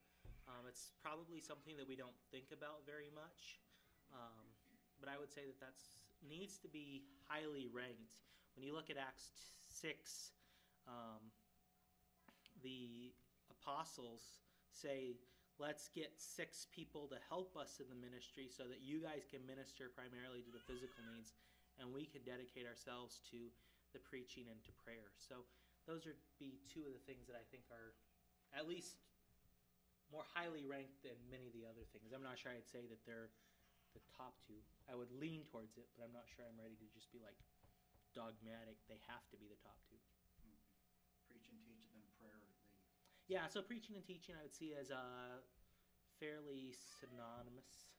Um, 0.48 0.64
it's 0.64 0.96
probably 1.04 1.44
something 1.44 1.76
that 1.76 1.84
we 1.84 1.92
don't 1.92 2.16
think 2.32 2.56
about 2.56 2.88
very 2.88 3.12
much, 3.12 3.60
um, 4.16 4.48
but 4.96 5.12
I 5.12 5.20
would 5.20 5.28
say 5.28 5.44
that 5.44 5.60
that 5.60 5.76
needs 6.24 6.56
to 6.64 6.72
be 6.72 7.04
highly 7.28 7.68
ranked. 7.68 8.16
When 8.56 8.64
you 8.64 8.72
look 8.72 8.88
at 8.88 8.96
Acts 8.96 9.52
six, 9.68 10.32
um, 10.88 11.20
the 12.64 13.12
apostles 13.52 14.40
say, 14.72 15.20
"Let's 15.58 15.88
get 15.88 16.20
six 16.20 16.66
people 16.70 17.08
to 17.08 17.18
help 17.28 17.56
us 17.56 17.80
in 17.80 17.88
the 17.88 17.96
ministry, 17.96 18.48
so 18.48 18.64
that 18.68 18.82
you 18.82 19.00
guys 19.00 19.24
can 19.30 19.44
minister 19.46 19.88
primarily 19.88 20.42
to 20.42 20.52
the 20.52 20.60
physical 20.60 21.00
needs, 21.14 21.32
and 21.80 21.92
we 21.92 22.04
can 22.04 22.22
dedicate 22.22 22.66
ourselves 22.66 23.20
to." 23.30 23.50
the 23.96 24.04
preaching 24.04 24.52
and 24.52 24.60
to 24.60 24.72
prayer. 24.84 25.08
So 25.16 25.48
those 25.88 26.04
would 26.04 26.20
be 26.36 26.60
two 26.68 26.84
of 26.84 26.92
the 26.92 27.00
things 27.08 27.24
that 27.32 27.38
I 27.40 27.44
think 27.48 27.64
are 27.72 27.96
at 28.52 28.68
least 28.68 29.00
more 30.12 30.28
highly 30.36 30.68
ranked 30.68 31.00
than 31.00 31.16
many 31.32 31.48
of 31.48 31.56
the 31.56 31.64
other 31.64 31.82
things. 31.96 32.12
I'm 32.12 32.20
not 32.20 32.36
sure 32.36 32.52
I'd 32.52 32.68
say 32.68 32.84
that 32.92 33.00
they're 33.08 33.32
the 33.96 34.04
top 34.12 34.36
two. 34.44 34.60
I 34.84 34.92
would 34.92 35.10
lean 35.16 35.48
towards 35.48 35.80
it, 35.80 35.88
but 35.96 36.04
I'm 36.04 36.12
not 36.12 36.28
sure 36.28 36.44
I'm 36.44 36.60
ready 36.60 36.76
to 36.76 36.88
just 36.92 37.08
be 37.08 37.18
like 37.24 37.40
dogmatic. 38.12 38.76
They 38.84 39.00
have 39.08 39.24
to 39.32 39.40
be 39.40 39.48
the 39.48 39.58
top 39.64 39.80
two. 39.88 39.98
Preach 41.24 41.48
and 41.48 41.58
teach, 41.64 41.88
and 41.88 41.96
then 41.96 42.06
prayer. 42.20 42.36
The, 42.36 42.52
Yeah, 43.26 43.50
so 43.50 43.58
preaching 43.58 43.98
and 43.98 44.06
teaching 44.06 44.38
I 44.38 44.42
would 44.46 44.54
see 44.54 44.78
as 44.78 44.94
uh, 44.94 45.42
fairly 46.22 46.70
synonymous 46.70 47.90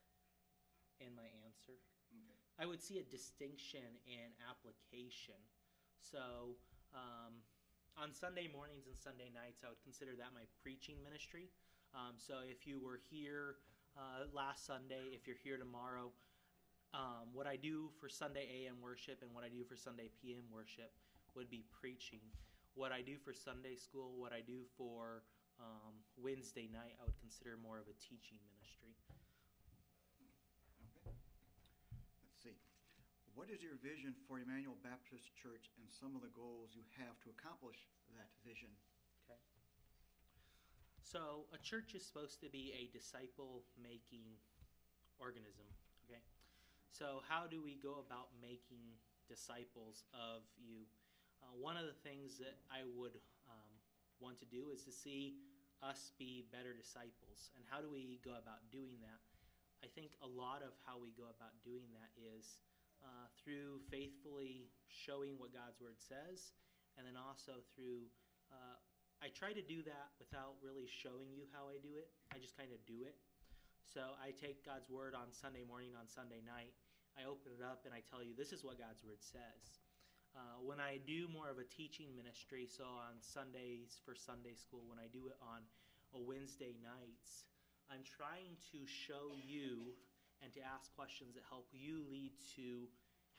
in 1.03 1.11
my 1.19 1.27
answer. 1.43 1.75
okay. 2.07 2.39
I 2.55 2.65
would 2.65 2.79
see 2.79 3.03
a 3.03 3.05
distinction 3.05 3.83
in 4.07 4.31
application. 4.47 5.35
So 5.99 6.55
um, 6.95 7.43
on 7.99 8.15
Sunday 8.15 8.47
mornings 8.47 8.87
and 8.87 8.95
Sunday 8.95 9.27
nights, 9.35 9.67
I 9.67 9.69
would 9.69 9.83
consider 9.83 10.15
that 10.15 10.31
my 10.31 10.47
preaching 10.63 11.03
ministry. 11.03 11.51
Um, 11.91 12.15
so 12.15 12.39
if 12.47 12.63
you 12.63 12.79
were 12.79 13.03
here 13.11 13.59
uh, 13.99 14.31
last 14.31 14.63
Sunday, 14.63 15.11
if 15.11 15.27
you're 15.27 15.39
here 15.43 15.59
tomorrow, 15.59 16.07
um, 16.95 17.35
what 17.35 17.51
I 17.51 17.59
do 17.59 17.91
for 17.99 18.07
Sunday 18.07 18.63
AM 18.63 18.79
worship 18.79 19.19
and 19.21 19.35
what 19.35 19.43
I 19.43 19.51
do 19.51 19.67
for 19.67 19.75
Sunday 19.75 20.07
PM 20.23 20.47
worship 20.47 20.95
would 21.35 21.49
be 21.51 21.67
preaching. 21.75 22.23
What 22.77 22.93
I 22.93 23.01
do 23.01 23.17
for 23.17 23.33
Sunday 23.33 23.73
school, 23.73 24.13
what 24.21 24.29
I 24.29 24.45
do 24.45 24.61
for 24.77 25.25
um, 25.57 25.97
Wednesday 26.13 26.69
night, 26.69 26.93
I 27.01 27.09
would 27.09 27.17
consider 27.17 27.57
more 27.57 27.81
of 27.81 27.89
a 27.89 27.97
teaching 27.97 28.37
ministry. 28.53 28.93
Okay. 31.01 31.17
Let's 32.21 32.37
see. 32.37 32.53
What 33.33 33.49
is 33.49 33.65
your 33.65 33.81
vision 33.81 34.13
for 34.29 34.37
Emmanuel 34.37 34.77
Baptist 34.85 35.33
Church 35.33 35.73
and 35.81 35.89
some 35.89 36.13
of 36.13 36.21
the 36.21 36.29
goals 36.37 36.77
you 36.77 36.85
have 37.01 37.17
to 37.25 37.33
accomplish 37.33 37.81
that 38.13 38.29
vision? 38.45 38.69
Okay. 39.25 39.41
So 41.01 41.49
a 41.49 41.59
church 41.65 41.97
is 41.97 42.05
supposed 42.05 42.45
to 42.45 42.49
be 42.53 42.77
a 42.77 42.93
disciple 42.93 43.65
making 43.81 44.37
organism. 45.17 45.65
Okay. 46.05 46.21
So 46.93 47.25
how 47.25 47.49
do 47.49 47.57
we 47.57 47.81
go 47.81 48.05
about 48.05 48.29
making 48.37 49.01
disciples 49.25 50.05
of 50.13 50.45
you? 50.61 50.85
Uh, 51.47 51.55
one 51.55 51.79
of 51.79 51.87
the 51.87 51.95
things 52.03 52.35
that 52.43 52.59
I 52.67 52.83
would 52.83 53.15
um, 53.47 53.71
want 54.19 54.35
to 54.43 54.47
do 54.51 54.67
is 54.75 54.83
to 54.83 54.91
see 54.91 55.39
us 55.79 56.11
be 56.19 56.43
better 56.51 56.75
disciples. 56.75 57.55
And 57.55 57.63
how 57.63 57.79
do 57.79 57.87
we 57.87 58.19
go 58.19 58.35
about 58.35 58.67
doing 58.67 58.99
that? 58.99 59.23
I 59.79 59.87
think 59.87 60.11
a 60.19 60.27
lot 60.27 60.59
of 60.59 60.75
how 60.83 60.99
we 60.99 61.15
go 61.15 61.31
about 61.31 61.55
doing 61.63 61.87
that 61.95 62.11
is 62.19 62.59
uh, 62.99 63.31
through 63.39 63.79
faithfully 63.87 64.67
showing 64.91 65.39
what 65.39 65.55
God's 65.55 65.79
Word 65.79 65.95
says, 66.01 66.51
and 66.99 67.07
then 67.07 67.15
also 67.15 67.63
through 67.71 68.11
uh, 68.51 68.75
I 69.17 69.33
try 69.33 69.49
to 69.49 69.65
do 69.65 69.81
that 69.81 70.13
without 70.21 70.61
really 70.61 70.85
showing 70.85 71.33
you 71.33 71.49
how 71.49 71.65
I 71.73 71.81
do 71.81 71.97
it. 71.97 72.13
I 72.29 72.37
just 72.37 72.53
kind 72.53 72.69
of 72.69 72.77
do 72.85 73.01
it. 73.01 73.17
So 73.89 74.13
I 74.21 74.29
take 74.29 74.61
God's 74.61 74.89
word 74.93 75.17
on 75.17 75.33
Sunday 75.33 75.65
morning, 75.65 75.97
on 75.97 76.05
Sunday 76.05 76.43
night. 76.45 76.75
I 77.17 77.25
open 77.25 77.49
it 77.49 77.65
up 77.65 77.81
and 77.89 77.97
I 77.97 78.05
tell 78.05 78.21
you, 78.21 78.37
this 78.37 78.53
is 78.53 78.61
what 78.61 78.77
God's 78.77 79.01
word 79.01 79.17
says. 79.25 79.81
Uh, 80.37 80.61
when 80.61 80.77
I 80.77 81.01
do 81.01 81.25
more 81.33 81.49
of 81.49 81.57
a 81.57 81.65
teaching 81.65 82.13
ministry, 82.13 82.69
so 82.69 82.85
on 82.85 83.17
Sundays 83.25 83.97
for 84.05 84.13
Sunday 84.13 84.53
school, 84.53 84.85
when 84.85 85.01
I 85.01 85.09
do 85.09 85.25
it 85.25 85.37
on 85.41 85.65
a 86.13 86.21
Wednesday 86.21 86.77
nights, 86.77 87.49
I'm 87.89 88.05
trying 88.05 88.53
to 88.69 88.85
show 88.85 89.33
you 89.33 89.97
and 90.45 90.53
to 90.53 90.61
ask 90.61 90.93
questions 90.93 91.33
that 91.33 91.41
help 91.49 91.65
you 91.73 92.05
lead 92.05 92.37
to 92.53 92.85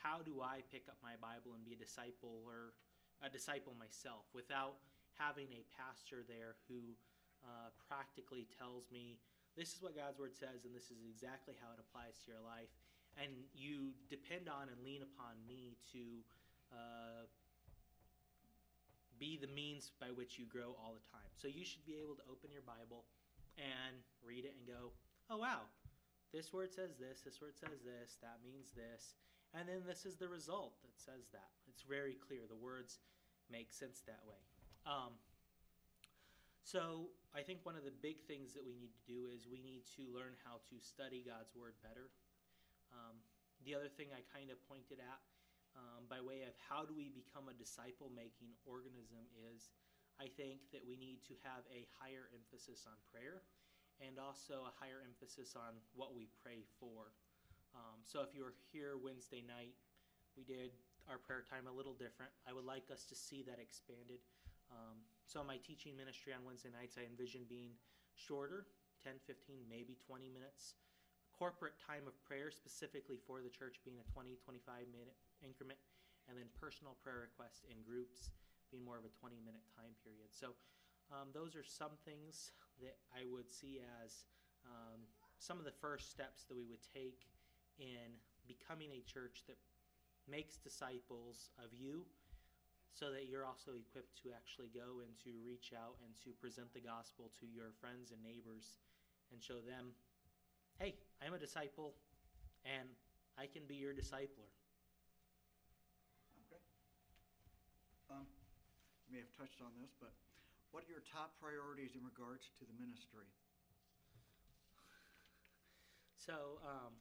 how 0.03 0.27
do 0.27 0.43
I 0.43 0.67
pick 0.75 0.91
up 0.91 0.99
my 0.99 1.15
Bible 1.23 1.55
and 1.55 1.63
be 1.63 1.79
a 1.79 1.79
disciple 1.79 2.43
or 2.43 2.75
a 3.23 3.31
disciple 3.31 3.79
myself 3.79 4.27
without 4.35 4.83
having 5.15 5.47
a 5.55 5.63
pastor 5.71 6.27
there 6.27 6.59
who 6.67 6.99
uh, 7.47 7.71
practically 7.87 8.51
tells 8.59 8.91
me 8.91 9.23
this 9.55 9.71
is 9.71 9.79
what 9.79 9.95
God's 9.95 10.19
word 10.19 10.35
says 10.35 10.67
and 10.67 10.75
this 10.75 10.91
is 10.91 11.07
exactly 11.07 11.55
how 11.63 11.71
it 11.75 11.79
applies 11.79 12.19
to 12.27 12.35
your 12.35 12.43
life. 12.43 12.75
And 13.19 13.31
you 13.55 13.95
depend 14.11 14.51
on 14.51 14.71
and 14.71 14.79
lean 14.83 15.03
upon 15.03 15.39
me 15.47 15.79
to 15.95 16.27
uh, 16.73 17.27
be 19.19 19.37
the 19.37 19.51
means 19.51 19.91
by 20.01 20.09
which 20.15 20.39
you 20.39 20.47
grow 20.47 20.79
all 20.79 20.95
the 20.95 21.07
time. 21.11 21.29
So 21.35 21.49
you 21.49 21.65
should 21.65 21.85
be 21.85 21.99
able 21.99 22.15
to 22.17 22.27
open 22.31 22.51
your 22.55 22.63
Bible 22.63 23.05
and 23.59 23.99
read 24.23 24.47
it 24.47 24.55
and 24.55 24.65
go, 24.67 24.95
oh, 25.31 25.39
wow, 25.39 25.67
this 26.33 26.53
word 26.53 26.71
says 26.71 26.95
this, 26.97 27.21
this 27.27 27.41
word 27.43 27.59
says 27.59 27.83
this, 27.83 28.17
that 28.23 28.39
means 28.47 28.71
this. 28.73 29.19
And 29.57 29.67
then 29.67 29.83
this 29.89 30.05
is 30.05 30.21
the 30.21 30.29
result 30.29 30.77
that 30.85 30.95
says 30.95 31.33
that. 31.33 31.51
It's 31.67 31.83
very 31.83 32.15
clear. 32.21 32.45
The 32.47 32.59
words 32.59 33.01
make 33.51 33.73
sense 33.73 34.05
that 34.05 34.21
way. 34.29 34.39
Um, 34.85 35.17
so 36.63 37.09
I 37.33 37.41
think 37.41 37.65
one 37.65 37.81
of 37.81 37.85
the 37.89 37.97
big 38.05 38.21
things 38.29 38.53
that 38.53 38.61
we 38.61 38.77
need 38.77 38.93
to 38.93 39.05
do 39.09 39.33
is 39.33 39.49
we 39.49 39.65
need 39.65 39.89
to 39.97 40.05
learn 40.13 40.37
how 40.45 40.61
to 40.69 40.77
study 40.85 41.25
God's 41.25 41.57
Word 41.57 41.73
better. 41.81 42.13
Um, 42.93 43.17
the 43.65 43.73
other 43.73 43.89
thing 43.89 44.13
I 44.13 44.21
kind 44.29 44.53
of 44.53 44.61
pointed 44.69 45.01
at 45.01 45.21
um, 45.79 46.11
by 46.11 46.19
way 46.19 46.43
of 46.43 46.55
how 46.59 46.83
do 46.83 46.91
we 46.91 47.07
become 47.15 47.47
a 47.47 47.55
disciple 47.55 48.11
making 48.11 48.51
organism 48.67 49.23
is 49.55 49.71
I 50.19 50.27
think 50.27 50.67
that 50.75 50.83
we 50.83 50.99
need 50.99 51.23
to 51.31 51.35
have 51.47 51.63
a 51.71 51.87
higher 51.95 52.27
emphasis 52.35 52.83
on 52.91 52.99
prayer 53.07 53.47
and 54.03 54.19
also 54.19 54.67
a 54.67 54.75
higher 54.75 55.07
emphasis 55.07 55.55
on 55.55 55.79
what 55.95 56.15
we 56.15 56.27
pray 56.43 56.67
for. 56.83 57.15
Um, 57.75 58.03
so 58.03 58.27
if 58.27 58.35
you 58.35 58.43
were 58.43 58.59
here 58.75 58.99
Wednesday 58.99 59.43
night, 59.47 59.79
we 60.35 60.43
did 60.43 60.75
our 61.07 61.23
prayer 61.23 61.47
time 61.47 61.71
a 61.71 61.75
little 61.75 61.95
different. 61.95 62.35
I 62.47 62.51
would 62.51 62.67
like 62.67 62.91
us 62.91 63.07
to 63.11 63.15
see 63.15 63.47
that 63.47 63.63
expanded. 63.63 64.19
Um, 64.71 65.07
so 65.23 65.43
my 65.47 65.59
teaching 65.63 65.95
ministry 65.95 66.35
on 66.35 66.43
Wednesday 66.43 66.75
nights, 66.75 66.99
I 66.99 67.07
envision 67.07 67.47
being 67.47 67.79
shorter, 68.19 68.67
10, 69.07 69.23
15, 69.23 69.71
maybe 69.71 69.95
20 70.03 70.31
minutes. 70.31 70.75
Corporate 71.31 71.79
time 71.79 72.11
of 72.11 72.19
prayer 72.27 72.51
specifically 72.51 73.23
for 73.23 73.39
the 73.39 73.51
church 73.51 73.79
being 73.87 74.03
a 74.03 74.07
20, 74.11 74.35
25 74.43 74.91
minute 74.91 75.15
increment. 75.45 75.79
And 76.29 76.37
then 76.37 76.53
personal 76.61 76.97
prayer 77.01 77.25
requests 77.25 77.65
in 77.65 77.81
groups 77.81 78.29
being 78.69 78.85
more 78.85 79.01
of 79.01 79.09
a 79.09 79.13
20 79.17 79.41
minute 79.41 79.65
time 79.73 79.97
period. 80.05 80.29
So 80.29 80.53
um, 81.09 81.33
those 81.33 81.57
are 81.57 81.65
some 81.65 81.97
things 82.05 82.53
that 82.85 83.01
I 83.11 83.25
would 83.25 83.49
see 83.49 83.81
as 84.05 84.29
um, 84.69 85.01
some 85.41 85.57
of 85.57 85.65
the 85.65 85.75
first 85.81 86.13
steps 86.13 86.45
that 86.47 86.57
we 86.57 86.69
would 86.69 86.85
take 86.85 87.25
in 87.81 88.19
becoming 88.45 88.93
a 88.93 89.03
church 89.09 89.45
that 89.49 89.57
makes 90.29 90.61
disciples 90.61 91.49
of 91.57 91.73
you 91.73 92.05
so 92.93 93.13
that 93.13 93.31
you're 93.31 93.47
also 93.47 93.79
equipped 93.79 94.19
to 94.21 94.35
actually 94.35 94.69
go 94.75 95.01
and 95.01 95.15
to 95.23 95.31
reach 95.47 95.73
out 95.73 95.97
and 96.05 96.13
to 96.19 96.35
present 96.37 96.69
the 96.75 96.83
gospel 96.83 97.31
to 97.39 97.47
your 97.47 97.71
friends 97.81 98.11
and 98.11 98.21
neighbors 98.21 98.83
and 99.33 99.41
show 99.41 99.63
them, 99.63 99.95
hey, 100.79 100.97
I'm 101.23 101.33
a 101.33 101.39
disciple 101.39 101.95
and 102.67 102.89
I 103.39 103.47
can 103.47 103.63
be 103.69 103.77
your 103.77 103.95
discipler. 103.95 104.51
Okay. 106.51 106.63
Um, 108.11 108.27
you 109.09 109.17
may 109.17 109.25
have 109.25 109.33
touched 109.33 109.65
on 109.65 109.73
this, 109.81 109.97
but 109.97 110.13
what 110.69 110.85
are 110.85 110.93
your 110.93 111.05
top 111.09 111.33
priorities 111.41 111.97
in 111.97 112.05
regards 112.05 112.53
to 112.61 112.69
the 112.69 112.77
ministry? 112.77 113.25
So, 116.13 116.61
um, 116.61 116.93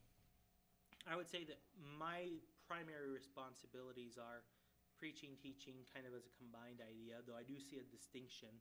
I 1.04 1.20
would 1.20 1.28
say 1.28 1.43
that 1.52 1.60
my 1.76 2.32
primary 2.63 3.12
responsibilities 3.12 4.15
are 4.15 4.48
preaching, 4.96 5.36
teaching, 5.36 5.84
kind 5.91 6.08
of 6.08 6.15
as 6.15 6.24
a 6.24 6.34
combined 6.39 6.80
idea, 6.80 7.20
though 7.28 7.36
I 7.36 7.43
do 7.43 7.60
see 7.60 7.84
a 7.84 7.88
distinction. 7.91 8.56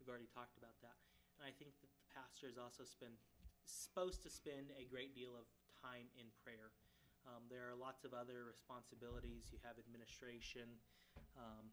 We've 0.00 0.08
already 0.08 0.32
talked 0.32 0.56
about 0.56 0.80
that. 0.80 0.96
And 1.36 1.44
I 1.44 1.52
think 1.52 1.76
that 1.84 1.92
the 1.92 2.04
pastor 2.16 2.48
is 2.48 2.56
also 2.56 2.88
spend, 2.88 3.12
supposed 3.68 4.24
to 4.24 4.32
spend 4.32 4.72
a 4.80 4.88
great 4.88 5.12
deal 5.12 5.36
of 5.36 5.44
time 5.84 6.08
in 6.16 6.32
prayer. 6.40 6.72
Um, 7.28 7.44
there 7.52 7.68
are 7.68 7.76
lots 7.76 8.08
of 8.08 8.16
other 8.16 8.48
responsibilities. 8.48 9.52
You 9.52 9.60
have 9.68 9.76
administration, 9.76 10.64
um, 11.36 11.68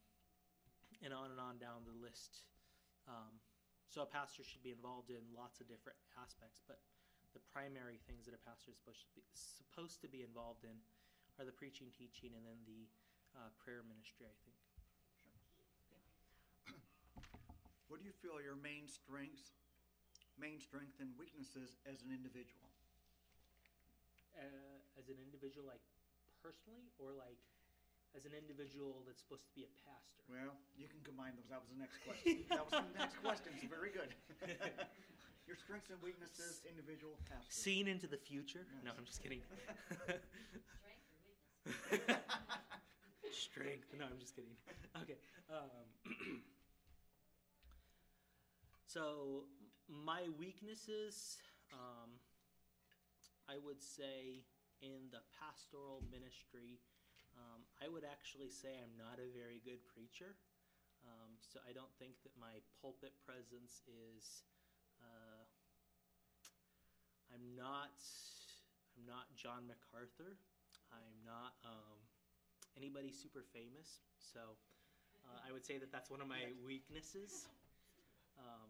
and 1.03 1.11
on 1.11 1.29
and 1.29 1.39
on 1.39 1.59
down 1.59 1.83
the 1.83 1.93
list. 1.99 2.47
Um, 3.05 3.37
so 3.91 4.01
a 4.01 4.09
pastor 4.09 4.41
should 4.41 4.63
be 4.63 4.71
involved 4.71 5.11
in 5.11 5.21
lots 5.35 5.59
of 5.59 5.67
different 5.67 5.99
aspects, 6.17 6.63
but 6.65 6.79
the 7.35 7.43
primary 7.51 7.99
things 8.07 8.25
that 8.25 8.33
a 8.33 8.41
pastor 8.41 8.71
is 8.71 8.79
supposed 8.79 9.05
to 9.05 9.13
be, 9.13 9.21
supposed 9.35 9.99
to 10.01 10.09
be 10.09 10.23
involved 10.23 10.63
in 10.63 10.79
are 11.37 11.45
the 11.45 11.53
preaching, 11.53 11.91
teaching, 11.93 12.33
and 12.33 12.41
then 12.47 12.57
the 12.65 12.87
uh, 13.35 13.51
prayer 13.59 13.83
ministry, 13.85 14.25
I 14.25 14.37
think. 14.47 14.57
What 17.91 18.01
do 18.01 18.09
you 18.09 18.15
feel 18.25 18.33
are 18.33 18.41
your 18.41 18.57
main 18.57 18.89
strengths, 18.89 19.53
main 20.33 20.57
strengths 20.57 20.97
and 20.97 21.13
weaknesses 21.13 21.77
as 21.85 22.01
an 22.01 22.09
individual? 22.09 22.65
Uh, 24.33 24.81
as 24.97 25.13
an 25.13 25.21
individual, 25.21 25.69
like 25.69 25.85
personally, 26.41 26.89
or 26.97 27.13
like 27.13 27.37
as 28.13 28.25
an 28.25 28.33
individual 28.37 29.01
that's 29.05 29.21
supposed 29.21 29.45
to 29.49 29.53
be 29.57 29.65
a 29.65 29.73
pastor? 29.81 30.21
Well, 30.29 30.55
you 30.77 30.87
can 30.87 31.01
combine 31.03 31.33
those. 31.35 31.49
That 31.49 31.61
was 31.61 31.69
the 31.73 31.81
next 31.81 31.97
question. 32.05 32.45
that 32.49 32.63
was 32.63 32.73
the 32.73 32.95
next 32.97 33.17
question. 33.19 33.51
So 33.59 33.67
very 33.67 33.91
good. 33.91 34.13
your 35.49 35.57
strengths 35.57 35.89
and 35.89 35.99
weaknesses, 36.01 36.61
individual 36.69 37.17
pastor. 37.27 37.49
Seeing 37.49 37.87
into 37.87 38.07
the 38.07 38.17
future? 38.17 38.65
No, 38.85 38.91
I'm 38.97 39.05
just 39.05 39.21
kidding. 39.21 39.41
Strength 40.03 41.09
or 41.11 41.19
weakness? 41.25 42.17
strength. 43.33 43.87
No, 43.97 44.05
I'm 44.05 44.19
just 44.19 44.35
kidding. 44.35 44.55
Okay. 45.01 45.17
Um, 45.49 46.05
so 48.87 49.43
my 49.89 50.29
weaknesses, 50.39 51.37
um, 51.73 52.21
I 53.49 53.55
would 53.63 53.81
say, 53.81 54.45
in 54.81 55.11
the 55.11 55.19
pastoral 55.39 56.03
ministry, 56.11 56.79
um, 57.37 57.65
I 57.81 57.89
would 57.89 58.05
actually 58.05 58.49
say 58.49 58.77
I'm 58.79 58.95
not 58.97 59.17
a 59.17 59.27
very 59.33 59.61
good 59.63 59.81
preacher. 59.89 60.37
Um, 61.03 61.35
so 61.43 61.59
I 61.67 61.75
don't 61.75 61.91
think 61.99 62.15
that 62.23 62.31
my 62.39 62.63
pulpit 62.79 63.11
presence 63.27 63.83
is. 63.89 64.47
Uh, 65.01 65.43
I'm 67.33 67.43
not. 67.57 67.97
I'm 68.95 69.05
not 69.09 69.27
John 69.35 69.65
MacArthur. 69.65 70.37
I'm 70.93 71.17
not 71.25 71.57
um, 71.65 71.97
anybody 72.77 73.11
super 73.11 73.41
famous. 73.41 74.05
So 74.21 74.39
uh, 75.25 75.39
I 75.43 75.51
would 75.51 75.65
say 75.65 75.77
that 75.81 75.91
that's 75.91 76.09
one 76.09 76.21
of 76.21 76.29
my 76.29 76.53
weaknesses. 76.61 77.49
Um, 78.37 78.69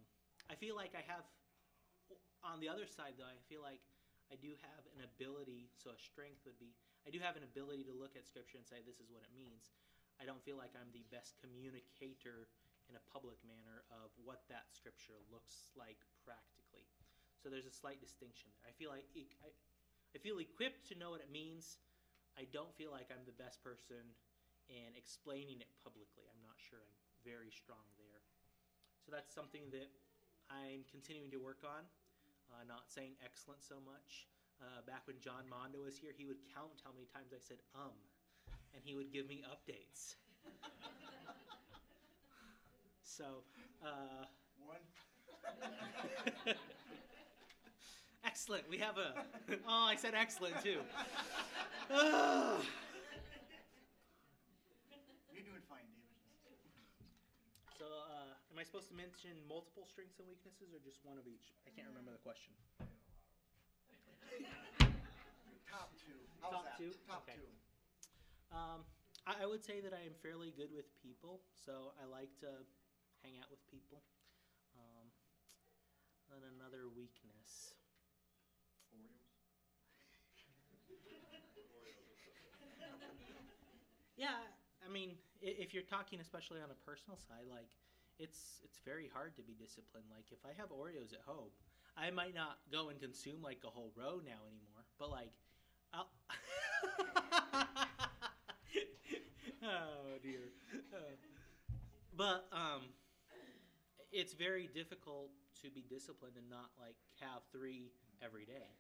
I 0.50 0.56
feel 0.56 0.76
like 0.76 0.96
I 0.96 1.04
have. 1.08 1.28
On 2.44 2.60
the 2.60 2.68
other 2.68 2.84
side, 2.88 3.16
though, 3.16 3.30
I 3.30 3.40
feel 3.48 3.64
like 3.64 3.80
I 4.32 4.36
do 4.36 4.52
have 4.60 4.84
an 4.96 5.04
ability. 5.04 5.33
So 5.76 5.92
a 5.92 6.00
strength 6.00 6.48
would 6.48 6.56
be 6.56 6.72
I 7.04 7.12
do 7.12 7.20
have 7.20 7.36
an 7.36 7.44
ability 7.44 7.84
to 7.92 7.96
look 7.96 8.16
at 8.16 8.24
Scripture 8.24 8.56
and 8.56 8.64
say 8.64 8.80
this 8.80 9.04
is 9.04 9.12
what 9.12 9.28
it 9.28 9.34
means. 9.36 9.76
I 10.16 10.24
don't 10.24 10.40
feel 10.40 10.56
like 10.56 10.72
I'm 10.72 10.88
the 10.96 11.04
best 11.12 11.36
communicator 11.44 12.48
in 12.88 12.96
a 12.96 13.04
public 13.12 13.36
manner 13.44 13.84
of 13.92 14.16
what 14.24 14.48
that 14.48 14.72
Scripture 14.72 15.20
looks 15.28 15.68
like 15.76 16.00
practically. 16.24 16.88
So 17.44 17.52
there's 17.52 17.68
a 17.68 17.76
slight 17.76 18.00
distinction 18.00 18.56
there. 18.56 18.72
I 18.72 18.74
feel 18.80 18.88
like 18.88 19.04
I, 19.44 19.52
I 20.16 20.18
feel 20.24 20.40
equipped 20.40 20.88
to 20.92 20.96
know 20.96 21.12
what 21.12 21.20
it 21.20 21.28
means. 21.28 21.76
I 22.40 22.48
don't 22.56 22.72
feel 22.80 22.96
like 22.96 23.12
I'm 23.12 23.28
the 23.28 23.36
best 23.36 23.60
person 23.60 24.16
in 24.72 24.96
explaining 24.96 25.60
it 25.60 25.68
publicly. 25.84 26.24
I'm 26.32 26.40
not 26.40 26.56
sure 26.56 26.80
I'm 26.80 26.96
very 27.28 27.52
strong 27.52 27.84
there. 28.00 28.24
So 29.04 29.12
that's 29.12 29.36
something 29.36 29.68
that 29.76 29.92
I'm 30.48 30.88
continuing 30.88 31.36
to 31.36 31.40
work 31.44 31.68
on. 31.68 31.84
Uh, 32.48 32.64
not 32.64 32.88
saying 32.88 33.20
excellent 33.20 33.60
so 33.60 33.84
much. 33.84 34.32
Uh, 34.62 34.82
back 34.88 35.02
when 35.06 35.20
John 35.20 35.44
Mondo 35.50 35.82
was 35.84 35.98
here, 35.98 36.12
he 36.16 36.26
would 36.26 36.38
count 36.54 36.82
how 36.84 36.92
many 36.92 37.06
times 37.12 37.34
I 37.34 37.40
said 37.40 37.58
um, 37.76 37.92
and 38.74 38.82
he 38.84 38.96
would 38.96 39.12
give 39.12 39.28
me 39.28 39.44
updates. 39.46 40.16
so, 43.04 43.44
uh, 43.84 44.26
One. 44.66 44.80
excellent. 48.26 48.68
We 48.70 48.78
have 48.80 48.98
a. 48.98 49.14
Oh, 49.68 49.84
I 49.86 49.96
said 49.96 50.14
excellent 50.16 50.62
too. 50.64 50.80
You're 51.92 52.00
doing 55.44 55.62
fine, 55.70 55.86
David. 56.48 56.72
so, 57.78 57.86
uh, 57.86 58.34
am 58.52 58.58
I 58.58 58.64
supposed 58.64 58.88
to 58.90 58.96
mention 58.96 59.32
multiple 59.48 59.86
strengths 59.86 60.18
and 60.20 60.28
weaknesses 60.28 60.74
or 60.74 60.80
just 60.80 61.04
one 61.04 61.18
of 61.18 61.28
each? 61.28 61.52
I 61.68 61.72
can't 61.76 61.88
remember 61.90 62.12
the 62.12 62.18
question. 62.24 62.54
Top 65.70 65.94
two. 66.02 66.18
How's 66.42 66.54
Top 66.54 66.66
that? 66.66 66.78
two? 66.78 66.92
Top 67.06 67.24
Okay. 67.28 67.38
two. 67.38 67.50
Um, 68.54 68.86
I, 69.26 69.44
I 69.44 69.46
would 69.46 69.64
say 69.66 69.82
that 69.82 69.94
I 69.94 70.02
am 70.06 70.14
fairly 70.22 70.54
good 70.58 70.70
with 70.74 70.86
people, 71.02 71.42
so 71.66 71.94
I 72.02 72.06
like 72.06 72.30
to 72.42 72.50
hang 73.26 73.38
out 73.42 73.50
with 73.50 73.62
people. 73.70 74.02
Um, 74.78 75.06
and 76.34 76.42
another 76.58 76.90
weakness. 76.90 77.78
Oreos. 78.94 79.22
Yeah, 84.18 84.38
I 84.86 84.90
mean, 84.90 85.18
i- 85.42 85.58
if 85.58 85.74
you're 85.74 85.84
talking 85.90 86.20
especially 86.22 86.62
on 86.62 86.70
a 86.72 86.76
personal 86.86 87.18
side, 87.18 87.46
like 87.50 87.70
it's 88.20 88.62
it's 88.64 88.78
very 88.86 89.08
hard 89.08 89.36
to 89.38 89.42
be 89.44 89.54
disciplined. 89.54 90.06
Like 90.14 90.32
if 90.32 90.46
I 90.46 90.54
have 90.54 90.70
Oreos 90.70 91.14
at 91.14 91.22
home, 91.26 91.50
I 91.98 92.10
might 92.12 92.34
not 92.36 92.58
go 92.72 92.90
and 92.90 93.00
consume 93.00 93.42
like 93.42 93.60
a 93.66 93.70
whole 93.70 93.92
row 93.96 94.20
now 94.26 94.42
anymore, 94.48 94.86
but 95.00 95.10
like 95.12 95.32
I'll 95.94 96.10
Oh 99.64 100.18
dear. 100.22 100.52
Uh, 100.94 101.16
but 102.16 102.48
um 102.52 102.82
it's 104.12 104.34
very 104.34 104.70
difficult 104.70 105.32
to 105.62 105.70
be 105.72 105.84
disciplined 105.90 106.38
and 106.38 106.50
not 106.50 106.70
like 106.78 106.96
have 107.20 107.42
3 107.52 107.90
every 108.22 108.46
day. 108.46 108.78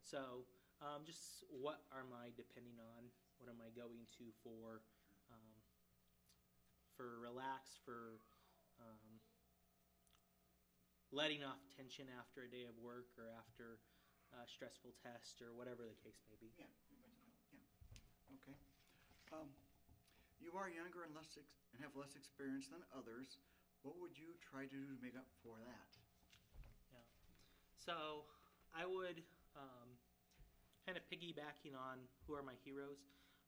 So, 0.00 0.48
um, 0.80 1.04
just 1.04 1.44
what 1.52 1.84
am 1.92 2.10
I 2.10 2.32
depending 2.34 2.80
on? 2.80 3.12
What 3.38 3.50
am 3.52 3.60
I 3.60 3.70
going 3.76 4.06
to 4.18 4.24
for 4.42 4.80
um, 5.30 5.52
for 6.96 7.20
relax, 7.20 7.78
for 7.84 8.18
letting 11.12 11.44
off 11.44 11.60
tension 11.76 12.08
after 12.16 12.48
a 12.48 12.50
day 12.50 12.64
of 12.64 12.74
work 12.80 13.12
or 13.20 13.28
after 13.36 13.78
a 14.32 14.48
stressful 14.48 14.96
test 15.04 15.44
or 15.44 15.52
whatever 15.52 15.84
the 15.84 15.98
case 16.00 16.18
may 16.26 16.36
be? 16.40 16.48
Yeah. 16.56 16.72
Okay. 18.40 18.56
Um, 19.32 19.52
you 20.40 20.56
are 20.56 20.72
younger 20.72 21.04
and 21.04 21.12
less 21.12 21.36
ex- 21.36 21.60
and 21.76 21.84
have 21.84 21.92
less 21.94 22.16
experience 22.16 22.66
than 22.72 22.80
others. 22.96 23.38
What 23.84 24.00
would 24.00 24.16
you 24.16 24.32
try 24.40 24.64
to 24.64 24.72
do 24.72 24.88
to 24.88 24.96
make 25.04 25.14
up 25.14 25.28
for 25.44 25.60
that? 25.62 25.90
Yeah. 26.92 27.04
So 27.76 28.24
I 28.72 28.88
would 28.88 29.20
um, 29.56 29.88
kind 30.86 30.96
of 30.96 31.04
piggybacking 31.12 31.76
on 31.76 32.08
who 32.26 32.34
are 32.34 32.42
my 32.42 32.56
heroes. 32.64 33.00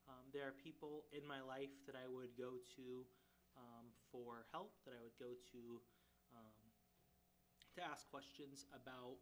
Um, 0.05 0.29
there 0.37 0.45
are 0.45 0.53
people 0.61 1.09
in 1.17 1.25
my 1.25 1.41
life 1.41 1.73
that 1.89 1.97
I 1.97 2.05
would 2.05 2.37
go 2.37 2.61
to 2.77 2.87
um, 3.57 3.89
for 4.13 4.45
help, 4.53 4.75
that 4.85 4.93
I 4.93 5.01
would 5.01 5.17
go 5.17 5.33
to 5.33 5.61
um, 6.35 6.64
to 7.75 7.83
ask 7.83 8.07
questions 8.11 8.67
about, 8.71 9.19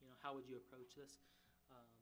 you 0.00 0.08
know, 0.08 0.16
how 0.20 0.36
would 0.36 0.44
you 0.44 0.60
approach 0.60 0.92
this. 0.92 1.16
Um, 1.72 1.92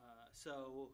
uh, 0.00 0.28
so 0.32 0.88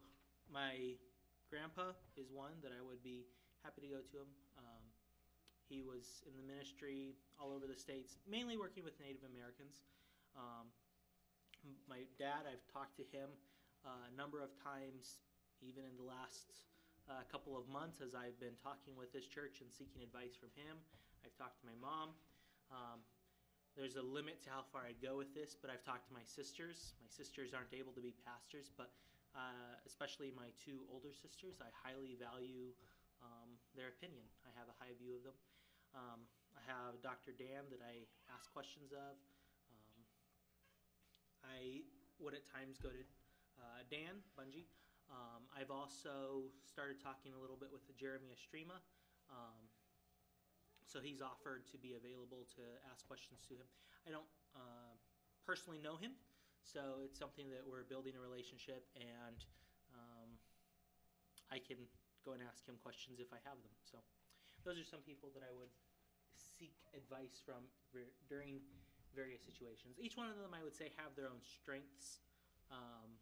my 0.51 0.99
grandpa 1.47 1.95
is 2.19 2.27
one 2.35 2.59
that 2.63 2.75
I 2.75 2.83
would 2.83 3.03
be 3.07 3.27
happy 3.63 3.87
to 3.87 3.91
go 3.91 4.03
to 4.03 4.15
him. 4.27 4.31
Um, 4.59 4.85
he 5.71 5.83
was 5.83 6.27
in 6.27 6.35
the 6.35 6.43
ministry 6.43 7.15
all 7.39 7.55
over 7.55 7.67
the 7.71 7.79
states, 7.79 8.19
mainly 8.27 8.59
working 8.59 8.83
with 8.83 8.99
Native 8.99 9.23
Americans. 9.23 9.87
Um, 10.35 10.71
my 11.87 12.07
dad, 12.19 12.47
I've 12.47 12.63
talked 12.71 12.99
to 12.99 13.07
him 13.15 13.31
uh, 13.87 14.11
a 14.11 14.13
number 14.15 14.43
of 14.43 14.51
times, 14.63 15.23
even 15.63 15.87
in 15.87 15.95
the 15.95 16.07
last 16.07 16.63
uh, 17.07 17.23
couple 17.31 17.55
of 17.55 17.71
months, 17.71 18.03
as 18.03 18.15
I've 18.15 18.39
been 18.39 18.59
talking 18.59 18.99
with 18.99 19.15
this 19.15 19.27
church 19.27 19.63
and 19.63 19.71
seeking 19.71 20.03
advice 20.03 20.35
from 20.35 20.51
him. 20.59 20.79
I've 21.27 21.35
talked 21.35 21.59
to 21.59 21.67
my 21.67 21.75
mom. 21.83 22.15
Um, 22.71 23.03
there's 23.75 23.99
a 23.99 24.07
limit 24.07 24.47
to 24.47 24.49
how 24.55 24.63
far 24.71 24.87
I'd 24.87 25.03
go 25.03 25.19
with 25.19 25.35
this, 25.35 25.59
but 25.59 25.75
I've 25.75 25.83
talked 25.83 26.07
to 26.07 26.15
my 26.15 26.23
sisters. 26.23 26.95
My 27.03 27.11
sisters 27.11 27.51
aren't 27.51 27.75
able 27.75 27.91
to 27.99 28.01
be 28.01 28.15
pastors, 28.23 28.71
but 28.71 28.95
uh, 29.35 29.75
especially 29.91 30.31
my 30.39 30.55
two 30.55 30.87
older 30.87 31.11
sisters, 31.11 31.59
I 31.59 31.67
highly 31.83 32.15
value 32.15 32.71
um, 33.19 33.59
their 33.75 33.91
opinion. 33.91 34.23
I 34.47 34.55
have 34.55 34.71
a 34.71 34.77
high 34.79 34.95
view 35.03 35.19
of 35.19 35.27
them. 35.27 35.37
Um, 35.99 36.23
I 36.55 36.63
have 36.71 37.03
Dr. 37.03 37.35
Dan 37.35 37.67
that 37.75 37.83
I 37.83 38.07
ask 38.31 38.47
questions 38.55 38.95
of. 38.95 39.19
Um, 39.75 39.99
I 41.43 41.83
would 42.23 42.39
at 42.39 42.47
times 42.55 42.79
go 42.79 42.95
to 42.95 43.03
uh, 43.59 43.83
Dan 43.91 44.23
Bungie. 44.39 44.71
Um, 45.11 45.43
I've 45.51 45.75
also 45.75 46.47
started 46.63 47.03
talking 47.03 47.35
a 47.35 47.41
little 47.43 47.59
bit 47.59 47.75
with 47.75 47.83
Jeremy 47.99 48.31
Estrema. 48.31 48.79
Um, 49.27 49.67
so 50.87 51.03
he's 51.03 51.21
offered 51.21 51.67
to 51.75 51.77
be 51.77 51.99
available 51.99 52.47
to 52.55 52.63
ask 52.91 53.03
questions 53.07 53.43
to 53.51 53.59
him. 53.59 53.67
I 54.07 54.15
don't 54.15 54.31
uh, 54.55 54.95
personally 55.43 55.83
know 55.83 55.99
him, 55.99 56.15
so 56.63 57.03
it's 57.03 57.19
something 57.19 57.51
that 57.51 57.67
we're 57.67 57.83
building 57.83 58.15
a 58.15 58.23
relationship, 58.23 58.87
and 58.95 59.39
um, 59.91 60.31
I 61.51 61.59
can 61.59 61.83
go 62.23 62.39
and 62.39 62.43
ask 62.43 62.63
him 62.67 62.79
questions 62.83 63.19
if 63.19 63.35
I 63.35 63.43
have 63.43 63.59
them. 63.63 63.75
So 63.83 63.99
those 64.63 64.79
are 64.79 64.87
some 64.87 65.03
people 65.03 65.35
that 65.35 65.43
I 65.43 65.51
would 65.55 65.71
seek 66.39 66.75
advice 66.95 67.43
from 67.43 67.67
during 68.31 68.63
various 69.15 69.43
situations. 69.43 69.99
Each 69.99 70.15
one 70.15 70.31
of 70.31 70.39
them, 70.39 70.55
I 70.55 70.63
would 70.63 70.75
say, 70.75 70.95
have 70.99 71.15
their 71.19 71.27
own 71.27 71.43
strengths. 71.43 72.23
Um, 72.71 73.19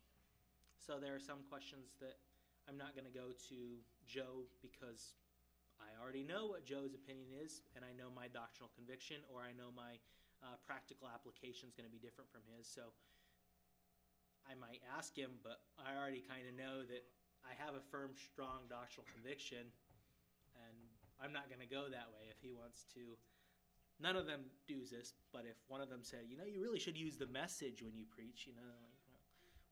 so 0.76 1.00
there 1.00 1.14
are 1.16 1.22
some 1.22 1.44
questions 1.48 1.96
that 2.00 2.20
I'm 2.68 2.76
not 2.76 2.96
going 2.96 3.04
to 3.08 3.12
go 3.12 3.32
to 3.52 3.58
Joe 4.08 4.48
because 4.60 5.16
I 5.80 5.90
already 5.98 6.22
know 6.22 6.46
what 6.46 6.66
Joe's 6.66 6.94
opinion 6.94 7.32
is, 7.34 7.62
and 7.74 7.84
I 7.84 7.92
know 7.96 8.12
my 8.12 8.28
doctrinal 8.28 8.70
conviction, 8.74 9.24
or 9.32 9.42
I 9.42 9.56
know 9.56 9.74
my 9.74 9.98
uh, 10.44 10.60
practical 10.68 11.08
application 11.08 11.70
is 11.70 11.74
going 11.74 11.88
to 11.88 11.94
be 11.94 12.02
different 12.02 12.28
from 12.28 12.44
his. 12.52 12.68
So 12.68 12.92
I 14.44 14.52
might 14.54 14.84
ask 14.92 15.16
him, 15.16 15.40
but 15.40 15.64
I 15.80 15.96
already 15.96 16.20
kind 16.20 16.44
of 16.44 16.54
know 16.54 16.84
that 16.84 17.04
I 17.44 17.56
have 17.56 17.76
a 17.76 17.84
firm, 17.92 18.12
strong 18.16 18.68
doctrinal 18.68 19.08
conviction, 19.12 19.68
and 20.56 20.76
I'm 21.20 21.32
not 21.32 21.48
going 21.48 21.60
to 21.64 21.68
go 21.68 21.88
that 21.88 22.08
way 22.12 22.28
if 22.28 22.40
he 22.40 22.52
wants 22.52 22.84
to. 22.96 23.16
None 24.02 24.16
of 24.18 24.26
them 24.26 24.50
do 24.66 24.82
this, 24.90 25.14
but 25.32 25.46
if 25.46 25.56
one 25.68 25.80
of 25.80 25.88
them 25.88 26.02
said, 26.02 26.26
you 26.26 26.36
know, 26.36 26.44
you 26.44 26.60
really 26.60 26.82
should 26.82 26.98
use 26.98 27.16
the 27.16 27.30
message 27.30 27.80
when 27.80 27.94
you 27.94 28.04
preach, 28.10 28.44
you 28.44 28.52
know, 28.52 28.74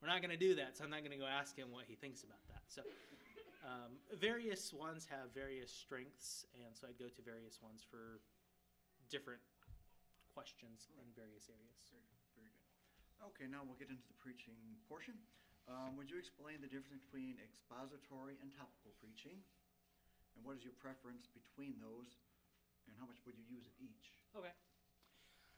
we're 0.01 0.09
not 0.09 0.23
going 0.23 0.35
to 0.35 0.41
do 0.41 0.55
that, 0.57 0.77
so 0.77 0.85
I'm 0.85 0.91
not 0.91 1.07
going 1.07 1.15
to 1.15 1.21
go 1.21 1.27
ask 1.27 1.55
him 1.55 1.71
what 1.71 1.85
he 1.87 1.95
thinks 1.95 2.23
about 2.23 2.43
that. 2.49 2.63
So, 2.67 2.83
um, 3.63 3.99
various 4.19 4.75
ones 4.75 5.07
have 5.07 5.31
various 5.31 5.71
strengths, 5.71 6.47
and 6.59 6.75
so 6.75 6.91
I'd 6.91 6.99
go 6.99 7.07
to 7.07 7.23
various 7.23 7.63
ones 7.63 7.87
for 7.87 8.19
different 9.07 9.43
questions 10.35 10.91
in 10.99 11.07
various 11.15 11.47
areas. 11.47 11.79
Very, 11.95 12.11
very 12.35 12.51
good. 12.51 12.69
Okay, 13.33 13.47
now 13.47 13.63
we'll 13.63 13.79
get 13.79 13.93
into 13.93 14.07
the 14.11 14.19
preaching 14.19 14.59
portion. 14.91 15.15
Um, 15.71 15.95
would 15.95 16.11
you 16.11 16.19
explain 16.19 16.59
the 16.59 16.67
difference 16.67 17.07
between 17.07 17.39
expository 17.39 18.35
and 18.43 18.51
topical 18.51 18.91
preaching? 18.99 19.39
And 20.35 20.43
what 20.43 20.59
is 20.59 20.67
your 20.67 20.75
preference 20.83 21.31
between 21.31 21.79
those? 21.79 22.19
And 22.91 22.99
how 22.99 23.07
much 23.07 23.23
would 23.23 23.39
you 23.39 23.47
use 23.47 23.71
of 23.71 23.77
each? 23.79 24.19
Okay. 24.35 24.51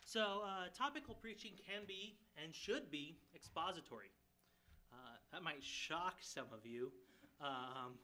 So, 0.05 0.45
uh, 0.45 0.69
topical 0.77 1.17
preaching 1.17 1.57
can 1.57 1.89
be 1.89 2.21
and 2.37 2.53
should 2.53 2.93
be 2.93 3.17
expository. 3.33 4.13
Uh, 4.93 5.17
that 5.33 5.43
might 5.43 5.65
shock 5.65 6.21
some 6.21 6.53
of 6.53 6.69
you, 6.69 6.93
um, 7.41 7.99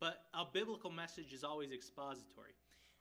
but 0.00 0.26
a 0.34 0.44
biblical 0.44 0.90
message 0.90 1.32
is 1.32 1.44
always 1.44 1.70
expository. 1.70 2.54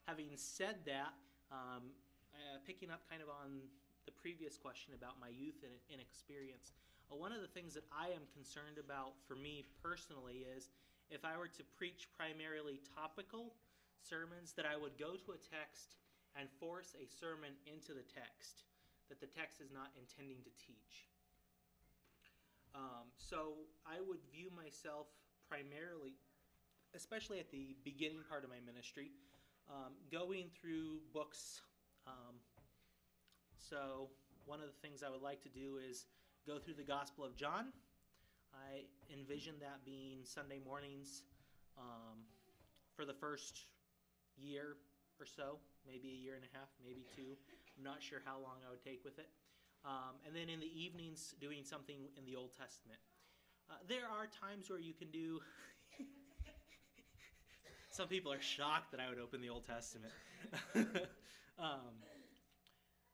Having 0.07 0.29
said 0.35 0.77
that, 0.85 1.13
um, 1.51 1.89
uh, 2.33 2.57
picking 2.65 2.89
up 2.89 3.01
kind 3.09 3.21
of 3.21 3.29
on 3.29 3.61
the 4.05 4.11
previous 4.11 4.57
question 4.57 4.93
about 4.93 5.19
my 5.19 5.29
youth 5.29 5.61
and 5.63 5.73
inexperience, 5.89 6.73
uh, 7.09 7.15
one 7.15 7.31
of 7.31 7.41
the 7.41 7.49
things 7.49 7.73
that 7.73 7.85
I 7.89 8.13
am 8.13 8.25
concerned 8.33 8.77
about 8.77 9.17
for 9.27 9.35
me 9.35 9.65
personally 9.81 10.45
is 10.45 10.69
if 11.09 11.25
I 11.25 11.37
were 11.37 11.51
to 11.51 11.63
preach 11.75 12.07
primarily 12.15 12.79
topical 12.95 13.53
sermons, 14.01 14.53
that 14.57 14.65
I 14.65 14.77
would 14.77 14.97
go 14.97 15.13
to 15.13 15.29
a 15.33 15.39
text 15.41 15.99
and 16.39 16.47
force 16.57 16.95
a 16.97 17.05
sermon 17.05 17.51
into 17.67 17.93
the 17.93 18.05
text 18.07 18.63
that 19.11 19.19
the 19.19 19.27
text 19.27 19.59
is 19.59 19.75
not 19.75 19.91
intending 19.99 20.39
to 20.47 20.53
teach. 20.55 21.11
Um, 22.71 23.11
so 23.19 23.67
I 23.83 23.99
would 23.99 24.23
view 24.31 24.47
myself 24.55 25.11
primarily, 25.51 26.15
especially 26.95 27.43
at 27.43 27.51
the 27.51 27.75
beginning 27.83 28.23
part 28.29 28.45
of 28.45 28.49
my 28.49 28.63
ministry, 28.65 29.11
um, 29.67 29.91
going 30.07 30.47
through 30.55 31.03
books. 31.11 31.59
Um, 32.07 32.39
so 33.59 34.07
one 34.45 34.63
of 34.63 34.67
the 34.71 34.79
things 34.79 35.03
I 35.03 35.09
would 35.11 35.21
like 35.21 35.43
to 35.43 35.49
do 35.51 35.75
is 35.77 36.05
go 36.47 36.57
through 36.57 36.75
the 36.75 36.87
Gospel 36.87 37.25
of 37.25 37.35
John. 37.35 37.75
I 38.55 38.87
envision 39.11 39.55
that 39.59 39.83
being 39.83 40.23
Sunday 40.23 40.59
mornings 40.63 41.23
um, 41.77 42.23
for 42.95 43.03
the 43.03 43.13
first 43.13 43.67
year 44.39 44.79
or 45.19 45.25
so, 45.25 45.59
maybe 45.85 46.15
a 46.15 46.19
year 46.23 46.35
and 46.35 46.47
a 46.47 46.57
half, 46.57 46.71
maybe 46.79 47.03
two. 47.13 47.35
I'm 47.77 47.83
not 47.83 48.01
sure 48.01 48.19
how 48.23 48.39
long 48.39 48.63
I 48.65 48.71
would 48.71 48.83
take 48.83 49.03
with 49.03 49.19
it. 49.19 49.27
Um, 49.83 50.15
and 50.25 50.35
then 50.35 50.47
in 50.47 50.59
the 50.59 50.71
evenings, 50.71 51.35
doing 51.41 51.63
something 51.63 52.07
in 52.15 52.23
the 52.23 52.35
Old 52.39 52.55
Testament. 52.55 52.99
Uh, 53.71 53.75
there 53.87 54.03
are 54.03 54.27
times 54.27 54.69
where 54.69 54.79
you 54.79 54.91
can 54.91 55.07
do. 55.11 55.39
Some 57.89 58.09
people 58.09 58.33
are 58.33 58.41
shocked 58.41 58.91
that 58.91 58.99
I 58.99 59.07
would 59.07 59.19
open 59.19 59.39
the 59.39 59.47
Old 59.47 59.65
Testament. 59.65 60.11
um, 61.55 61.95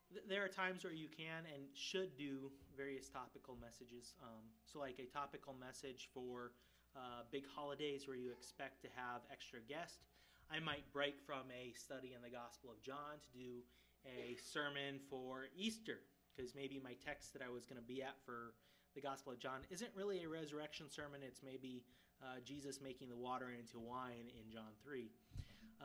th- 0.10 0.26
there 0.28 0.43
are 0.43 0.48
times 0.50 0.84
where 0.84 0.93
you 0.93 1.10
can 1.13 1.46
and 1.54 1.62
should 1.76 2.17
do 2.17 2.50
various 2.76 3.08
topical 3.08 3.56
messages. 3.62 4.15
Um, 4.24 4.50
so, 4.65 4.80
like 4.80 4.98
a 4.98 5.06
topical 5.06 5.54
message 5.54 6.10
for 6.12 6.54
uh, 6.96 7.22
big 7.32 7.46
holidays 7.46 8.08
where 8.08 8.17
you 8.17 8.32
expect 8.32 8.82
to 8.82 8.88
have 8.96 9.22
extra 9.32 9.60
guests. 9.62 10.10
I 10.50 10.58
might 10.58 10.91
break 10.91 11.22
from 11.22 11.46
a 11.54 11.74
study 11.78 12.17
in 12.17 12.24
the 12.26 12.34
Gospel 12.34 12.72
of 12.72 12.82
John 12.82 13.22
to 13.22 13.30
do 13.38 13.62
a 14.10 14.34
sermon 14.41 14.98
for 15.08 15.54
Easter 15.56 16.00
because 16.34 16.56
maybe 16.56 16.82
my 16.82 16.93
text 17.06 17.34
that 17.34 17.43
I 17.46 17.54
was 17.54 17.65
going 17.65 17.78
to 17.78 17.86
be 17.86 18.02
at 18.02 18.15
for 18.26 18.58
the 18.98 19.06
Gospel 19.06 19.32
of 19.32 19.38
John 19.38 19.62
isn't 19.70 19.94
really 19.94 20.24
a 20.24 20.28
resurrection 20.28 20.90
sermon. 20.90 21.22
It's 21.22 21.46
maybe 21.46 21.86
uh, 22.18 22.42
Jesus 22.44 22.82
making 22.82 23.10
the 23.14 23.16
water 23.16 23.54
into 23.54 23.78
wine 23.78 24.26
in 24.34 24.50
John 24.50 24.74
3. 24.84 25.06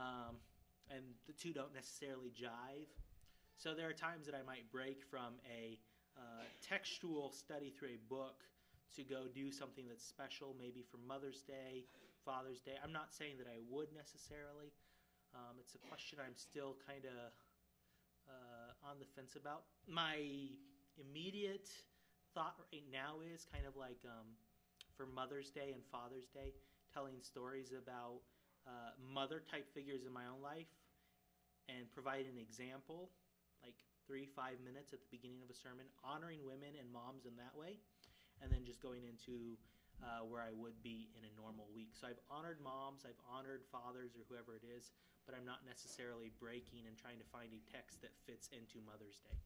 Um, 0.00 0.40
and 0.88 1.04
the 1.28 1.36
two 1.36 1.52
don't 1.52 1.74
necessarily 1.76 2.32
jive. 2.32 2.88
So 3.60 3.76
there 3.76 3.84
are 3.84 3.92
times 3.92 4.24
that 4.24 4.34
I 4.34 4.40
might 4.48 4.64
break 4.72 5.04
from 5.04 5.36
a 5.44 5.76
uh, 6.16 6.48
textual 6.66 7.30
study 7.30 7.68
through 7.68 8.00
a 8.00 8.00
book 8.08 8.48
to 8.96 9.04
go 9.04 9.28
do 9.28 9.52
something 9.52 9.84
that's 9.86 10.04
special, 10.04 10.56
maybe 10.58 10.80
for 10.80 10.96
Mother's 10.96 11.44
Day, 11.44 11.84
Father's 12.24 12.64
Day. 12.64 12.80
I'm 12.82 12.96
not 12.96 13.12
saying 13.12 13.36
that 13.44 13.46
I 13.46 13.60
would 13.68 13.92
necessarily. 13.92 14.72
Um, 15.36 15.60
it's 15.60 15.76
a 15.76 15.82
question 15.84 16.16
I'm 16.16 16.36
still 16.36 16.80
kind 16.88 17.04
of 17.04 17.28
uh, 18.24 18.88
on 18.88 18.96
the 18.96 19.06
fence 19.12 19.36
about. 19.36 19.68
My 19.84 20.16
immediate 20.96 21.68
thought 22.34 22.56
right 22.72 22.84
now 22.88 23.20
is 23.20 23.44
kind 23.48 23.64
of 23.68 23.76
like 23.76 24.00
um, 24.04 24.32
for 24.96 25.06
Mother's 25.06 25.52
Day 25.52 25.72
and 25.76 25.84
Father's 25.92 26.28
Day, 26.32 26.52
telling 26.92 27.20
stories 27.20 27.72
about 27.72 28.24
uh, 28.64 28.96
mother 29.00 29.42
type 29.44 29.68
figures 29.72 30.04
in 30.04 30.12
my 30.12 30.28
own 30.28 30.40
life 30.40 30.70
and 31.68 31.88
provide 31.92 32.26
an 32.26 32.38
example, 32.40 33.10
like 33.62 33.76
three, 34.06 34.26
five 34.26 34.58
minutes 34.64 34.92
at 34.92 35.00
the 35.00 35.10
beginning 35.12 35.40
of 35.44 35.48
a 35.50 35.56
sermon, 35.56 35.86
honoring 36.02 36.42
women 36.42 36.74
and 36.78 36.90
moms 36.90 37.24
in 37.24 37.34
that 37.38 37.54
way, 37.54 37.78
and 38.42 38.50
then 38.50 38.66
just 38.66 38.82
going 38.82 39.06
into 39.06 39.54
uh, 40.02 40.26
where 40.26 40.42
I 40.42 40.50
would 40.50 40.74
be 40.82 41.06
in 41.14 41.22
a 41.22 41.32
normal 41.38 41.70
week. 41.70 41.94
So 41.94 42.10
I've 42.10 42.18
honored 42.26 42.58
moms, 42.58 43.06
I've 43.06 43.20
honored 43.22 43.62
fathers 43.70 44.18
or 44.18 44.26
whoever 44.26 44.58
it 44.58 44.66
is, 44.66 44.90
but 45.22 45.38
I'm 45.38 45.46
not 45.46 45.62
necessarily 45.62 46.34
breaking 46.42 46.90
and 46.90 46.98
trying 46.98 47.22
to 47.22 47.28
find 47.30 47.54
a 47.54 47.62
text 47.70 48.02
that 48.02 48.10
fits 48.26 48.50
into 48.50 48.82
Mother's 48.82 49.22
Day. 49.22 49.38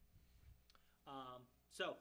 Um, 1.05 1.44
so 1.68 2.01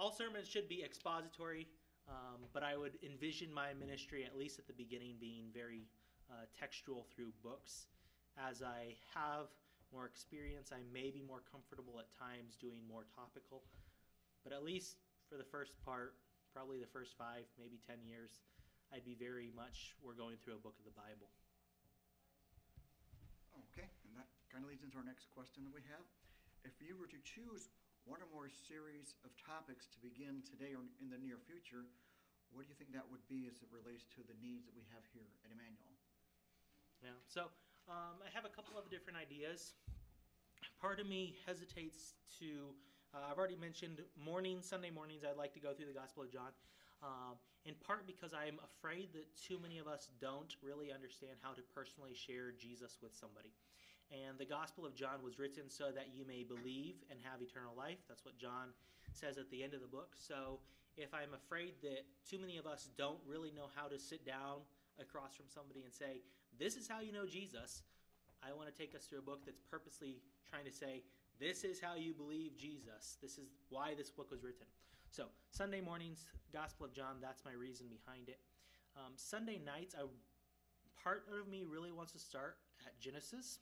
all 0.00 0.10
sermons 0.10 0.48
should 0.48 0.68
be 0.68 0.82
expository. 0.82 1.68
Um, 2.08 2.48
but 2.56 2.64
I 2.64 2.74
would 2.76 2.96
envision 3.04 3.52
my 3.52 3.76
ministry, 3.76 4.24
at 4.24 4.34
least 4.34 4.58
at 4.58 4.66
the 4.66 4.72
beginning, 4.72 5.14
being 5.20 5.52
very 5.54 5.86
uh, 6.32 6.48
textual 6.58 7.06
through 7.14 7.30
books. 7.44 7.86
As 8.34 8.64
I 8.64 8.96
have 9.14 9.52
more 9.92 10.06
experience, 10.06 10.72
I 10.72 10.82
may 10.90 11.12
be 11.12 11.22
more 11.22 11.44
comfortable 11.46 12.00
at 12.00 12.08
times 12.16 12.56
doing 12.56 12.82
more 12.88 13.06
topical. 13.14 13.62
But 14.42 14.56
at 14.56 14.64
least 14.64 14.96
for 15.28 15.36
the 15.36 15.46
first 15.46 15.76
part, 15.84 16.16
probably 16.50 16.80
the 16.80 16.90
first 16.90 17.14
five, 17.14 17.46
maybe 17.60 17.78
ten 17.78 18.02
years, 18.02 18.40
I'd 18.90 19.06
be 19.06 19.14
very 19.14 19.52
much, 19.54 19.94
we're 20.02 20.18
going 20.18 20.34
through 20.42 20.58
a 20.58 20.62
book 20.64 20.74
of 20.80 20.88
the 20.88 20.96
Bible. 20.96 21.30
Okay, 23.70 23.86
and 24.08 24.18
that 24.18 24.26
kind 24.50 24.64
of 24.64 24.70
leads 24.72 24.82
into 24.82 24.98
our 24.98 25.06
next 25.06 25.30
question 25.30 25.62
that 25.62 25.74
we 25.74 25.84
have. 25.86 26.02
If 26.66 26.74
you 26.82 26.98
were 26.98 27.06
to 27.06 27.20
choose 27.22 27.70
one 28.10 28.18
or 28.18 28.26
more 28.34 28.50
series 28.50 29.14
of 29.22 29.30
topics 29.38 29.86
to 29.94 30.02
begin 30.02 30.42
today 30.42 30.74
or 30.74 30.82
in 30.98 31.06
the 31.06 31.20
near 31.22 31.38
future, 31.38 31.86
what 32.50 32.66
do 32.66 32.68
you 32.68 32.74
think 32.74 32.90
that 32.90 33.06
would 33.06 33.22
be 33.30 33.46
as 33.46 33.62
it 33.62 33.70
relates 33.70 34.02
to 34.18 34.26
the 34.26 34.34
needs 34.42 34.66
that 34.66 34.74
we 34.74 34.82
have 34.90 35.06
here 35.14 35.30
at 35.46 35.54
Emmanuel? 35.54 35.94
Yeah, 36.98 37.14
so 37.30 37.46
um, 37.86 38.18
I 38.18 38.28
have 38.34 38.42
a 38.42 38.50
couple 38.50 38.74
of 38.74 38.90
different 38.90 39.14
ideas. 39.14 39.78
Part 40.82 40.98
of 40.98 41.06
me 41.06 41.38
hesitates 41.46 42.18
to, 42.42 42.74
uh, 43.14 43.30
I've 43.30 43.38
already 43.38 43.54
mentioned 43.54 44.02
morning, 44.18 44.58
Sunday 44.58 44.90
mornings, 44.90 45.22
I'd 45.22 45.38
like 45.38 45.54
to 45.54 45.62
go 45.62 45.70
through 45.70 45.86
the 45.86 45.94
Gospel 45.94 46.26
of 46.26 46.34
John. 46.34 46.50
Um, 47.06 47.38
in 47.64 47.78
part 47.86 48.10
because 48.10 48.34
I'm 48.34 48.58
afraid 48.60 49.14
that 49.14 49.24
too 49.38 49.62
many 49.62 49.78
of 49.78 49.86
us 49.86 50.10
don't 50.18 50.50
really 50.66 50.90
understand 50.90 51.38
how 51.46 51.54
to 51.54 51.62
personally 51.70 52.12
share 52.18 52.50
Jesus 52.58 52.98
with 52.98 53.14
somebody. 53.14 53.54
And 54.10 54.38
the 54.38 54.44
Gospel 54.44 54.84
of 54.84 54.94
John 54.94 55.22
was 55.22 55.38
written 55.38 55.70
so 55.70 55.90
that 55.94 56.10
you 56.12 56.26
may 56.26 56.42
believe 56.42 56.96
and 57.10 57.18
have 57.22 57.40
eternal 57.42 57.74
life. 57.76 58.02
That's 58.08 58.24
what 58.24 58.38
John 58.38 58.74
says 59.12 59.38
at 59.38 59.50
the 59.50 59.62
end 59.62 59.74
of 59.74 59.80
the 59.80 59.86
book. 59.86 60.14
So 60.18 60.58
if 60.96 61.14
I'm 61.14 61.34
afraid 61.34 61.74
that 61.82 62.02
too 62.28 62.38
many 62.38 62.58
of 62.58 62.66
us 62.66 62.88
don't 62.98 63.18
really 63.26 63.52
know 63.54 63.70
how 63.74 63.86
to 63.86 63.98
sit 63.98 64.26
down 64.26 64.66
across 65.00 65.36
from 65.36 65.46
somebody 65.48 65.82
and 65.84 65.94
say, 65.94 66.22
This 66.58 66.76
is 66.76 66.88
how 66.88 67.00
you 67.00 67.12
know 67.12 67.26
Jesus, 67.26 67.82
I 68.42 68.52
want 68.52 68.68
to 68.68 68.74
take 68.74 68.94
us 68.94 69.04
through 69.04 69.20
a 69.20 69.22
book 69.22 69.44
that's 69.44 69.62
purposely 69.70 70.18
trying 70.48 70.64
to 70.64 70.72
say, 70.72 71.02
This 71.38 71.62
is 71.62 71.80
how 71.80 71.94
you 71.94 72.12
believe 72.12 72.56
Jesus. 72.56 73.16
This 73.22 73.38
is 73.38 73.48
why 73.68 73.94
this 73.94 74.10
book 74.10 74.30
was 74.30 74.42
written. 74.42 74.66
So, 75.10 75.26
Sunday 75.50 75.80
mornings, 75.80 76.24
Gospel 76.52 76.86
of 76.86 76.92
John, 76.92 77.16
that's 77.20 77.44
my 77.44 77.52
reason 77.52 77.86
behind 77.90 78.28
it. 78.28 78.38
Um, 78.96 79.12
Sunday 79.16 79.60
nights, 79.64 79.94
I, 79.98 80.04
part 81.02 81.24
of 81.30 81.48
me 81.48 81.64
really 81.68 81.92
wants 81.92 82.12
to 82.12 82.18
start 82.18 82.56
at 82.86 82.98
Genesis. 83.00 83.58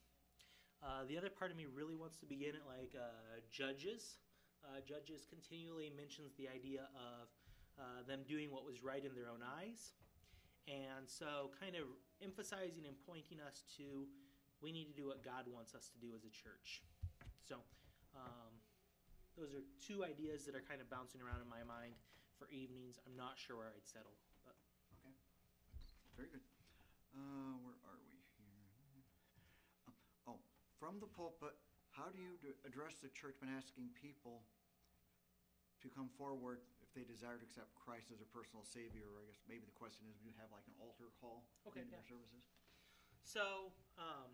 Uh, 0.79 1.03
the 1.09 1.19
other 1.19 1.31
part 1.31 1.51
of 1.51 1.57
me 1.57 1.67
really 1.67 1.99
wants 1.99 2.17
to 2.19 2.27
begin 2.27 2.55
at 2.55 2.67
like 2.67 2.95
uh, 2.95 3.43
Judges. 3.51 4.23
Uh, 4.63 4.79
Judges 4.87 5.27
continually 5.27 5.91
mentions 5.91 6.35
the 6.39 6.47
idea 6.47 6.87
of 6.95 7.27
uh, 7.79 8.03
them 8.07 8.23
doing 8.27 8.51
what 8.51 8.67
was 8.67 8.83
right 8.83 9.03
in 9.03 9.15
their 9.15 9.31
own 9.31 9.43
eyes. 9.43 9.95
And 10.69 11.09
so, 11.09 11.51
kind 11.57 11.75
of 11.75 11.89
emphasizing 12.23 12.85
and 12.85 12.95
pointing 13.09 13.41
us 13.41 13.65
to 13.79 14.07
we 14.61 14.75
need 14.75 14.91
to 14.91 14.97
do 14.97 15.07
what 15.07 15.23
God 15.23 15.47
wants 15.47 15.75
us 15.75 15.87
to 15.95 15.99
do 16.03 16.11
as 16.19 16.27
a 16.27 16.33
church. 16.35 16.83
So, 17.47 17.63
um, 18.19 18.51
those 19.39 19.55
are 19.55 19.63
two 19.79 20.03
ideas 20.03 20.43
that 20.51 20.59
are 20.59 20.67
kind 20.67 20.83
of 20.83 20.91
bouncing 20.91 21.23
around 21.23 21.39
in 21.39 21.47
my 21.47 21.63
mind 21.63 21.95
for 22.35 22.51
evenings. 22.51 22.99
I'm 23.07 23.15
not 23.15 23.39
sure 23.39 23.55
where 23.55 23.71
I'd 23.71 23.87
settle, 23.87 24.19
but 24.43 24.59
Okay, 24.99 25.15
very 26.19 26.29
good. 26.29 26.43
Uh, 27.15 27.55
where 27.63 27.79
are 27.87 27.99
we 28.03 28.08
from 30.79 31.03
the 31.03 31.11
pulpit, 31.11 31.55
how 31.91 32.09
do 32.15 32.19
you 32.19 32.39
address 32.63 33.03
the 33.03 33.11
church 33.11 33.35
when 33.43 33.51
asking 33.51 33.91
people 33.99 34.47
to 35.83 35.91
come 35.91 36.11
forward 36.19 36.63
if 36.83 36.91
they 36.95 37.05
desire 37.05 37.37
to 37.39 37.45
accept 37.45 37.75
Christ 37.77 38.11
as 38.11 38.19
their 38.19 38.31
personal 38.33 38.65
Savior, 38.65 39.07
I 39.19 39.27
guess 39.29 39.39
maybe 39.47 39.67
the 39.67 39.77
question 39.77 40.07
is, 40.09 40.17
do 40.19 40.27
you 40.27 40.35
have 40.41 40.49
like 40.51 40.65
an 40.67 40.75
altar 40.81 41.11
call 41.21 41.45
at 41.67 41.75
Okay, 41.75 41.85
the 41.85 41.91
end 41.91 41.93
yeah. 41.93 42.01
your 42.03 42.19
services? 42.19 42.43
So, 43.23 43.75
um, 44.01 44.31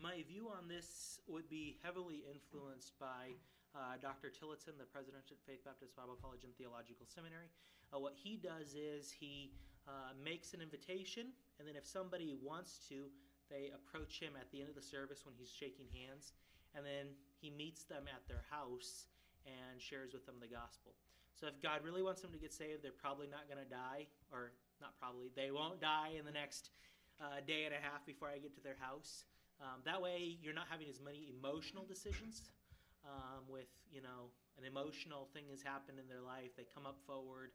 my 0.00 0.24
view 0.24 0.48
on 0.48 0.66
this 0.66 1.20
would 1.28 1.50
be 1.50 1.76
heavily 1.84 2.24
influenced 2.24 2.96
by 2.98 3.36
uh, 3.76 4.00
Dr. 4.00 4.32
Tillotson, 4.32 4.74
the 4.80 4.88
president 4.88 5.28
at 5.28 5.38
Faith 5.44 5.64
Baptist 5.64 5.94
Bible 5.94 6.16
College 6.16 6.44
and 6.44 6.54
Theological 6.56 7.04
Seminary. 7.04 7.52
Uh, 7.92 8.00
what 8.00 8.16
he 8.16 8.40
does 8.40 8.74
is 8.74 9.12
he 9.12 9.52
uh, 9.84 10.16
makes 10.16 10.54
an 10.54 10.60
invitation, 10.64 11.28
and 11.58 11.68
then 11.68 11.76
if 11.76 11.84
somebody 11.84 12.32
wants 12.40 12.80
to, 12.88 13.12
they 13.52 13.68
approach 13.76 14.16
him 14.16 14.32
at 14.40 14.48
the 14.48 14.64
end 14.64 14.72
of 14.72 14.74
the 14.74 14.82
service 14.82 15.28
when 15.28 15.36
he's 15.36 15.52
shaking 15.52 15.86
hands, 15.92 16.32
and 16.72 16.80
then 16.80 17.12
he 17.36 17.52
meets 17.52 17.84
them 17.84 18.08
at 18.08 18.24
their 18.24 18.48
house 18.48 19.12
and 19.44 19.76
shares 19.76 20.16
with 20.16 20.24
them 20.24 20.40
the 20.40 20.48
gospel. 20.48 20.96
So 21.36 21.46
if 21.46 21.60
God 21.60 21.84
really 21.84 22.02
wants 22.02 22.24
them 22.24 22.32
to 22.32 22.40
get 22.40 22.52
saved, 22.52 22.80
they're 22.80 22.96
probably 22.96 23.28
not 23.28 23.44
going 23.44 23.60
to 23.60 23.68
die, 23.68 24.08
or 24.32 24.56
not 24.80 24.96
probably, 24.96 25.28
they 25.36 25.52
won't 25.52 25.80
die 25.80 26.16
in 26.16 26.24
the 26.24 26.32
next 26.32 26.72
uh, 27.20 27.44
day 27.44 27.68
and 27.68 27.76
a 27.76 27.82
half 27.84 28.08
before 28.08 28.32
I 28.32 28.40
get 28.40 28.56
to 28.56 28.64
their 28.64 28.80
house. 28.80 29.28
Um, 29.60 29.84
that 29.84 30.00
way, 30.00 30.40
you're 30.40 30.56
not 30.56 30.66
having 30.72 30.88
as 30.88 30.98
many 31.04 31.28
emotional 31.28 31.84
decisions. 31.84 32.48
Um, 33.02 33.50
with 33.50 33.66
you 33.90 33.98
know, 33.98 34.30
an 34.54 34.62
emotional 34.62 35.26
thing 35.34 35.50
has 35.50 35.58
happened 35.58 35.98
in 35.98 36.06
their 36.06 36.22
life, 36.22 36.54
they 36.54 36.62
come 36.62 36.86
up 36.86 37.02
forward, 37.02 37.50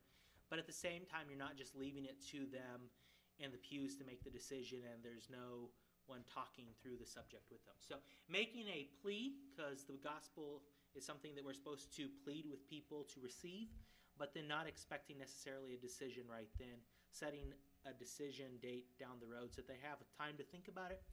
but 0.52 0.60
at 0.60 0.68
the 0.68 0.76
same 0.76 1.08
time, 1.08 1.32
you're 1.32 1.40
not 1.40 1.56
just 1.56 1.72
leaving 1.72 2.04
it 2.04 2.20
to 2.36 2.44
them 2.52 2.92
in 3.40 3.56
the 3.56 3.62
pews 3.64 3.96
to 3.96 4.04
make 4.04 4.24
the 4.28 4.30
decision, 4.30 4.84
and 4.92 5.00
there's 5.00 5.32
no 5.32 5.72
one 6.08 6.24
talking 6.28 6.72
through 6.82 6.98
the 6.98 7.06
subject 7.06 7.48
with 7.52 7.64
them. 7.68 7.76
So, 7.80 8.00
making 8.32 8.68
a 8.72 8.88
plea, 9.04 9.36
because 9.52 9.84
the 9.84 10.00
gospel 10.00 10.64
is 10.96 11.06
something 11.06 11.36
that 11.36 11.44
we're 11.44 11.56
supposed 11.56 11.94
to 12.00 12.10
plead 12.24 12.48
with 12.50 12.64
people 12.66 13.06
to 13.14 13.22
receive, 13.22 13.70
but 14.18 14.34
then 14.34 14.50
not 14.50 14.66
expecting 14.66 15.22
necessarily 15.22 15.78
a 15.78 15.80
decision 15.80 16.26
right 16.26 16.50
then, 16.58 16.82
setting 17.14 17.54
a 17.86 17.94
decision 17.94 18.58
date 18.60 18.90
down 18.98 19.22
the 19.22 19.30
road 19.30 19.54
so 19.54 19.62
that 19.62 19.70
they 19.70 19.80
have 19.86 20.02
time 20.18 20.34
to 20.42 20.46
think 20.50 20.68
about 20.68 20.90
it, 20.90 21.04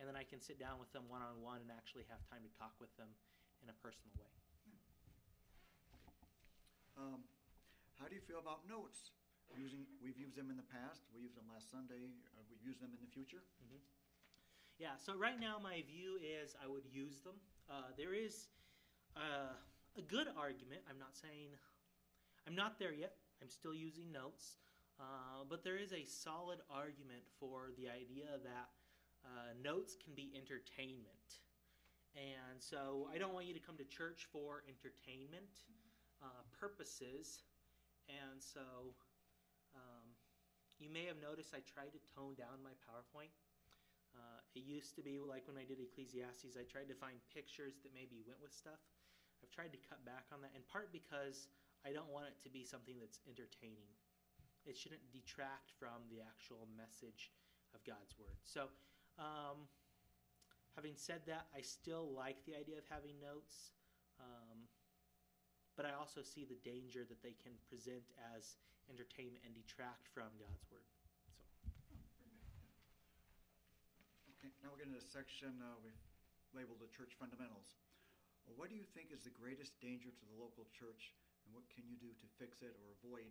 and 0.00 0.08
then 0.08 0.16
I 0.16 0.24
can 0.24 0.40
sit 0.40 0.56
down 0.56 0.80
with 0.80 0.90
them 0.96 1.04
one 1.06 1.22
on 1.22 1.38
one 1.44 1.60
and 1.60 1.70
actually 1.70 2.08
have 2.08 2.24
time 2.32 2.42
to 2.42 2.52
talk 2.56 2.74
with 2.80 2.90
them 2.96 3.12
in 3.62 3.68
a 3.68 3.76
personal 3.78 4.10
way. 4.16 4.32
Um, 6.94 7.26
how 7.98 8.06
do 8.06 8.14
you 8.14 8.22
feel 8.22 8.38
about 8.38 8.64
notes? 8.70 9.10
Using, 9.54 9.86
we've 10.02 10.18
used 10.18 10.34
them 10.34 10.50
in 10.50 10.58
the 10.58 10.66
past, 10.66 11.06
we 11.14 11.22
used 11.22 11.38
them 11.38 11.46
last 11.46 11.70
Sunday, 11.70 12.10
uh, 12.34 12.42
we 12.50 12.58
use 12.58 12.82
them 12.82 12.90
in 12.90 12.98
the 12.98 13.12
future? 13.12 13.38
Yeah, 14.78 14.98
so 14.98 15.14
right 15.14 15.38
now 15.38 15.62
my 15.62 15.82
view 15.86 16.18
is 16.18 16.56
I 16.58 16.66
would 16.66 16.82
use 16.90 17.20
them. 17.20 17.34
Uh, 17.70 17.94
there 17.96 18.12
is 18.12 18.48
uh, 19.16 19.54
a 19.96 20.02
good 20.02 20.26
argument. 20.36 20.82
I'm 20.90 20.98
not 20.98 21.14
saying 21.14 21.54
I'm 22.46 22.54
not 22.54 22.78
there 22.78 22.92
yet. 22.92 23.14
I'm 23.40 23.48
still 23.48 23.74
using 23.74 24.10
notes. 24.10 24.58
Uh, 24.98 25.42
but 25.48 25.64
there 25.64 25.76
is 25.76 25.92
a 25.92 26.04
solid 26.04 26.58
argument 26.70 27.22
for 27.38 27.70
the 27.78 27.90
idea 27.90 28.38
that 28.42 28.68
uh, 29.26 29.54
notes 29.62 29.96
can 29.98 30.14
be 30.14 30.30
entertainment. 30.34 31.42
And 32.14 32.62
so 32.62 33.10
I 33.10 33.18
don't 33.18 33.34
want 33.34 33.46
you 33.46 33.54
to 33.54 33.62
come 33.62 33.76
to 33.78 33.86
church 33.86 34.26
for 34.30 34.62
entertainment 34.70 35.66
uh, 36.22 36.46
purposes. 36.54 37.42
And 38.06 38.38
so 38.38 38.94
um, 39.74 40.06
you 40.78 40.90
may 40.90 41.06
have 41.06 41.18
noticed 41.18 41.54
I 41.54 41.62
tried 41.66 41.90
to 41.90 42.02
tone 42.14 42.38
down 42.38 42.62
my 42.62 42.74
PowerPoint. 42.86 43.34
Uh, 44.14 44.40
it 44.54 44.62
used 44.62 44.94
to 44.94 45.02
be 45.02 45.18
like 45.18 45.44
when 45.50 45.58
I 45.58 45.66
did 45.66 45.82
Ecclesiastes, 45.82 46.54
I 46.54 46.62
tried 46.64 46.86
to 46.88 46.96
find 46.96 47.18
pictures 47.34 47.82
that 47.82 47.90
maybe 47.90 48.22
went 48.22 48.38
with 48.38 48.54
stuff. 48.54 48.78
I've 49.42 49.50
tried 49.50 49.74
to 49.74 49.80
cut 49.90 50.00
back 50.06 50.30
on 50.30 50.40
that, 50.40 50.54
in 50.54 50.62
part 50.70 50.94
because 50.94 51.50
I 51.84 51.92
don't 51.92 52.08
want 52.08 52.30
it 52.30 52.38
to 52.46 52.48
be 52.48 52.64
something 52.64 52.96
that's 52.96 53.20
entertaining. 53.28 53.92
It 54.64 54.78
shouldn't 54.78 55.04
detract 55.12 55.74
from 55.76 56.08
the 56.08 56.24
actual 56.24 56.64
message 56.72 57.34
of 57.74 57.84
God's 57.84 58.16
Word. 58.16 58.38
So, 58.46 58.72
um, 59.18 59.68
having 60.78 60.94
said 60.96 61.26
that, 61.26 61.50
I 61.52 61.60
still 61.60 62.14
like 62.14 62.38
the 62.46 62.54
idea 62.56 62.78
of 62.78 62.86
having 62.88 63.18
notes, 63.20 63.74
um, 64.16 64.64
but 65.76 65.84
I 65.84 65.92
also 65.98 66.22
see 66.22 66.46
the 66.46 66.56
danger 66.62 67.02
that 67.04 67.20
they 67.20 67.34
can 67.42 67.52
present 67.66 68.06
as 68.32 68.56
entertainment 68.88 69.42
and 69.44 69.52
detract 69.52 70.06
from 70.08 70.30
God's 70.38 70.64
Word. 70.70 70.86
So. 70.94 72.30
Okay, 74.38 74.53
now 74.64 74.72
we're 74.72 74.80
getting 74.80 74.96
to 74.96 75.04
the 75.04 75.12
section 75.12 75.52
uh, 75.60 75.76
we've 75.84 76.00
labeled 76.56 76.80
the 76.80 76.88
church 76.88 77.12
fundamentals. 77.20 77.76
What 78.56 78.72
do 78.72 78.76
you 78.80 78.88
think 78.96 79.12
is 79.12 79.20
the 79.20 79.32
greatest 79.36 79.76
danger 79.84 80.08
to 80.08 80.24
the 80.24 80.36
local 80.40 80.64
church, 80.72 81.12
and 81.44 81.52
what 81.52 81.68
can 81.68 81.84
you 81.84 82.00
do 82.00 82.08
to 82.08 82.26
fix 82.40 82.64
it 82.64 82.72
or 82.80 82.96
avoid 82.96 83.28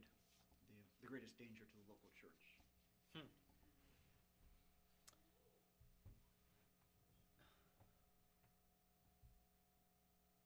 the, 0.69 0.77
the 1.01 1.09
greatest 1.09 1.33
danger 1.41 1.65
to 1.65 1.75
the 1.81 1.85
local 1.89 2.13
church? 2.13 2.41
Hmm. 3.17 3.29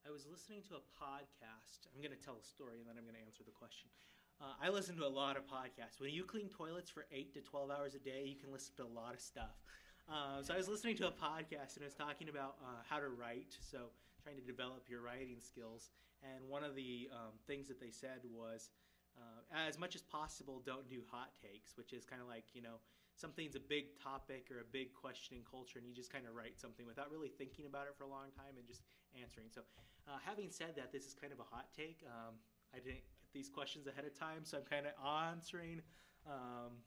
I 0.07 0.11
was 0.11 0.23
listening 0.23 0.63
to 0.71 0.79
a 0.79 0.83
podcast. 0.95 1.91
I'm 1.91 1.99
going 1.99 2.15
to 2.15 2.23
tell 2.23 2.39
a 2.39 2.45
story 2.47 2.79
and 2.79 2.87
then 2.87 2.95
I'm 2.95 3.03
going 3.03 3.19
to 3.19 3.27
answer 3.27 3.43
the 3.43 3.51
question. 3.51 3.91
Uh, 4.39 4.55
I 4.55 4.71
listen 4.71 4.95
to 4.95 5.05
a 5.07 5.11
lot 5.11 5.35
of 5.35 5.43
podcasts. 5.51 5.99
When 5.99 6.15
you 6.15 6.23
clean 6.23 6.47
toilets 6.47 6.87
for 6.87 7.11
8 7.11 7.33
to 7.35 7.41
12 7.41 7.71
hours 7.71 7.95
a 7.95 7.99
day, 7.99 8.23
you 8.23 8.39
can 8.39 8.55
listen 8.55 8.71
to 8.79 8.87
a 8.87 8.93
lot 8.93 9.11
of 9.11 9.19
stuff. 9.19 9.59
Uh, 10.07 10.41
so 10.41 10.53
I 10.53 10.57
was 10.57 10.69
listening 10.71 10.95
to 11.03 11.07
a 11.07 11.11
podcast 11.11 11.75
and 11.75 11.83
it 11.83 11.91
was 11.91 11.99
talking 11.99 12.29
about 12.29 12.55
uh, 12.63 12.79
how 12.87 12.99
to 12.99 13.11
write, 13.11 13.59
so 13.59 13.91
trying 14.23 14.39
to 14.39 14.41
develop 14.41 14.87
your 14.87 15.01
writing 15.01 15.35
skills. 15.43 15.91
And 16.23 16.47
one 16.47 16.63
of 16.63 16.75
the 16.75 17.11
um, 17.11 17.35
things 17.45 17.67
that 17.67 17.79
they 17.79 17.91
said 17.91 18.23
was, 18.23 18.71
uh, 19.19 19.43
as 19.67 19.77
much 19.77 19.95
as 19.95 20.01
possible, 20.01 20.63
don't 20.63 20.87
do 20.87 21.03
hot 21.11 21.35
takes, 21.43 21.75
which 21.75 21.91
is 21.91 22.05
kind 22.05 22.21
of 22.21 22.27
like, 22.27 22.45
you 22.55 22.61
know, 22.61 22.79
something's 23.19 23.55
a 23.55 23.59
big 23.59 23.99
topic 23.99 24.47
or 24.47 24.63
a 24.63 24.69
big 24.71 24.93
question 24.93 25.35
in 25.35 25.43
culture, 25.43 25.77
and 25.77 25.83
you 25.83 25.93
just 25.93 26.13
kind 26.13 26.23
of 26.23 26.35
write 26.35 26.55
something 26.55 26.87
without 26.87 27.11
really 27.11 27.27
thinking 27.27 27.65
about 27.65 27.91
it 27.91 27.93
for 27.97 28.05
a 28.05 28.11
long 28.11 28.31
time 28.31 28.55
and 28.55 28.65
just 28.65 28.87
answering. 29.11 29.51
So, 29.51 29.61
uh, 30.07 30.23
having 30.23 30.47
said 30.49 30.79
that, 30.79 30.93
this 30.93 31.03
is 31.03 31.13
kind 31.19 31.33
of 31.33 31.39
a 31.43 31.47
hot 31.51 31.67
take. 31.75 31.99
Um, 32.07 32.39
I 32.71 32.79
didn't 32.79 33.03
get 33.03 33.33
these 33.33 33.49
questions 33.49 33.87
ahead 33.87 34.05
of 34.05 34.17
time, 34.17 34.47
so 34.47 34.63
I'm 34.63 34.69
kind 34.69 34.87
of 34.87 34.95
answering 35.03 35.81
um, 36.23 36.79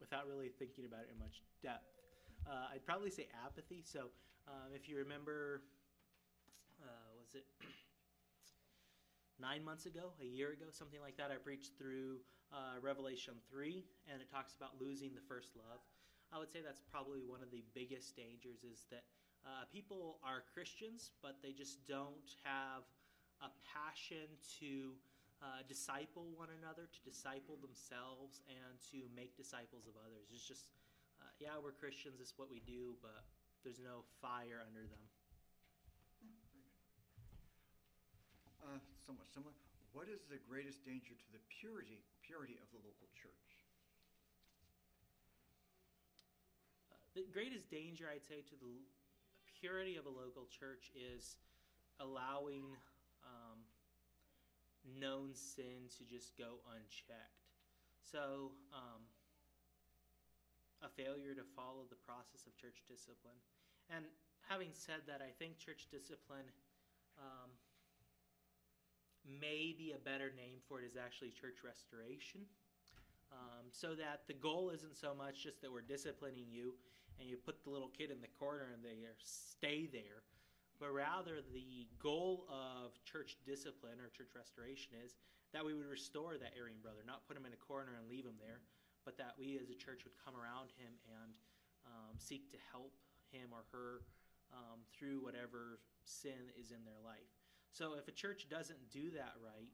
without 0.00 0.24
really 0.24 0.48
thinking 0.48 0.86
about 0.86 1.04
it 1.04 1.12
in 1.12 1.18
much 1.20 1.42
depth. 1.60 1.99
Uh, 2.46 2.74
I'd 2.74 2.84
probably 2.84 3.10
say 3.10 3.28
apathy. 3.44 3.82
So, 3.84 4.10
um, 4.48 4.72
if 4.74 4.88
you 4.88 4.96
remember, 4.98 5.62
uh, 6.82 7.10
was 7.18 7.34
it 7.34 7.46
nine 9.40 9.64
months 9.64 9.86
ago, 9.86 10.12
a 10.20 10.26
year 10.26 10.52
ago, 10.52 10.66
something 10.70 11.00
like 11.00 11.16
that, 11.16 11.30
I 11.30 11.36
preached 11.36 11.72
through 11.78 12.20
uh, 12.52 12.80
Revelation 12.82 13.34
3, 13.50 13.84
and 14.10 14.20
it 14.20 14.30
talks 14.30 14.54
about 14.54 14.80
losing 14.80 15.14
the 15.14 15.24
first 15.28 15.54
love. 15.56 15.80
I 16.32 16.38
would 16.38 16.50
say 16.50 16.60
that's 16.62 16.82
probably 16.90 17.22
one 17.26 17.42
of 17.42 17.50
the 17.50 17.62
biggest 17.74 18.14
dangers 18.14 18.62
is 18.62 18.86
that 18.90 19.02
uh, 19.42 19.66
people 19.72 20.18
are 20.22 20.44
Christians, 20.54 21.10
but 21.22 21.38
they 21.42 21.50
just 21.52 21.86
don't 21.86 22.38
have 22.44 22.86
a 23.42 23.50
passion 23.66 24.28
to 24.60 24.94
uh, 25.40 25.64
disciple 25.66 26.28
one 26.36 26.52
another, 26.60 26.86
to 26.92 27.00
disciple 27.02 27.56
themselves, 27.58 28.44
and 28.46 28.76
to 28.92 29.08
make 29.16 29.34
disciples 29.36 29.88
of 29.88 29.96
others. 29.96 30.28
It's 30.30 30.44
just, 30.44 30.68
yeah, 31.40 31.56
we're 31.56 31.72
Christians, 31.72 32.20
this 32.20 32.28
is 32.28 32.36
what 32.36 32.52
we 32.52 32.60
do, 32.68 32.92
but 33.00 33.24
there's 33.64 33.80
no 33.80 34.04
fire 34.20 34.60
under 34.60 34.84
them. 34.84 35.04
Uh, 38.60 38.76
somewhat 39.08 39.24
similar. 39.32 39.56
What 39.96 40.06
is 40.12 40.20
the 40.28 40.36
greatest 40.44 40.84
danger 40.84 41.16
to 41.16 41.28
the 41.32 41.40
purity 41.48 42.04
purity 42.20 42.60
of 42.60 42.68
the 42.70 42.78
local 42.84 43.08
church? 43.16 43.48
Uh, 46.92 47.00
the 47.16 47.24
greatest 47.32 47.72
danger, 47.72 48.06
I'd 48.06 48.22
say, 48.22 48.44
to 48.44 48.56
the 48.60 48.84
purity 49.58 49.96
of 49.96 50.04
a 50.04 50.12
local 50.12 50.44
church 50.46 50.92
is 50.94 51.40
allowing 51.98 52.68
um, 53.24 53.64
known 54.84 55.34
sin 55.34 55.88
to 55.98 56.04
just 56.04 56.36
go 56.36 56.60
unchecked. 56.68 57.48
So, 58.04 58.52
um, 58.70 59.09
a 60.80 60.88
failure 60.88 61.36
to 61.36 61.44
follow 61.56 61.84
the 61.88 62.00
process 62.02 62.48
of 62.48 62.56
church 62.56 62.84
discipline. 62.88 63.36
And 63.92 64.04
having 64.48 64.72
said 64.72 65.04
that, 65.06 65.20
I 65.20 65.30
think 65.36 65.58
church 65.58 65.88
discipline. 65.92 66.48
Um, 67.20 67.52
maybe 69.24 69.92
a 69.92 70.00
better 70.00 70.32
name 70.32 70.64
for 70.64 70.80
it 70.80 70.86
is 70.88 70.96
actually 70.96 71.30
church 71.30 71.60
restoration. 71.60 72.48
Um, 73.30 73.70
so 73.70 73.94
that 73.94 74.26
the 74.26 74.34
goal 74.34 74.70
isn't 74.74 74.96
so 74.96 75.14
much 75.14 75.44
just 75.46 75.62
that 75.62 75.70
we're 75.70 75.86
disciplining 75.86 76.50
you 76.50 76.74
and 77.20 77.28
you 77.28 77.36
put 77.36 77.62
the 77.62 77.70
little 77.70 77.92
kid 77.94 78.10
in 78.10 78.18
the 78.18 78.32
corner 78.40 78.74
and 78.74 78.82
they 78.82 79.06
stay 79.22 79.86
there, 79.86 80.26
but 80.80 80.90
rather 80.90 81.38
the 81.54 81.86
goal 82.02 82.48
of 82.50 82.98
church 83.04 83.36
discipline 83.46 84.02
or 84.02 84.10
church 84.10 84.34
restoration 84.34 84.98
is 85.04 85.14
that 85.52 85.62
we 85.62 85.74
would 85.74 85.86
restore 85.86 86.38
that 86.42 86.58
erring 86.58 86.80
brother, 86.82 87.06
not 87.06 87.22
put 87.28 87.36
him 87.36 87.46
in 87.46 87.52
a 87.52 87.62
corner 87.62 87.94
and 87.94 88.10
leave 88.10 88.24
him 88.24 88.34
there, 88.42 88.64
but 89.04 89.16
that 89.16 89.34
we 89.38 89.58
as 89.60 89.70
a 89.70 89.78
church 89.78 90.04
would 90.04 90.16
come 90.20 90.36
around 90.36 90.70
him 90.76 90.92
and 91.08 91.32
um, 91.86 92.14
seek 92.18 92.50
to 92.52 92.58
help 92.70 92.92
him 93.32 93.50
or 93.52 93.64
her 93.72 94.04
um, 94.52 94.82
through 94.92 95.22
whatever 95.22 95.80
sin 96.04 96.50
is 96.58 96.70
in 96.70 96.82
their 96.84 97.00
life. 97.04 97.30
So 97.70 97.94
if 97.94 98.08
a 98.08 98.14
church 98.14 98.50
doesn't 98.50 98.90
do 98.90 99.10
that 99.14 99.38
right, 99.38 99.70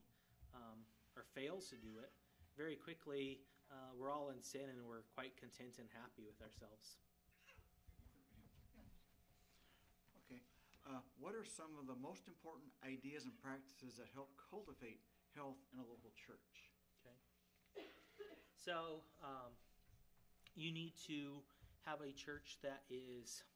um, 0.53 0.85
or 1.17 1.25
fails 1.33 1.73
to 1.73 1.77
do 1.81 1.97
it, 2.01 2.13
very 2.57 2.77
quickly 2.77 3.41
uh, 3.73 3.93
we're 3.97 4.13
all 4.13 4.31
in 4.31 4.41
sin 4.45 4.69
and 4.69 4.85
we're 4.85 5.05
quite 5.17 5.35
content 5.41 5.81
and 5.81 5.89
happy 5.97 6.23
with 6.23 6.39
ourselves. 6.45 7.01
Okay. 10.25 10.41
Uh, 10.85 11.03
what 11.19 11.35
are 11.35 11.45
some 11.45 11.73
of 11.81 11.89
the 11.89 11.99
most 11.99 12.29
important 12.29 12.69
ideas 12.85 13.25
and 13.25 13.35
practices 13.41 13.97
that 13.97 14.13
help 14.15 14.31
cultivate 14.39 15.01
health 15.35 15.59
in 15.73 15.81
a 15.81 15.87
local 15.89 16.13
church? 16.15 16.76
So 18.67 19.07
um, 19.23 19.55
you 20.59 20.75
need 20.75 20.99
to 21.07 21.39
have 21.87 22.03
a 22.03 22.11
church 22.11 22.59
that 22.67 22.83
is 22.91 23.47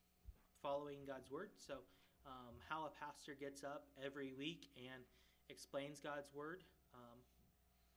following 0.63 1.03
God's 1.03 1.35
word. 1.35 1.51
So 1.59 1.83
um, 2.23 2.55
how 2.71 2.87
a 2.87 2.95
pastor 2.95 3.35
gets 3.35 3.67
up 3.67 3.91
every 3.99 4.31
week 4.39 4.71
and 4.79 5.03
explains 5.51 5.99
God's 5.99 6.31
word. 6.31 6.63
Um, 6.95 7.19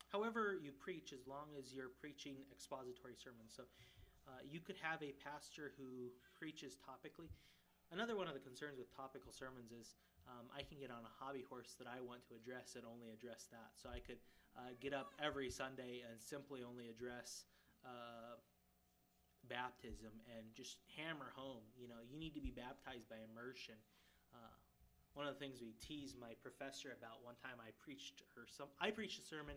however, 0.09 0.57
you 0.57 0.74
preach, 0.74 1.14
as 1.14 1.30
long 1.30 1.53
as 1.53 1.70
you're 1.70 1.93
preaching 2.01 2.34
expository 2.49 3.14
sermons. 3.14 3.53
So 3.53 3.70
uh, 4.26 4.41
you 4.41 4.57
could 4.57 4.82
have 4.82 4.97
a 5.05 5.14
pastor 5.22 5.70
who 5.78 6.09
preaches 6.34 6.82
topically. 6.82 7.30
Another 7.93 8.18
one 8.18 8.26
of 8.26 8.34
the 8.34 8.41
concerns 8.41 8.82
with 8.82 8.89
topical 8.89 9.30
sermons 9.30 9.70
is 9.70 9.93
um, 10.26 10.49
I 10.49 10.66
can 10.66 10.82
get 10.82 10.89
on 10.89 11.05
a 11.05 11.14
hobby 11.22 11.45
horse 11.45 11.78
that 11.78 11.86
I 11.86 12.01
want 12.01 12.26
to 12.26 12.34
address 12.34 12.74
and 12.74 12.89
only 12.89 13.14
address 13.14 13.45
that. 13.53 13.78
So 13.78 13.93
I 13.93 14.01
could 14.01 14.18
uh, 14.58 14.74
get 14.80 14.93
up 14.93 15.14
every 15.22 15.49
Sunday 15.49 16.04
and 16.10 16.22
simply 16.22 16.62
only 16.64 16.89
address 16.89 17.45
uh, 17.86 18.38
baptism 19.49 20.12
and 20.38 20.45
just 20.56 20.78
hammer 20.95 21.34
home. 21.36 21.64
You 21.78 21.88
know, 21.88 22.01
you 22.10 22.18
need 22.18 22.34
to 22.36 22.41
be 22.41 22.51
baptized 22.51 23.10
by 23.10 23.18
immersion. 23.32 23.76
Uh, 24.34 24.54
one 25.14 25.28
of 25.28 25.34
the 25.34 25.39
things 25.39 25.62
we 25.62 25.74
teased 25.80 26.20
my 26.20 26.34
professor 26.41 26.95
about 26.97 27.24
one 27.24 27.36
time 27.41 27.62
I 27.62 27.70
preached 27.80 28.22
her 28.36 28.45
some 28.49 28.68
I 28.82 28.89
preached 28.89 29.22
a 29.22 29.26
sermon 29.26 29.56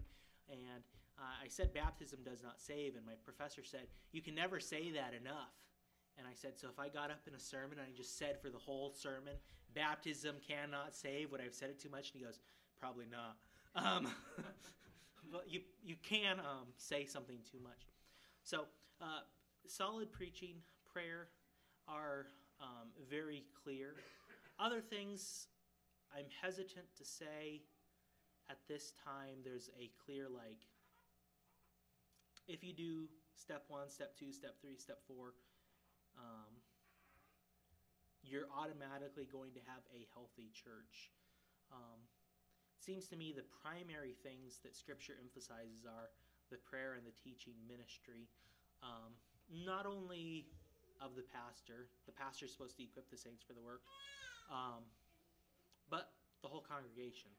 and 0.51 0.85
uh, 1.19 1.43
I 1.43 1.49
said 1.49 1.73
baptism 1.73 2.21
does 2.25 2.43
not 2.43 2.61
save 2.61 2.97
and 2.97 3.05
my 3.07 3.17
professor 3.25 3.65
said 3.65 3.89
you 4.13 4.21
can 4.21 4.35
never 4.35 4.61
say 4.61 4.91
that 4.93 5.15
enough 5.17 5.57
and 6.19 6.27
I 6.27 6.35
said 6.35 6.59
so 6.59 6.69
if 6.69 6.79
I 6.79 6.89
got 6.89 7.11
up 7.11 7.25
in 7.27 7.35
a 7.35 7.41
sermon 7.41 7.79
and 7.79 7.89
I 7.89 7.97
just 7.97 8.19
said 8.19 8.41
for 8.41 8.51
the 8.51 8.59
whole 8.59 8.93
sermon 8.93 9.33
baptism 9.75 10.37
cannot 10.47 10.95
save 10.95 11.33
would 11.33 11.41
I 11.41 11.45
have 11.45 11.55
said 11.55 11.71
it 11.71 11.81
too 11.81 11.91
much 11.91 12.13
and 12.13 12.21
he 12.21 12.25
goes 12.27 12.41
probably 12.79 13.07
not 13.11 13.37
um, 13.75 14.09
you 15.47 15.61
you 15.85 15.97
can 16.03 16.39
um, 16.41 16.67
say 16.77 17.05
something 17.05 17.39
too 17.51 17.59
much 17.63 17.87
so 18.43 18.65
uh, 19.01 19.21
solid 19.67 20.13
preaching 20.13 20.57
prayer 20.93 21.29
are 21.89 22.27
um, 22.61 22.89
very 23.11 23.45
clear 23.63 23.95
other 24.59 24.81
things 24.81 25.49
I'm 26.17 26.27
hesitant 26.41 26.87
to 26.97 27.05
say 27.05 27.63
at 28.49 28.59
this 28.69 28.93
time 29.05 29.43
there's 29.45 29.71
a 29.79 29.91
clear 30.05 30.29
like 30.33 30.67
if 32.49 32.63
you 32.63 32.73
do 32.73 33.09
step 33.35 33.65
one, 33.69 33.91
step 33.91 34.17
two, 34.17 34.33
step 34.33 34.55
three, 34.61 34.77
step 34.77 34.99
four, 35.07 35.35
um, 36.17 36.51
you're 38.23 38.47
automatically 38.51 39.29
going 39.31 39.53
to 39.53 39.61
have 39.67 39.83
a 39.95 40.07
healthy 40.15 40.51
church. 40.55 41.11
Um, 41.71 42.01
seems 42.87 43.11
to 43.11 43.19
me 43.19 43.35
the 43.35 43.43
primary 43.67 44.15
things 44.23 44.63
that 44.63 44.79
Scripture 44.79 45.19
emphasizes 45.19 45.83
are 45.83 46.15
the 46.55 46.63
prayer 46.63 46.95
and 46.95 47.03
the 47.03 47.17
teaching 47.19 47.59
ministry. 47.67 48.31
Um, 48.79 49.11
not 49.51 49.91
only 49.91 50.47
of 51.03 51.19
the 51.19 51.27
pastor, 51.27 51.91
the 52.07 52.15
pastor 52.15 52.47
is 52.47 52.55
supposed 52.55 52.79
to 52.79 52.87
equip 52.87 53.11
the 53.11 53.19
saints 53.19 53.43
for 53.43 53.59
the 53.59 53.61
work, 53.61 53.83
um, 54.47 54.87
but 55.91 56.15
the 56.47 56.49
whole 56.49 56.63
congregation. 56.63 57.35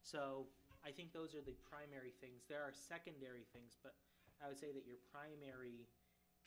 So 0.00 0.48
I 0.80 0.96
think 0.96 1.12
those 1.12 1.36
are 1.36 1.44
the 1.44 1.54
primary 1.68 2.16
things. 2.24 2.48
There 2.48 2.64
are 2.64 2.72
secondary 2.72 3.44
things, 3.52 3.76
but 3.84 3.92
I 4.40 4.48
would 4.48 4.56
say 4.56 4.72
that 4.72 4.88
your 4.88 4.96
primary 5.12 5.84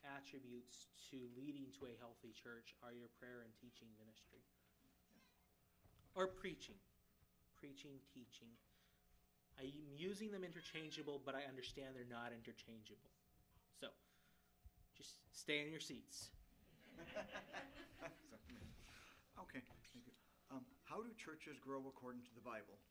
attributes 0.02 0.89
to 1.14 1.30
leading 1.38 1.70
to 1.78 1.86
a 1.86 1.93
healthy 2.02 2.34
church 2.34 2.74
are 2.82 2.97
your 2.97 3.14
prayer 3.22 3.45
and 3.45 3.54
teaching 3.62 3.93
ministry. 4.02 4.41
Or 6.18 6.26
preaching. 6.26 6.82
Preaching, 7.62 8.01
teaching. 8.09 8.49
I'm 9.62 9.70
using 9.95 10.32
them 10.32 10.43
interchangeable, 10.43 11.22
but 11.24 11.36
I 11.36 11.45
understand 11.47 11.93
they're 11.93 12.09
not 12.09 12.34
interchangeable. 12.34 13.14
So, 13.80 13.86
just 14.97 15.22
stay 15.32 15.62
in 15.62 15.70
your 15.70 15.80
seats. 15.80 16.34
okay, 19.45 19.62
thank 19.62 19.86
you. 19.93 20.01
Um, 20.49 20.66
how 20.86 21.05
do 21.05 21.09
churches 21.14 21.59
grow 21.62 21.86
according 21.88 22.24
to 22.24 22.34
the 22.34 22.41
Bible? 22.41 22.82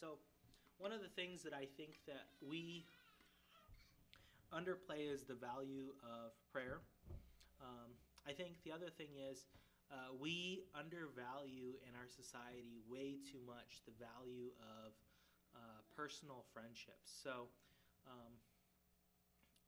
So, 0.00 0.18
one 0.78 0.90
of 0.90 1.02
the 1.02 1.14
things 1.14 1.44
that 1.44 1.54
I 1.54 1.66
think 1.76 2.02
that 2.06 2.26
we 2.42 2.84
underplay 4.52 5.06
is 5.06 5.22
the 5.22 5.34
value 5.34 5.94
of 6.02 6.32
prayer. 6.52 6.80
Um, 7.62 7.94
I 8.28 8.36
think 8.36 8.60
the 8.60 8.72
other 8.76 8.92
thing 8.92 9.16
is 9.16 9.48
uh, 9.88 10.12
we 10.20 10.68
undervalue 10.76 11.80
in 11.80 11.96
our 11.96 12.04
society 12.04 12.76
way 12.84 13.16
too 13.24 13.40
much 13.48 13.80
the 13.88 13.96
value 13.96 14.52
of 14.60 14.92
uh, 15.56 15.80
personal 15.96 16.44
friendships. 16.52 17.08
So, 17.08 17.48
um, 18.04 18.36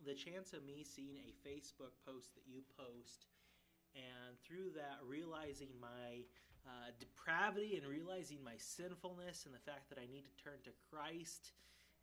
the 0.04 0.12
chance 0.12 0.52
of 0.52 0.60
me 0.64 0.84
seeing 0.84 1.16
a 1.24 1.32
Facebook 1.40 1.96
post 2.04 2.36
that 2.36 2.44
you 2.44 2.60
post, 2.76 3.32
and 3.96 4.36
through 4.44 4.76
that 4.76 5.00
realizing 5.04 5.72
my 5.80 6.24
uh, 6.68 6.92
depravity 7.00 7.80
and 7.80 7.88
realizing 7.88 8.44
my 8.44 8.56
sinfulness 8.60 9.48
and 9.48 9.56
the 9.56 9.64
fact 9.64 9.88
that 9.88 9.96
I 9.96 10.04
need 10.04 10.28
to 10.28 10.36
turn 10.36 10.60
to 10.68 10.72
Christ 10.92 11.52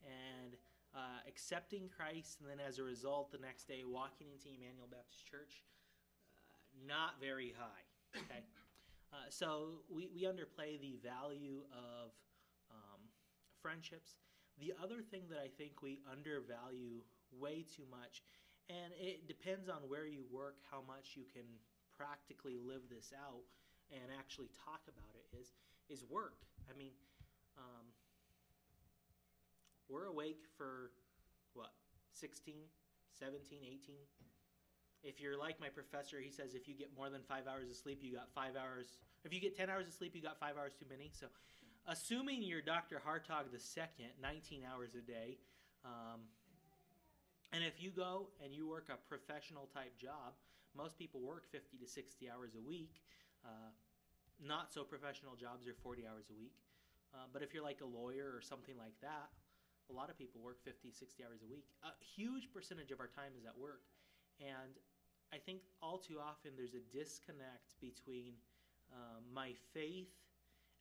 and 0.01 0.58
uh, 0.93 1.22
accepting 1.30 1.89
Christ, 1.89 2.41
and 2.41 2.49
then 2.49 2.62
as 2.62 2.82
a 2.82 2.84
result, 2.84 3.30
the 3.30 3.41
next 3.41 3.70
day 3.70 3.86
walking 3.86 4.34
into 4.34 4.49
Emmanuel 4.49 4.89
Baptist 4.89 5.26
Church, 5.26 5.62
not 6.86 7.19
very 7.21 7.53
high. 7.57 7.86
Okay, 8.15 8.43
uh, 9.13 9.30
so 9.30 9.84
we, 9.89 10.07
we 10.13 10.23
underplay 10.23 10.80
the 10.80 10.97
value 11.03 11.61
of 11.71 12.11
um, 12.71 13.01
friendships. 13.61 14.19
The 14.59 14.73
other 14.82 15.01
thing 15.01 15.23
that 15.30 15.39
I 15.39 15.49
think 15.57 15.82
we 15.82 15.99
undervalue 16.09 17.05
way 17.32 17.63
too 17.63 17.86
much, 17.91 18.23
and 18.69 18.91
it 18.99 19.28
depends 19.28 19.69
on 19.69 19.88
where 19.88 20.07
you 20.07 20.23
work, 20.32 20.57
how 20.71 20.82
much 20.88 21.13
you 21.15 21.23
can 21.32 21.45
practically 21.95 22.57
live 22.57 22.89
this 22.89 23.13
out 23.13 23.45
and 23.91 24.11
actually 24.17 24.49
talk 24.53 24.82
about 24.88 25.13
it 25.15 25.38
is 25.38 25.53
is 25.89 26.03
work. 26.09 26.43
I 26.69 26.78
mean, 26.78 26.91
um, 27.57 27.86
we're 29.89 30.05
awake 30.05 30.43
for 30.57 30.91
what 31.53 31.71
16, 32.11 32.55
17, 33.13 33.59
18. 33.63 33.95
If 35.04 35.22
you're 35.22 35.38
like 35.38 35.60
my 35.60 35.70
professor, 35.70 36.18
he 36.20 36.32
says 36.32 36.54
if 36.54 36.68
you 36.68 36.74
get 36.74 36.89
more 36.98 37.10
than 37.10 37.22
five 37.28 37.48
hours 37.48 37.70
of 37.70 37.76
sleep, 37.76 38.00
you 38.02 38.14
got 38.14 38.30
five 38.34 38.56
hours. 38.56 38.98
If 39.24 39.34
you 39.34 39.39
get 39.39 39.56
10 39.56 39.70
hours 39.70 39.88
of 39.88 39.93
sleep, 39.93 40.16
you 40.16 40.22
got 40.22 40.39
five 40.39 40.58
hours 40.58 40.74
too 40.78 40.86
many. 40.89 41.12
So, 41.14 41.28
assuming 41.88 42.41
you're 42.41 42.62
Dr. 42.62 43.02
Hartog 43.06 43.52
the 43.52 43.60
second, 43.60 44.10
19 44.22 44.64
hours 44.66 44.95
a 44.95 45.02
day, 45.02 45.38
um, 45.86 46.22
and 47.54 47.64
if 47.64 47.82
you 47.82 47.91
go 47.91 48.28
and 48.43 48.54
you 48.54 48.68
work 48.68 48.89
a 48.89 48.98
professional 49.08 49.70
type 49.74 49.98
job, 49.98 50.36
most 50.76 50.98
people 50.98 51.22
work 51.22 51.50
50 51.52 51.78
to 51.78 51.88
60 51.88 52.30
hours 52.30 52.52
a 52.56 52.62
week. 52.62 53.02
Uh, 53.45 53.72
not 54.43 54.74
so 54.74 54.84
professional 54.84 55.36
jobs 55.36 55.68
are 55.68 55.74
40 55.82 56.06
hours 56.06 56.26
a 56.30 56.38
week. 56.38 56.54
Uh, 57.16 57.26
but 57.32 57.41
if 57.41 57.54
you're 57.54 57.64
like 57.64 57.82
a 57.82 57.88
lawyer 57.88 58.30
or 58.36 58.41
something 58.41 58.76
like 58.78 58.93
that, 59.02 59.32
a 59.89 59.93
lot 59.93 60.10
of 60.10 60.18
people 60.18 60.41
work 60.43 60.60
50, 60.64 60.91
60 60.91 61.24
hours 61.24 61.39
a 61.41 61.50
week. 61.50 61.66
A 61.84 61.95
huge 62.04 62.52
percentage 62.52 62.91
of 62.91 63.00
our 63.00 63.08
time 63.08 63.32
is 63.39 63.45
at 63.45 63.58
work. 63.58 63.88
And 64.40 64.78
I 65.34 65.38
think 65.38 65.62
all 65.82 65.98
too 65.98 66.20
often 66.20 66.52
there's 66.56 66.76
a 66.76 66.86
disconnect 66.96 67.76
between 67.82 68.34
um, 68.94 69.24
my 69.34 69.52
faith 69.74 70.14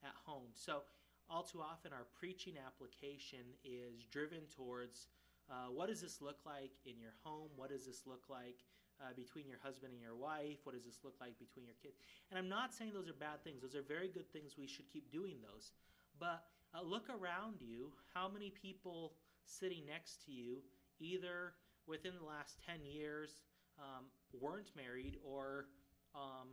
at 0.05 0.15
home. 0.25 0.55
So, 0.55 0.83
all 1.29 1.43
too 1.43 1.61
often 1.61 1.93
our 1.93 2.07
preaching 2.15 2.55
application 2.55 3.43
is 3.65 4.07
driven 4.13 4.47
towards 4.55 5.09
uh, 5.51 5.71
what 5.71 5.89
does 5.89 6.01
this 6.01 6.21
look 6.21 6.39
like 6.47 6.71
in 6.85 6.99
your 6.99 7.15
home? 7.23 7.51
What 7.57 7.71
does 7.71 7.87
this 7.87 8.03
look 8.07 8.23
like 8.29 8.63
uh, 9.01 9.11
between 9.15 9.47
your 9.49 9.59
husband 9.63 9.93
and 9.93 10.03
your 10.03 10.15
wife? 10.15 10.59
What 10.65 10.75
does 10.75 10.85
this 10.85 11.01
look 11.03 11.15
like 11.21 11.39
between 11.39 11.65
your 11.67 11.75
kids? 11.83 11.99
And 12.31 12.39
I'm 12.39 12.49
not 12.49 12.75
saying 12.75 12.93
those 12.95 13.09
are 13.09 13.19
bad 13.19 13.43
things. 13.43 13.63
Those 13.63 13.75
are 13.75 13.83
very 13.83 14.09
good 14.09 14.31
things. 14.33 14.55
We 14.59 14.67
should 14.67 14.89
keep 14.89 15.11
doing 15.11 15.39
those. 15.43 15.73
But 16.19 16.43
uh, 16.75 16.83
look 16.83 17.07
around 17.11 17.57
you. 17.61 17.93
How 18.15 18.29
many 18.29 18.51
people 18.51 19.15
sitting 19.45 19.87
next 19.87 20.25
to 20.27 20.33
you, 20.33 20.63
either 20.99 21.55
within 21.87 22.13
the 22.19 22.25
last 22.27 22.59
10 22.67 22.85
years, 22.85 23.43
um, 23.79 24.07
weren't 24.33 24.71
married 24.77 25.17
or 25.25 25.67
um, 26.15 26.49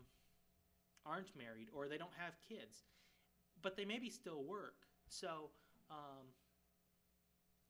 aren't 1.05 1.35
married 1.37 1.69
or 1.73 1.87
they 1.87 1.97
don't 1.97 2.15
have 2.17 2.33
kids, 2.47 2.85
but 3.61 3.75
they 3.75 3.85
maybe 3.85 4.09
still 4.09 4.43
work. 4.43 4.75
So 5.07 5.49
um, 5.89 6.27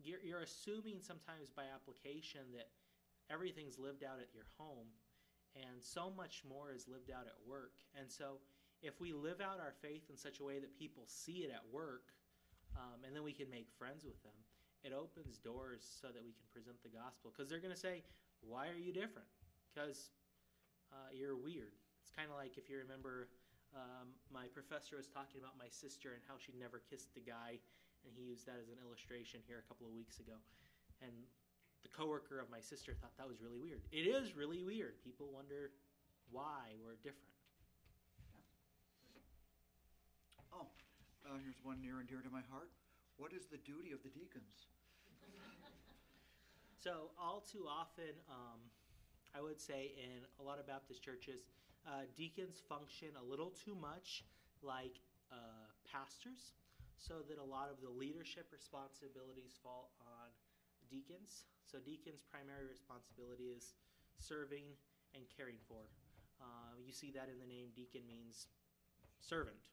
you're, 0.01 0.20
you're 0.24 0.41
assuming 0.41 0.99
sometimes 1.01 1.49
by 1.49 1.64
application 1.74 2.41
that 2.53 2.70
everything's 3.32 3.80
lived 3.80 4.03
out 4.03 4.20
at 4.20 4.34
your 4.34 4.45
home 4.57 4.88
and 5.55 5.82
so 5.82 6.11
much 6.16 6.41
more 6.47 6.74
is 6.74 6.88
lived 6.88 7.11
out 7.11 7.28
at 7.28 7.38
work. 7.47 7.74
And 7.97 8.09
so 8.09 8.41
if 8.82 8.99
we 8.99 9.14
live 9.14 9.39
out 9.39 9.59
our 9.59 9.74
faith 9.82 10.09
in 10.09 10.18
such 10.18 10.39
a 10.39 10.43
way 10.43 10.59
that 10.59 10.78
people 10.78 11.03
see 11.05 11.45
it 11.45 11.51
at 11.53 11.61
work, 11.72 12.09
um, 12.76 13.05
and 13.05 13.16
then 13.16 13.24
we 13.24 13.34
can 13.34 13.49
make 13.49 13.70
friends 13.78 14.03
with 14.03 14.22
them, 14.24 14.34
it 14.84 14.92
opens 14.92 15.40
doors 15.40 15.82
so 15.82 16.12
that 16.12 16.20
we 16.20 16.36
can 16.36 16.48
present 16.52 16.76
the 16.84 16.92
gospel. 16.92 17.32
Because 17.32 17.48
they're 17.48 17.64
going 17.64 17.74
to 17.74 17.80
say, 17.80 18.04
Why 18.44 18.68
are 18.68 18.80
you 18.80 18.92
different? 18.92 19.28
Because 19.72 20.12
uh, 20.92 21.10
you're 21.16 21.40
weird. 21.40 21.74
It's 22.04 22.12
kind 22.12 22.28
of 22.30 22.36
like 22.36 22.60
if 22.60 22.70
you 22.70 22.78
remember, 22.84 23.32
um, 23.74 24.12
my 24.30 24.46
professor 24.52 25.00
was 25.00 25.08
talking 25.08 25.40
about 25.40 25.56
my 25.58 25.72
sister 25.72 26.14
and 26.14 26.22
how 26.28 26.36
she'd 26.38 26.60
never 26.60 26.84
kissed 26.92 27.16
a 27.18 27.24
guy, 27.24 27.58
and 28.06 28.12
he 28.14 28.28
used 28.28 28.46
that 28.46 28.60
as 28.60 28.68
an 28.70 28.78
illustration 28.84 29.40
here 29.48 29.64
a 29.64 29.66
couple 29.66 29.88
of 29.88 29.96
weeks 29.96 30.20
ago. 30.20 30.38
And 31.02 31.16
the 31.82 31.90
coworker 31.90 32.38
of 32.38 32.52
my 32.52 32.60
sister 32.60 32.94
thought 32.94 33.16
that 33.18 33.28
was 33.28 33.42
really 33.42 33.60
weird. 33.60 33.82
It 33.92 34.06
is 34.06 34.36
really 34.36 34.62
weird. 34.62 35.00
People 35.02 35.32
wonder 35.32 35.72
why 36.30 36.76
we're 36.84 37.00
different. 37.02 37.32
Oh, 40.54 40.68
uh, 41.26 41.40
here's 41.42 41.58
one 41.64 41.82
near 41.82 41.98
and 41.98 42.08
dear 42.08 42.22
to 42.22 42.30
my 42.30 42.46
heart. 42.52 42.70
What 43.24 43.32
is 43.32 43.47
the 43.47 43.55
duty 43.63 43.95
of 43.95 44.03
the 44.03 44.11
deacons? 44.11 44.67
So, 46.84 47.15
all 47.15 47.39
too 47.47 47.63
often, 47.63 48.11
um, 48.28 48.59
I 49.32 49.39
would 49.39 49.61
say 49.63 49.95
in 49.95 50.28
a 50.36 50.43
lot 50.43 50.59
of 50.59 50.67
Baptist 50.67 50.99
churches, 50.99 51.47
uh, 51.88 52.03
deacons 52.19 52.59
function 52.67 53.15
a 53.15 53.24
little 53.24 53.55
too 53.55 53.80
much 53.80 54.28
like 54.59 54.99
uh, 55.32 55.71
pastors, 55.88 56.51
so 56.99 57.24
that 57.32 57.39
a 57.39 57.47
lot 57.47 57.71
of 57.71 57.80
the 57.80 57.88
leadership 57.88 58.51
responsibilities 58.51 59.55
fall 59.63 59.95
on 60.03 60.28
deacons. 60.91 61.47
So, 61.63 61.80
deacons' 61.80 62.28
primary 62.28 62.67
responsibility 62.67 63.55
is 63.55 63.71
serving 64.19 64.67
and 65.15 65.24
caring 65.32 65.63
for. 65.71 65.88
Uh, 66.43 66.76
you 66.84 66.91
see 66.91 67.15
that 67.15 67.32
in 67.32 67.39
the 67.39 67.47
name 67.47 67.71
deacon 67.71 68.03
means 68.03 68.51
servant. 69.24 69.63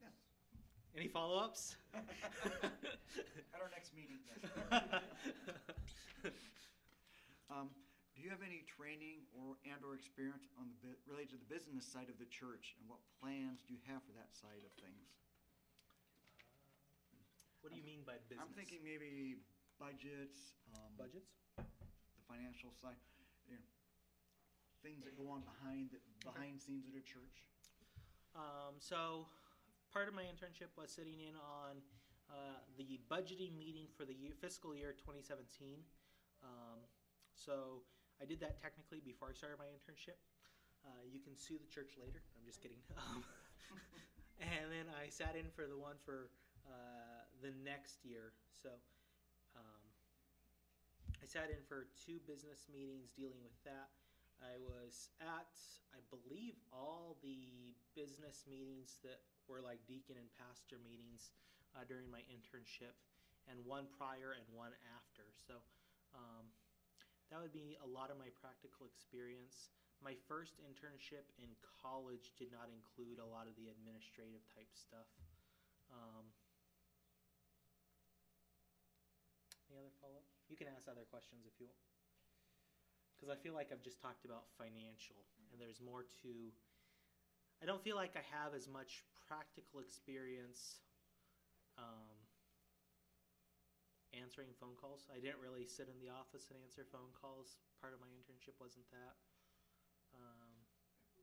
Yes. 0.00 0.14
Any 0.96 1.08
follow 1.08 1.42
ups? 1.42 1.74
At 1.94 3.58
our 3.58 3.70
next 3.74 3.94
meeting, 3.94 4.18
yes. 4.30 4.50
Um, 7.52 7.70
do 8.16 8.24
you 8.24 8.32
have 8.32 8.40
any 8.40 8.64
training 8.66 9.28
or 9.36 9.60
and 9.68 9.78
or 9.84 9.94
experience 9.94 10.48
on 10.58 10.66
the 10.72 10.78
bu- 10.80 10.98
related 11.06 11.36
to 11.36 11.38
the 11.38 11.46
business 11.52 11.84
side 11.84 12.08
of 12.08 12.16
the 12.18 12.26
church, 12.26 12.72
and 12.80 12.88
what 12.88 12.98
plans 13.20 13.62
do 13.62 13.76
you 13.76 13.82
have 13.84 14.00
for 14.02 14.16
that 14.16 14.32
side 14.32 14.64
of 14.64 14.72
things? 14.80 15.12
what 17.60 17.70
do 17.72 17.76
you 17.78 17.84
mean 17.86 18.02
by 18.04 18.16
business? 18.28 18.42
I'm 18.42 18.52
thinking 18.56 18.80
maybe 18.84 19.40
budgets, 19.80 20.56
um, 20.72 20.92
budgets. 21.00 21.32
the 21.56 22.24
financial 22.28 22.72
side, 22.80 22.98
you 23.48 23.56
know, 23.56 23.64
things 24.82 25.04
that 25.04 25.14
go 25.16 25.28
on 25.32 25.44
behind 25.48 25.92
the 25.92 26.00
behind 26.24 26.58
scenes 26.58 26.88
at 26.88 26.96
a 26.96 27.04
church. 27.04 27.44
Um, 28.34 28.80
so, 28.80 29.28
part 29.94 30.10
of 30.10 30.14
my 30.18 30.26
internship 30.26 30.74
was 30.74 30.90
sitting 30.90 31.22
in 31.22 31.38
on 31.38 31.78
uh, 32.26 32.58
the 32.74 32.98
budgeting 33.06 33.54
meeting 33.54 33.86
for 33.94 34.02
the 34.02 34.12
year, 34.12 34.34
fiscal 34.34 34.74
year 34.74 34.90
2017. 34.98 35.78
Um, 36.42 36.82
so, 37.38 37.86
I 38.18 38.26
did 38.26 38.42
that 38.42 38.58
technically 38.58 38.98
before 38.98 39.30
I 39.30 39.34
started 39.34 39.58
my 39.58 39.70
internship. 39.70 40.18
Uh, 40.82 41.02
you 41.06 41.22
can 41.22 41.38
sue 41.38 41.58
the 41.58 41.70
church 41.70 41.94
later. 41.94 42.26
I'm 42.34 42.42
just 42.42 42.58
kidding. 42.58 42.82
Um, 42.98 43.22
and 44.42 44.66
then 44.68 44.90
I 44.90 45.08
sat 45.08 45.38
in 45.38 45.46
for 45.54 45.64
the 45.70 45.78
one 45.78 45.96
for 46.02 46.28
uh, 46.66 47.22
the 47.38 47.54
next 47.62 48.02
year. 48.02 48.34
So, 48.50 48.74
um, 49.54 49.82
I 51.22 51.26
sat 51.26 51.48
in 51.54 51.62
for 51.70 51.86
two 51.94 52.18
business 52.26 52.66
meetings 52.66 53.14
dealing 53.14 53.40
with 53.46 53.56
that. 53.64 53.94
I 54.44 54.60
was 54.60 55.08
at, 55.24 55.56
I 55.96 56.04
believe, 56.12 56.60
all 56.68 57.16
the 57.24 57.72
business 57.96 58.44
meetings 58.44 59.00
that 59.00 59.24
were 59.48 59.64
like 59.64 59.80
deacon 59.88 60.20
and 60.20 60.28
pastor 60.36 60.76
meetings 60.84 61.32
uh, 61.72 61.88
during 61.88 62.12
my 62.12 62.20
internship, 62.28 62.94
and 63.48 63.56
one 63.64 63.88
prior 63.96 64.36
and 64.36 64.44
one 64.52 64.76
after. 64.92 65.24
So 65.32 65.64
um, 66.12 66.52
that 67.32 67.40
would 67.40 67.56
be 67.56 67.80
a 67.80 67.88
lot 67.88 68.12
of 68.12 68.20
my 68.20 68.28
practical 68.36 68.84
experience. 68.84 69.72
My 70.04 70.12
first 70.28 70.60
internship 70.60 71.24
in 71.40 71.48
college 71.80 72.36
did 72.36 72.52
not 72.52 72.68
include 72.68 73.16
a 73.16 73.28
lot 73.28 73.48
of 73.48 73.56
the 73.56 73.72
administrative 73.72 74.44
type 74.52 74.68
stuff. 74.76 75.08
Um, 75.88 76.28
any 79.72 79.80
other 79.80 79.94
follow 80.04 80.20
up? 80.20 80.28
You 80.52 80.60
can 80.60 80.68
ask 80.68 80.84
other 80.86 81.08
questions 81.08 81.48
if 81.48 81.56
you 81.56 81.66
want 81.66 81.93
because 83.24 83.32
I 83.32 83.40
feel 83.40 83.56
like 83.56 83.72
I've 83.72 83.80
just 83.80 83.96
talked 84.04 84.28
about 84.28 84.44
financial, 84.60 85.16
and 85.48 85.56
there's 85.56 85.80
more 85.80 86.04
to. 86.20 86.52
I 87.56 87.64
don't 87.64 87.80
feel 87.80 87.96
like 87.96 88.12
I 88.20 88.24
have 88.36 88.52
as 88.52 88.68
much 88.68 89.00
practical 89.24 89.80
experience 89.80 90.84
um, 91.80 92.12
answering 94.12 94.52
phone 94.60 94.76
calls. 94.76 95.08
I 95.08 95.24
didn't 95.24 95.40
really 95.40 95.64
sit 95.64 95.88
in 95.88 95.96
the 96.04 96.12
office 96.12 96.52
and 96.52 96.60
answer 96.60 96.84
phone 96.84 97.08
calls. 97.16 97.56
Part 97.80 97.96
of 97.96 98.04
my 98.04 98.12
internship 98.12 98.60
wasn't 98.60 98.84
that. 98.92 99.16
Um, 100.12 100.60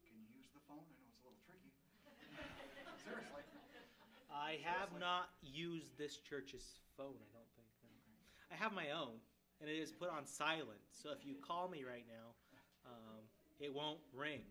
Can 0.01 0.17
you 0.17 0.25
use 0.33 0.49
the 0.57 0.63
phone? 0.65 0.81
I 0.81 0.97
know 0.97 1.05
it's 1.05 1.21
a 1.21 1.29
little 1.29 1.37
tricky. 1.45 1.69
Seriously. 3.05 3.45
I 4.33 4.57
have 4.65 4.89
Seriously? 4.89 5.05
not 5.05 5.29
used 5.45 5.93
this 6.01 6.17
church's 6.17 6.81
phone. 6.97 7.21
I 7.21 7.29
don't 7.29 7.53
think. 7.53 7.69
no. 7.85 7.93
I 8.49 8.57
have 8.57 8.73
my 8.73 8.89
own, 8.89 9.21
and 9.61 9.69
it 9.69 9.77
is 9.77 9.91
put 9.91 10.09
on 10.09 10.25
silent. 10.25 10.81
So 10.91 11.11
if 11.11 11.23
you 11.23 11.35
call 11.37 11.69
me 11.69 11.83
right 11.85 12.05
now, 12.09 12.33
um, 12.89 13.21
it 13.59 13.71
won't 13.73 13.99
ring. 14.13 14.41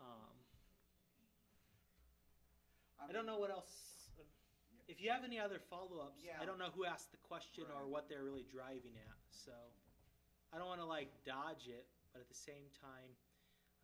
Um, 0.00 0.34
I 2.98 3.12
don't 3.12 3.24
know 3.24 3.38
what 3.38 3.50
else. 3.50 3.70
If 4.88 5.00
you 5.00 5.10
have 5.10 5.22
any 5.22 5.38
other 5.38 5.60
follow-ups, 5.70 6.24
Yeah. 6.24 6.40
I 6.40 6.44
don't 6.44 6.58
know 6.58 6.70
who 6.74 6.84
asked 6.84 7.12
the 7.12 7.18
question 7.18 7.64
or 7.76 7.86
what 7.86 8.08
they're 8.08 8.24
really 8.24 8.44
driving 8.50 8.96
at. 8.96 9.16
So 9.30 9.52
I 10.52 10.58
don't 10.58 10.66
want 10.66 10.80
to 10.80 10.86
like 10.86 11.12
dodge 11.24 11.68
it, 11.68 11.86
but 12.12 12.20
at 12.20 12.28
the 12.28 12.34
same 12.34 12.70
time, 12.80 13.14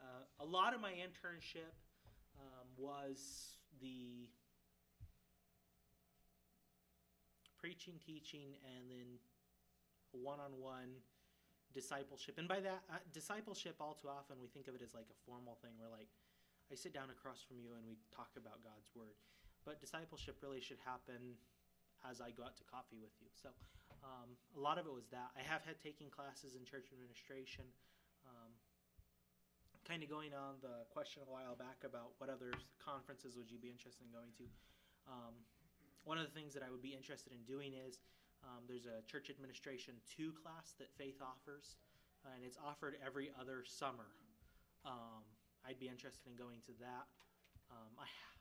uh, 0.01 0.25
a 0.41 0.45
lot 0.45 0.75
of 0.75 0.81
my 0.81 0.93
internship 0.93 1.71
um, 2.41 2.67
was 2.77 3.59
the 3.81 4.29
preaching, 7.61 8.01
teaching, 8.05 8.57
and 8.65 8.91
then 8.91 9.19
one-on-one 10.15 11.03
discipleship. 11.75 12.39
And 12.39 12.47
by 12.47 12.63
that, 12.63 12.87
uh, 12.87 13.03
discipleship, 13.11 13.77
all 13.83 13.99
too 13.99 14.09
often 14.09 14.39
we 14.39 14.47
think 14.47 14.71
of 14.71 14.75
it 14.75 14.83
as 14.83 14.95
like 14.95 15.11
a 15.11 15.19
formal 15.27 15.59
thing 15.59 15.75
where 15.77 15.91
like 15.91 16.09
I 16.71 16.79
sit 16.79 16.95
down 16.95 17.11
across 17.11 17.43
from 17.43 17.59
you 17.59 17.75
and 17.75 17.83
we 17.85 17.99
talk 18.15 18.31
about 18.39 18.63
God's 18.63 18.89
word. 18.95 19.19
But 19.67 19.81
discipleship 19.81 20.39
really 20.41 20.61
should 20.61 20.81
happen 20.85 21.37
as 22.05 22.21
I 22.21 22.31
go 22.31 22.45
out 22.45 22.57
to 22.61 22.65
coffee 22.69 23.01
with 23.01 23.17
you. 23.21 23.29
So 23.33 23.51
um, 24.05 24.37
a 24.57 24.61
lot 24.61 24.77
of 24.77 24.85
it 24.85 24.93
was 24.93 25.09
that. 25.09 25.33
I 25.35 25.43
have 25.43 25.65
had 25.65 25.81
taking 25.81 26.13
classes 26.13 26.55
in 26.55 26.63
church 26.65 26.93
administration. 26.93 27.65
Um, 28.29 28.53
kind 29.85 30.01
of 30.01 30.09
going 30.09 30.33
on 30.33 30.57
the 30.65 30.89
question 30.89 31.21
a 31.21 31.29
while 31.29 31.53
back 31.57 31.85
about 31.85 32.17
what 32.17 32.33
other 32.33 32.57
conferences 32.81 33.37
would 33.37 33.53
you 33.53 33.61
be 33.61 33.69
interested 33.69 34.01
in 34.01 34.13
going 34.13 34.33
to. 34.41 34.45
Um, 35.05 35.37
one 36.09 36.17
of 36.17 36.25
the 36.25 36.33
things 36.33 36.57
that 36.57 36.65
I 36.65 36.73
would 36.73 36.85
be 36.85 36.97
interested 36.97 37.33
in 37.33 37.45
doing 37.45 37.77
is 37.77 38.01
um, 38.45 38.69
there's 38.69 38.85
a 38.85 39.01
church 39.09 39.33
administration 39.33 39.97
two 40.05 40.33
class 40.37 40.77
that 40.79 40.93
Faith 41.01 41.21
offers, 41.25 41.81
and 42.29 42.45
it's 42.45 42.61
offered 42.61 42.97
every 43.01 43.33
other 43.41 43.65
summer. 43.65 44.09
Um, 44.85 45.25
I'd 45.65 45.81
be 45.81 45.89
interested 45.89 46.29
in 46.29 46.37
going 46.37 46.61
to 46.69 46.77
that. 46.85 47.09
Um, 47.73 47.93
I, 47.97 48.05
ha- 48.05 48.41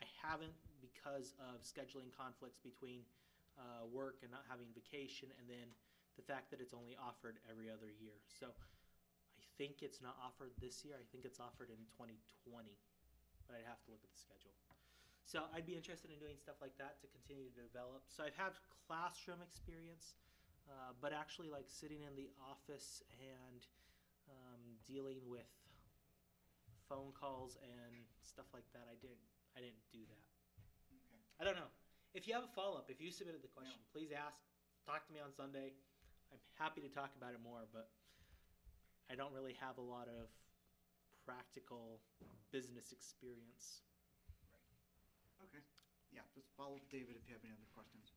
I 0.00 0.06
haven't 0.24 0.56
because 0.80 1.36
of 1.36 1.60
scheduling 1.60 2.08
conflicts 2.12 2.56
between 2.60 3.04
uh, 3.60 3.84
work 3.92 4.24
and 4.24 4.32
not 4.32 4.48
having 4.48 4.72
vacation, 4.72 5.28
and 5.36 5.44
then 5.44 5.68
the 6.16 6.24
fact 6.24 6.48
that 6.50 6.60
it's 6.64 6.72
only 6.72 6.96
offered 6.96 7.36
every 7.50 7.68
other 7.68 7.92
year. 8.00 8.16
So 8.26 8.48
I 8.48 9.44
think 9.60 9.84
it's 9.84 10.00
not 10.00 10.16
offered 10.18 10.56
this 10.58 10.84
year. 10.84 10.96
I 10.96 11.04
think 11.12 11.28
it's 11.28 11.38
offered 11.38 11.68
in 11.68 11.80
2020, 12.00 12.72
but 13.46 13.60
I'd 13.60 13.68
have 13.68 13.82
to 13.84 13.90
look 13.92 14.00
at 14.02 14.10
the 14.10 14.20
schedule. 14.20 14.56
So 15.24 15.48
I'd 15.56 15.64
be 15.64 15.74
interested 15.74 16.12
in 16.12 16.20
doing 16.20 16.36
stuff 16.36 16.60
like 16.60 16.76
that 16.76 17.00
to 17.00 17.08
continue 17.08 17.48
to 17.48 17.56
develop. 17.56 18.04
So 18.12 18.22
I've 18.22 18.36
had 18.36 18.52
classroom 18.84 19.40
experience, 19.40 20.20
uh, 20.68 20.92
but 21.00 21.16
actually 21.16 21.48
like 21.48 21.66
sitting 21.66 22.04
in 22.04 22.12
the 22.12 22.28
office 22.44 23.00
and 23.16 23.64
um, 24.28 24.76
dealing 24.84 25.24
with 25.24 25.48
phone 26.88 27.16
calls 27.16 27.56
and 27.64 28.04
stuff 28.20 28.46
like 28.52 28.68
that. 28.76 28.84
I 28.88 28.96
didn't. 29.00 29.24
I 29.56 29.62
didn't 29.62 29.86
do 29.94 30.02
that. 30.10 30.24
Okay. 30.92 31.20
I 31.40 31.42
don't 31.46 31.56
know. 31.56 31.70
If 32.12 32.26
you 32.26 32.34
have 32.34 32.42
a 32.42 32.52
follow 32.54 32.76
up, 32.76 32.90
if 32.90 33.00
you 33.00 33.10
submitted 33.10 33.42
the 33.42 33.50
question, 33.50 33.80
please 33.94 34.10
ask. 34.10 34.38
Talk 34.84 35.06
to 35.08 35.12
me 35.14 35.22
on 35.22 35.32
Sunday. 35.32 35.72
I'm 36.28 36.42
happy 36.58 36.82
to 36.82 36.90
talk 36.92 37.14
about 37.16 37.32
it 37.32 37.40
more, 37.40 37.64
but 37.72 37.88
I 39.08 39.14
don't 39.14 39.32
really 39.32 39.56
have 39.62 39.78
a 39.78 39.86
lot 39.86 40.10
of 40.10 40.28
practical 41.24 42.02
business 42.52 42.92
experience. 42.92 43.86
Okay. 45.44 45.62
Yeah, 46.14 46.24
just 46.32 46.48
follow 46.54 46.78
up 46.80 46.86
David 46.88 47.18
if 47.18 47.26
you 47.28 47.34
have 47.34 47.42
any 47.44 47.52
other 47.52 47.68
questions. 47.74 48.14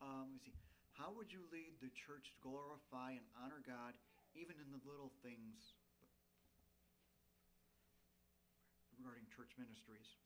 Um, 0.00 0.32
let 0.32 0.40
me 0.40 0.42
see. 0.44 0.56
How 0.96 1.12
would 1.16 1.32
you 1.32 1.44
lead 1.52 1.80
the 1.80 1.90
church 1.92 2.32
to 2.36 2.38
glorify 2.44 3.16
and 3.16 3.24
honor 3.36 3.60
God 3.64 3.96
even 4.36 4.56
in 4.60 4.68
the 4.72 4.80
little 4.86 5.12
things? 5.24 5.76
Regarding 9.00 9.24
church 9.32 9.56
ministries. 9.56 10.20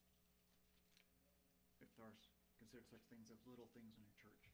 If 1.79 1.91
there's 1.95 2.27
considered 2.59 2.87
such 2.91 3.03
things 3.11 3.31
as 3.31 3.39
little 3.47 3.71
things 3.75 3.95
in 3.99 4.03
a 4.03 4.15
church. 4.19 4.45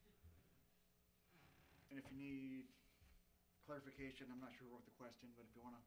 And 1.88 1.96
if 1.96 2.06
you 2.12 2.16
need 2.20 2.68
clarification, 3.64 4.28
I'm 4.28 4.40
not 4.40 4.52
sure 4.56 4.68
what 4.68 4.84
the 4.84 4.94
question, 4.94 5.32
but 5.36 5.48
if 5.48 5.52
you 5.56 5.62
want 5.64 5.76
to 5.80 5.84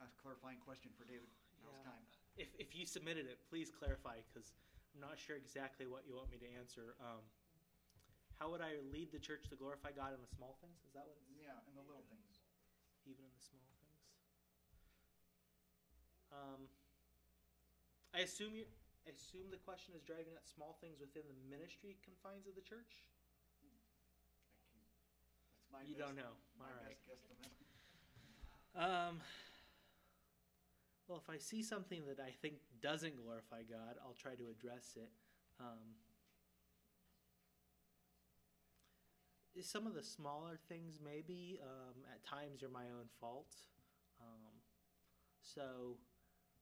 ask 0.00 0.14
a 0.14 0.20
clarifying 0.22 0.62
question 0.62 0.94
for 0.94 1.04
David, 1.04 1.28
now's 1.60 1.76
Yeah. 1.82 1.90
time. 1.92 2.04
If, 2.38 2.48
if 2.56 2.70
you 2.72 2.86
submitted 2.86 3.26
it, 3.26 3.42
please 3.50 3.68
clarify 3.68 4.22
because 4.30 4.54
I'm 4.94 5.00
not 5.00 5.18
sure 5.18 5.36
exactly 5.36 5.86
what 5.86 6.02
you 6.06 6.14
want 6.16 6.30
me 6.30 6.38
to 6.38 6.48
answer. 6.58 6.94
Um, 7.00 7.22
how 8.38 8.50
would 8.50 8.60
I 8.60 8.80
lead 8.90 9.12
the 9.12 9.20
church 9.20 9.48
to 9.50 9.56
glorify 9.56 9.92
God 9.92 10.14
in 10.16 10.20
the 10.20 10.32
small 10.34 10.56
things? 10.60 10.80
Is 10.86 10.92
that 10.96 11.06
what 11.06 11.16
it's 11.20 11.28
Yeah, 11.36 11.60
in 11.68 11.74
the 11.76 11.84
little 11.84 12.04
things. 12.08 12.40
even 13.04 13.24
in 13.24 13.32
the 13.36 13.40
small 13.44 13.68
things? 13.78 14.00
Um, 16.32 16.68
I 18.14 18.20
assume 18.20 18.54
you 18.54 18.64
I 19.06 19.10
assume 19.10 19.50
the 19.50 19.56
question 19.56 19.94
is 19.96 20.02
driving 20.04 20.36
at 20.36 20.44
small 20.46 20.76
things 20.80 21.00
within 21.00 21.24
the 21.26 21.36
ministry 21.48 21.96
confines 22.04 22.46
of 22.46 22.54
the 22.54 22.60
church. 22.60 23.02
That's 25.56 25.70
my 25.72 25.82
You 25.82 25.96
best, 25.96 26.04
don't 26.04 26.16
know. 26.16 26.36
My 26.58 26.68
All 26.68 26.76
right. 26.84 26.96
Um, 28.76 29.20
well, 31.10 31.18
if 31.18 31.28
I 31.28 31.38
see 31.38 31.60
something 31.60 32.02
that 32.06 32.22
I 32.22 32.30
think 32.30 32.54
doesn't 32.80 33.18
glorify 33.18 33.66
God, 33.68 33.98
I'll 33.98 34.14
try 34.14 34.38
to 34.38 34.46
address 34.46 34.94
it. 34.94 35.10
Um, 35.58 35.98
some 39.60 39.88
of 39.88 39.94
the 39.94 40.04
smaller 40.04 40.56
things, 40.68 41.00
maybe 41.04 41.58
um, 41.64 41.98
at 42.14 42.24
times, 42.24 42.62
are 42.62 42.70
my 42.70 42.86
own 42.94 43.10
fault. 43.20 43.50
Um, 44.22 44.54
so 45.42 45.98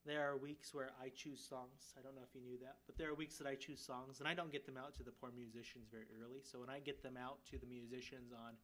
there 0.07 0.27
are 0.27 0.39
weeks 0.39 0.73
where 0.73 0.93
I 0.97 1.11
choose 1.15 1.45
songs. 1.45 1.93
I 1.99 2.01
don't 2.01 2.17
know 2.17 2.25
if 2.27 2.35
you 2.35 2.41
knew 2.41 2.57
that, 2.65 2.77
but 2.87 2.97
there 2.97 3.11
are 3.11 3.15
weeks 3.15 3.37
that 3.37 3.47
I 3.47 3.55
choose 3.55 3.85
songs, 3.85 4.19
and 4.19 4.27
I 4.27 4.33
don't 4.33 4.51
get 4.51 4.65
them 4.65 4.79
out 4.79 4.97
to 4.97 5.03
the 5.03 5.13
poor 5.13 5.31
musicians 5.37 5.89
very 5.93 6.09
early. 6.25 6.41
So 6.43 6.59
when 6.59 6.71
I 6.71 6.81
get 6.81 7.03
them 7.03 7.19
out 7.21 7.45
to 7.51 7.59
the 7.59 7.67
musicians 7.67 8.33
on 8.33 8.57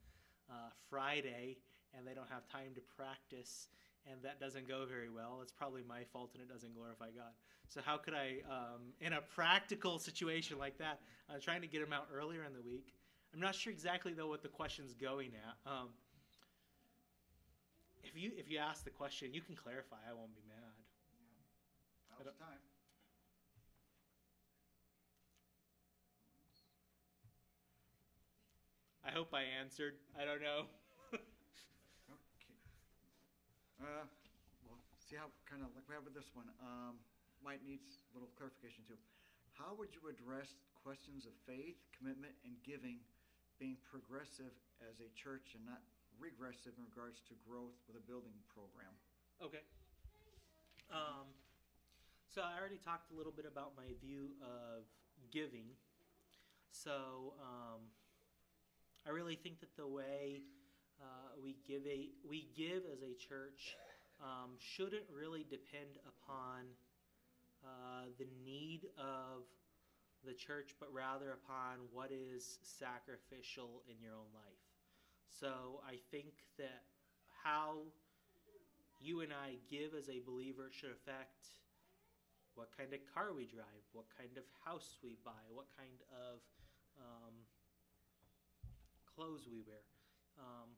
uh, 0.48 0.70
Friday, 0.88 1.58
and 1.92 2.06
they 2.06 2.14
don't 2.14 2.30
have 2.30 2.48
time 2.48 2.72
to 2.74 2.80
practice 2.96 3.68
and 4.10 4.22
that 4.22 4.40
doesn't 4.40 4.68
go 4.68 4.84
very 4.88 5.08
well 5.08 5.38
it's 5.42 5.52
probably 5.52 5.82
my 5.88 6.02
fault 6.12 6.30
and 6.34 6.42
it 6.42 6.48
doesn't 6.52 6.74
glorify 6.74 7.06
god. 7.06 7.32
So 7.68 7.80
how 7.84 7.96
could 7.96 8.14
i 8.14 8.38
um, 8.48 8.92
in 9.00 9.12
a 9.14 9.20
practical 9.20 9.98
situation 9.98 10.58
like 10.58 10.78
that 10.78 11.00
i'm 11.32 11.40
trying 11.40 11.60
to 11.62 11.66
get 11.66 11.80
them 11.80 11.92
out 11.92 12.08
earlier 12.12 12.44
in 12.44 12.52
the 12.52 12.62
week. 12.62 12.94
I'm 13.32 13.40
not 13.40 13.54
sure 13.54 13.72
exactly 13.72 14.12
though 14.12 14.28
what 14.28 14.42
the 14.42 14.48
question's 14.48 14.94
going 14.94 15.32
at. 15.34 15.70
Um, 15.70 15.88
if 18.04 18.16
you 18.20 18.30
if 18.36 18.50
you 18.50 18.58
ask 18.58 18.84
the 18.84 18.90
question 18.90 19.32
you 19.34 19.40
can 19.40 19.56
clarify 19.56 19.96
i 20.08 20.12
won't 20.12 20.34
be 20.34 20.42
mad. 20.48 20.74
Now's 22.10 22.24
don't- 22.26 22.38
time. 22.38 22.60
i 29.06 29.10
hope 29.10 29.32
i 29.34 29.42
answered. 29.60 29.94
I 30.20 30.24
don't 30.24 30.42
know 30.42 30.66
Okay. 31.12 32.54
Uh, 33.84 34.08
well, 34.64 34.80
see 34.96 35.20
how, 35.20 35.28
kind 35.44 35.60
of 35.60 35.68
like 35.76 35.84
we 35.84 35.92
have 35.92 36.08
with 36.08 36.16
this 36.16 36.32
one, 36.32 36.48
um, 36.64 36.96
might 37.44 37.60
needs 37.60 38.00
a 38.08 38.16
little 38.16 38.32
clarification 38.40 38.80
too. 38.88 38.96
How 39.52 39.76
would 39.76 39.92
you 39.92 40.08
address 40.08 40.56
questions 40.80 41.28
of 41.28 41.36
faith, 41.44 41.76
commitment, 41.92 42.32
and 42.48 42.56
giving 42.64 43.04
being 43.60 43.76
progressive 43.84 44.56
as 44.88 45.04
a 45.04 45.08
church 45.12 45.52
and 45.52 45.62
not 45.68 45.84
regressive 46.16 46.72
in 46.80 46.84
regards 46.88 47.20
to 47.28 47.36
growth 47.44 47.76
with 47.84 48.00
a 48.00 48.04
building 48.08 48.34
program? 48.48 48.90
Okay. 49.44 49.60
Um, 50.88 51.28
so 52.32 52.40
I 52.40 52.56
already 52.56 52.80
talked 52.80 53.12
a 53.12 53.16
little 53.16 53.36
bit 53.36 53.44
about 53.44 53.76
my 53.76 53.92
view 54.00 54.32
of 54.40 54.88
giving. 55.28 55.76
So 56.72 57.36
um, 57.36 57.84
I 59.04 59.12
really 59.12 59.36
think 59.36 59.60
that 59.60 59.76
the 59.76 59.86
way 59.86 60.40
uh, 61.00 61.34
we 61.42 61.56
give 61.66 61.86
a 61.86 62.08
we 62.28 62.48
give 62.56 62.82
as 62.92 63.02
a 63.02 63.14
church 63.14 63.76
um, 64.22 64.56
shouldn't 64.58 65.04
really 65.12 65.44
depend 65.48 65.98
upon 66.06 66.64
uh, 67.64 68.06
the 68.18 68.26
need 68.44 68.86
of 68.98 69.44
the 70.24 70.32
church, 70.32 70.74
but 70.80 70.92
rather 70.92 71.32
upon 71.32 71.84
what 71.92 72.10
is 72.10 72.58
sacrificial 72.62 73.82
in 73.88 74.00
your 74.00 74.14
own 74.14 74.30
life. 74.32 74.64
So 75.28 75.80
I 75.86 75.96
think 76.10 76.32
that 76.58 76.84
how 77.42 77.84
you 79.00 79.20
and 79.20 79.32
I 79.32 79.60
give 79.68 79.92
as 79.92 80.08
a 80.08 80.20
believer 80.24 80.70
should 80.72 80.90
affect 80.90 81.44
what 82.54 82.70
kind 82.76 82.94
of 82.94 83.00
car 83.12 83.34
we 83.34 83.44
drive, 83.44 83.84
what 83.92 84.06
kind 84.16 84.30
of 84.38 84.44
house 84.64 84.96
we 85.02 85.18
buy, 85.24 85.42
what 85.52 85.66
kind 85.76 86.00
of 86.14 86.40
um, 86.96 87.34
clothes 89.14 89.44
we 89.50 89.60
wear. 89.66 89.82
Um, 90.38 90.70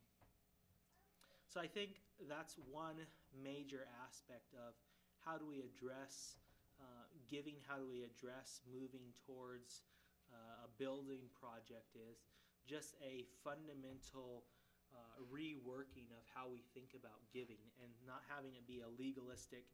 so 1.57 1.64
I 1.64 1.72
think 1.72 2.04
that's 2.28 2.61
one 2.68 3.00
major 3.32 3.88
aspect 4.04 4.52
of 4.61 4.76
how 5.24 5.40
do 5.40 5.48
we 5.48 5.64
address 5.64 6.36
uh, 6.76 7.09
giving, 7.32 7.57
how 7.64 7.80
do 7.80 7.88
we 7.88 8.04
address 8.04 8.61
moving 8.68 9.09
towards 9.24 9.80
uh, 10.28 10.68
a 10.68 10.70
building 10.76 11.32
project 11.32 11.96
is 11.96 12.28
just 12.68 12.92
a 13.00 13.24
fundamental 13.40 14.44
uh, 14.92 15.16
reworking 15.32 16.12
of 16.12 16.28
how 16.28 16.44
we 16.44 16.61
think 16.76 16.92
about 16.92 17.24
giving 17.32 17.64
and 17.80 17.88
not 18.04 18.20
having 18.28 18.52
it 18.52 18.68
be 18.68 18.84
a 18.84 18.90
legalistic 19.00 19.64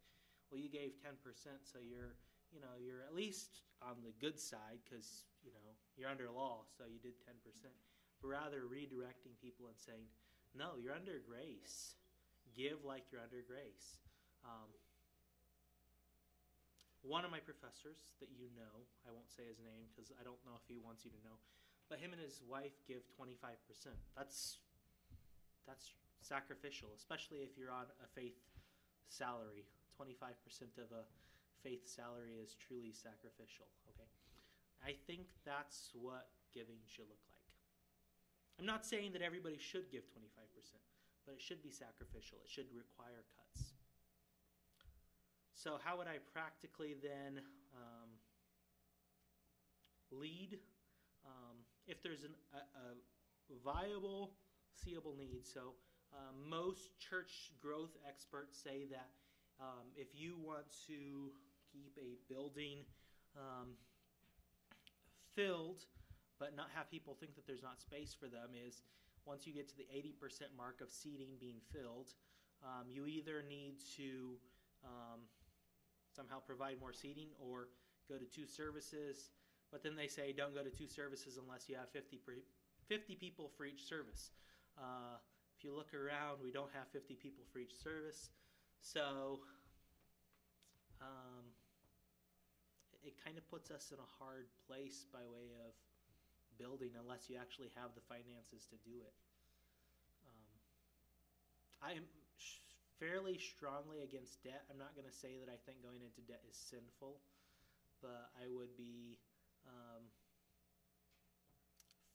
well 0.54 0.62
you 0.62 0.70
gave 0.70 0.94
10% 1.02 1.18
so 1.66 1.82
you're 1.82 2.14
you 2.54 2.62
know 2.62 2.78
you're 2.78 3.02
at 3.02 3.10
least 3.10 3.66
on 3.82 3.98
the 4.06 4.14
good 4.22 4.38
side 4.38 4.78
because 4.86 5.26
you 5.42 5.50
know 5.50 5.74
you're 5.98 6.10
under 6.10 6.30
law 6.30 6.62
so 6.70 6.86
you 6.86 7.02
did 7.02 7.18
10% 7.26 7.42
but 8.22 8.28
rather 8.30 8.70
redirecting 8.70 9.34
people 9.42 9.66
and 9.66 9.74
saying 9.74 10.06
no 10.56 10.76
you're 10.80 10.94
under 10.94 11.20
grace 11.24 11.96
give 12.56 12.84
like 12.84 13.08
you're 13.10 13.22
under 13.24 13.40
grace 13.44 14.00
um, 14.44 14.68
one 17.02 17.24
of 17.24 17.30
my 17.30 17.40
professors 17.40 18.14
that 18.20 18.28
you 18.32 18.52
know 18.54 18.84
i 19.06 19.10
won't 19.10 19.30
say 19.30 19.42
his 19.48 19.58
name 19.60 19.88
because 19.92 20.12
i 20.20 20.22
don't 20.22 20.40
know 20.44 20.54
if 20.56 20.64
he 20.68 20.78
wants 20.78 21.04
you 21.04 21.10
to 21.10 21.20
know 21.24 21.36
but 21.88 21.98
him 21.98 22.12
and 22.12 22.22
his 22.22 22.40
wife 22.44 22.76
give 22.88 23.04
25% 23.20 23.56
that's 24.16 24.58
that's 25.66 25.92
sacrificial, 26.22 26.88
especially 26.96 27.42
if 27.42 27.58
you're 27.58 27.74
on 27.74 27.90
a 28.02 28.08
faith 28.14 28.38
salary. 29.08 29.66
25% 30.00 30.78
of 30.78 30.88
a 30.90 31.04
faith 31.62 31.86
salary 31.86 32.40
is 32.42 32.56
truly 32.56 32.92
sacrificial, 32.92 33.66
okay? 33.92 34.08
I 34.82 34.96
think 35.06 35.28
that's 35.44 35.90
what 35.94 36.28
giving 36.54 36.80
should 36.86 37.06
look 37.06 37.22
like. 37.28 37.31
I'm 38.62 38.66
not 38.66 38.86
saying 38.86 39.10
that 39.14 39.22
everybody 39.22 39.58
should 39.58 39.90
give 39.90 40.02
25%, 40.02 40.06
but 41.26 41.34
it 41.34 41.42
should 41.42 41.64
be 41.64 41.70
sacrificial. 41.72 42.38
It 42.44 42.48
should 42.48 42.70
require 42.70 43.26
cuts. 43.34 43.72
So, 45.52 45.80
how 45.82 45.98
would 45.98 46.06
I 46.06 46.18
practically 46.32 46.94
then 47.02 47.42
um, 47.74 48.10
lead? 50.12 50.60
Um, 51.26 51.66
if 51.88 52.04
there's 52.04 52.22
an, 52.22 52.34
a, 52.54 52.58
a 52.58 53.58
viable 53.64 54.30
seeable 54.72 55.16
need. 55.18 55.44
So, 55.44 55.74
um, 56.12 56.48
most 56.48 57.00
church 57.00 57.50
growth 57.60 57.96
experts 58.08 58.56
say 58.62 58.86
that 58.92 59.10
um, 59.60 59.90
if 59.96 60.14
you 60.14 60.36
want 60.40 60.66
to 60.86 61.32
keep 61.72 61.98
a 61.98 62.14
building 62.32 62.84
um, 63.36 63.70
filled 65.34 65.82
but 66.42 66.56
not 66.58 66.66
have 66.74 66.90
people 66.90 67.14
think 67.14 67.36
that 67.38 67.46
there's 67.46 67.62
not 67.62 67.78
space 67.78 68.10
for 68.18 68.26
them, 68.26 68.50
is 68.50 68.82
once 69.24 69.46
you 69.46 69.54
get 69.54 69.68
to 69.68 69.76
the 69.76 69.86
80% 69.94 70.50
mark 70.58 70.80
of 70.82 70.90
seating 70.90 71.38
being 71.38 71.62
filled, 71.70 72.10
um, 72.66 72.90
you 72.90 73.06
either 73.06 73.44
need 73.48 73.78
to 73.94 74.34
um, 74.82 75.22
somehow 76.10 76.42
provide 76.42 76.80
more 76.80 76.92
seating 76.92 77.28
or 77.38 77.68
go 78.10 78.18
to 78.18 78.26
two 78.26 78.44
services. 78.44 79.30
But 79.70 79.84
then 79.84 79.94
they 79.94 80.08
say 80.08 80.34
don't 80.34 80.52
go 80.52 80.64
to 80.64 80.70
two 80.70 80.88
services 80.88 81.38
unless 81.38 81.68
you 81.68 81.76
have 81.76 81.90
50 81.90 82.18
pre- 82.18 82.42
50 82.88 83.14
people 83.14 83.48
for 83.56 83.64
each 83.64 83.86
service. 83.86 84.32
Uh, 84.76 85.22
if 85.56 85.62
you 85.62 85.70
look 85.70 85.94
around, 85.94 86.42
we 86.42 86.50
don't 86.50 86.74
have 86.74 86.88
50 86.92 87.14
people 87.22 87.44
for 87.52 87.60
each 87.60 87.78
service. 87.78 88.30
So 88.80 89.38
um, 91.00 91.54
it, 92.90 93.14
it 93.14 93.24
kind 93.24 93.38
of 93.38 93.48
puts 93.48 93.70
us 93.70 93.92
in 93.94 94.02
a 94.02 94.10
hard 94.18 94.50
place 94.66 95.06
by 95.12 95.22
way 95.30 95.54
of 95.62 95.70
building 96.58 96.92
unless 96.98 97.28
you 97.28 97.36
actually 97.36 97.70
have 97.76 97.94
the 97.94 98.04
finances 98.08 98.66
to 98.70 98.76
do 98.82 99.00
it. 99.02 99.16
Um, 100.24 100.52
I 101.80 101.90
am 101.96 102.06
sh- 102.36 102.62
fairly 102.98 103.38
strongly 103.38 104.02
against 104.02 104.42
debt. 104.42 104.64
I'm 104.70 104.78
not 104.78 104.94
going 104.94 105.08
to 105.08 105.14
say 105.14 105.40
that 105.40 105.50
I 105.50 105.58
think 105.64 105.82
going 105.82 106.02
into 106.04 106.20
debt 106.24 106.42
is 106.48 106.56
sinful, 106.56 107.20
but 108.00 108.32
I 108.38 108.48
would 108.50 108.76
be 108.76 109.18
um, 109.66 110.06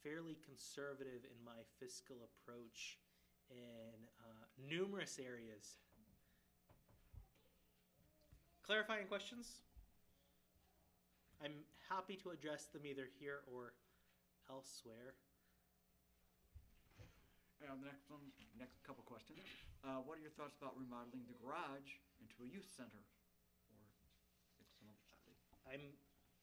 fairly 0.04 0.38
conservative 0.46 1.26
in 1.28 1.40
my 1.44 1.66
fiscal 1.80 2.28
approach 2.28 2.98
in 3.50 3.96
uh, 4.20 4.46
numerous 4.70 5.20
areas. 5.20 5.80
Clarifying 8.64 9.08
questions? 9.08 9.64
I'm 11.44 11.64
happy 11.90 12.16
to 12.24 12.32
address 12.32 12.66
them 12.66 12.86
either 12.86 13.08
here 13.20 13.40
or 13.54 13.74
elsewhere. 14.50 15.16
And 17.64 17.82
the 17.82 17.90
next 17.90 18.06
one, 18.08 18.22
next 18.56 18.80
couple 18.86 19.02
questions. 19.04 19.42
Uh, 19.82 20.00
what 20.06 20.18
are 20.18 20.24
your 20.24 20.34
thoughts 20.38 20.56
about 20.62 20.78
remodeling 20.78 21.26
the 21.26 21.38
garage 21.42 21.98
into 22.22 22.38
a 22.46 22.48
youth 22.48 22.70
center? 22.70 23.02
Or 23.74 23.82
if 24.62 24.70
some 24.78 24.88
of 24.88 24.98
I'm 25.68 25.98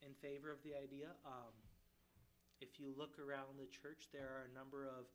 in 0.05 0.13
favor 0.21 0.53
of 0.53 0.61
the 0.67 0.77
idea. 0.77 1.17
Um, 1.25 1.55
if 2.61 2.77
you 2.77 2.93
look 2.93 3.17
around 3.17 3.57
the 3.57 3.71
church, 3.71 4.13
there 4.13 4.29
are 4.29 4.51
a 4.51 4.53
number 4.53 4.85
of 4.85 5.09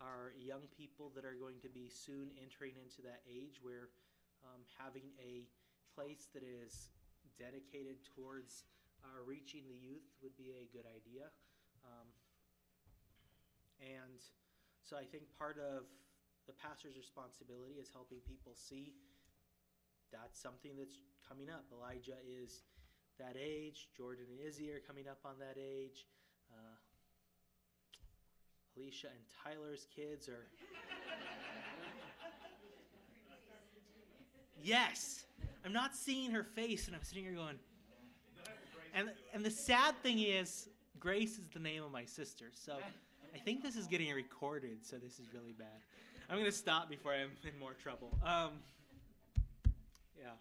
our 0.00 0.32
young 0.34 0.66
people 0.72 1.12
that 1.14 1.22
are 1.22 1.36
going 1.36 1.60
to 1.62 1.70
be 1.70 1.86
soon 1.86 2.32
entering 2.40 2.74
into 2.80 3.04
that 3.06 3.22
age 3.28 3.60
where 3.62 3.92
um, 4.42 4.64
having 4.80 5.14
a 5.20 5.46
place 5.94 6.26
that 6.34 6.42
is 6.42 6.90
dedicated 7.38 8.02
towards 8.02 8.66
uh, 9.04 9.20
reaching 9.22 9.68
the 9.68 9.78
youth 9.78 10.06
would 10.24 10.34
be 10.34 10.54
a 10.58 10.64
good 10.74 10.88
idea. 10.88 11.30
Um, 11.86 12.08
and 13.82 14.22
so 14.82 14.96
I 14.96 15.04
think 15.04 15.24
part 15.38 15.58
of 15.58 15.84
the 16.46 16.54
pastor's 16.54 16.96
responsibility 16.96 17.74
is 17.78 17.90
helping 17.92 18.18
people 18.26 18.52
see 18.54 18.94
that's 20.12 20.40
something 20.40 20.72
that's 20.76 20.98
coming 21.26 21.48
up. 21.48 21.64
Elijah 21.72 22.18
is 22.22 22.62
that 23.18 23.36
age. 23.40 23.88
Jordan 23.96 24.26
and 24.30 24.46
Izzy 24.46 24.70
are 24.70 24.80
coming 24.86 25.08
up 25.08 25.18
on 25.24 25.34
that 25.38 25.56
age. 25.58 26.06
Uh, 26.52 26.76
Alicia 28.76 29.08
and 29.08 29.24
Tyler's 29.42 29.86
kids 29.94 30.28
are. 30.28 30.46
yes! 34.62 35.24
I'm 35.64 35.72
not 35.72 35.94
seeing 35.96 36.30
her 36.30 36.44
face, 36.44 36.86
and 36.86 36.96
I'm 36.96 37.02
sitting 37.02 37.24
here 37.24 37.34
going. 37.34 37.58
And, 38.94 39.10
and 39.32 39.44
the 39.44 39.50
sad 39.50 39.94
thing 40.02 40.18
is, 40.18 40.68
Grace 40.98 41.38
is 41.38 41.48
the 41.52 41.58
name 41.58 41.82
of 41.82 41.90
my 41.90 42.04
sister. 42.04 42.50
So 42.52 42.76
I 43.34 43.38
think 43.38 43.62
this 43.62 43.76
is 43.76 43.86
getting 43.86 44.12
recorded, 44.12 44.84
so 44.84 44.96
this 44.96 45.18
is 45.18 45.32
really 45.32 45.52
bad. 45.52 45.80
I'm 46.28 46.36
going 46.36 46.50
to 46.50 46.56
stop 46.56 46.90
before 46.90 47.12
I'm 47.12 47.32
in 47.48 47.58
more 47.58 47.72
trouble. 47.72 48.12
Um, 48.22 48.60
yeah. 50.18 50.36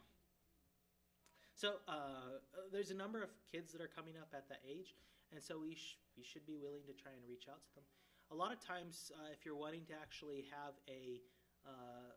So 1.56 1.80
uh, 1.88 2.44
there's 2.72 2.92
a 2.92 2.96
number 2.96 3.24
of 3.24 3.30
kids 3.50 3.72
that 3.72 3.82
are 3.82 3.90
coming 3.96 4.16
up 4.20 4.28
at 4.36 4.50
that 4.50 4.60
age, 4.68 4.96
and 5.32 5.42
so 5.42 5.58
we, 5.58 5.76
sh- 5.76 6.00
we 6.18 6.24
should 6.24 6.46
be 6.46 6.58
willing 6.60 6.84
to 6.88 6.94
try 6.94 7.16
and 7.16 7.24
reach 7.30 7.48
out 7.48 7.64
to 7.64 7.72
them. 7.76 7.88
A 8.32 8.36
lot 8.36 8.52
of 8.52 8.60
times, 8.60 9.12
uh, 9.16 9.32
if 9.32 9.46
you're 9.46 9.56
wanting 9.56 9.88
to 9.88 9.94
actually 9.94 10.46
have 10.52 10.76
a 10.92 11.20
uh, 11.64 12.12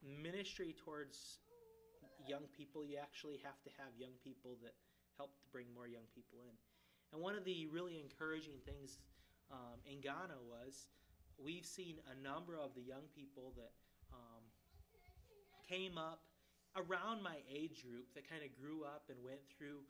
ministry 0.00 0.74
towards 0.80 1.40
young 2.26 2.48
people, 2.56 2.84
you 2.84 2.96
actually 2.96 3.40
have 3.44 3.60
to 3.64 3.70
have 3.76 3.92
young 3.98 4.16
people 4.24 4.56
that 4.64 4.72
help 5.16 5.36
to 5.40 5.46
bring 5.52 5.66
more 5.74 5.88
young 5.88 6.08
people 6.14 6.40
in. 6.48 6.56
And 7.12 7.20
one 7.20 7.36
of 7.36 7.44
the 7.44 7.66
really 7.68 8.00
encouraging 8.00 8.60
things 8.64 8.96
um, 9.50 9.78
in 9.86 10.00
Ghana 10.00 10.38
was 10.46 10.88
we've 11.38 11.66
seen 11.66 11.98
a 12.10 12.16
number 12.22 12.56
of 12.56 12.74
the 12.74 12.82
young 12.82 13.06
people 13.14 13.52
that 13.56 13.72
um, 14.12 14.44
came 15.66 15.98
up 15.98 16.22
around 16.78 17.22
my 17.22 17.42
age 17.50 17.82
group 17.82 18.06
that 18.14 18.28
kind 18.28 18.42
of 18.46 18.50
grew 18.54 18.86
up 18.86 19.10
and 19.10 19.18
went 19.22 19.42
through 19.50 19.82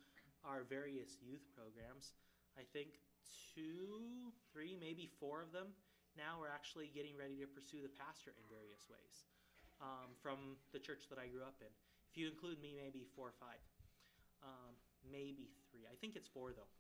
our 0.44 0.64
various 0.64 1.20
youth 1.20 1.44
programs. 1.52 2.16
I 2.56 2.64
think 2.72 2.96
two, 3.52 4.32
three, 4.52 4.76
maybe 4.80 5.08
four 5.20 5.44
of 5.44 5.52
them 5.52 5.76
now 6.16 6.40
are 6.40 6.50
actually 6.50 6.88
getting 6.90 7.14
ready 7.14 7.36
to 7.44 7.46
pursue 7.46 7.84
the 7.84 7.92
pastor 7.92 8.32
in 8.32 8.44
various 8.48 8.88
ways 8.88 9.28
um, 9.84 10.16
from 10.24 10.56
the 10.72 10.80
church 10.80 11.08
that 11.12 11.20
I 11.20 11.28
grew 11.28 11.44
up 11.44 11.60
in. 11.60 11.70
If 12.10 12.18
you 12.18 12.26
include 12.26 12.58
me, 12.58 12.74
maybe 12.74 13.06
four 13.14 13.30
or 13.30 13.36
five. 13.38 13.60
Um, 14.40 14.72
maybe 15.04 15.52
three. 15.68 15.84
I 15.84 15.94
think 16.00 16.16
it's 16.16 16.28
four, 16.28 16.52
though. 16.56 16.70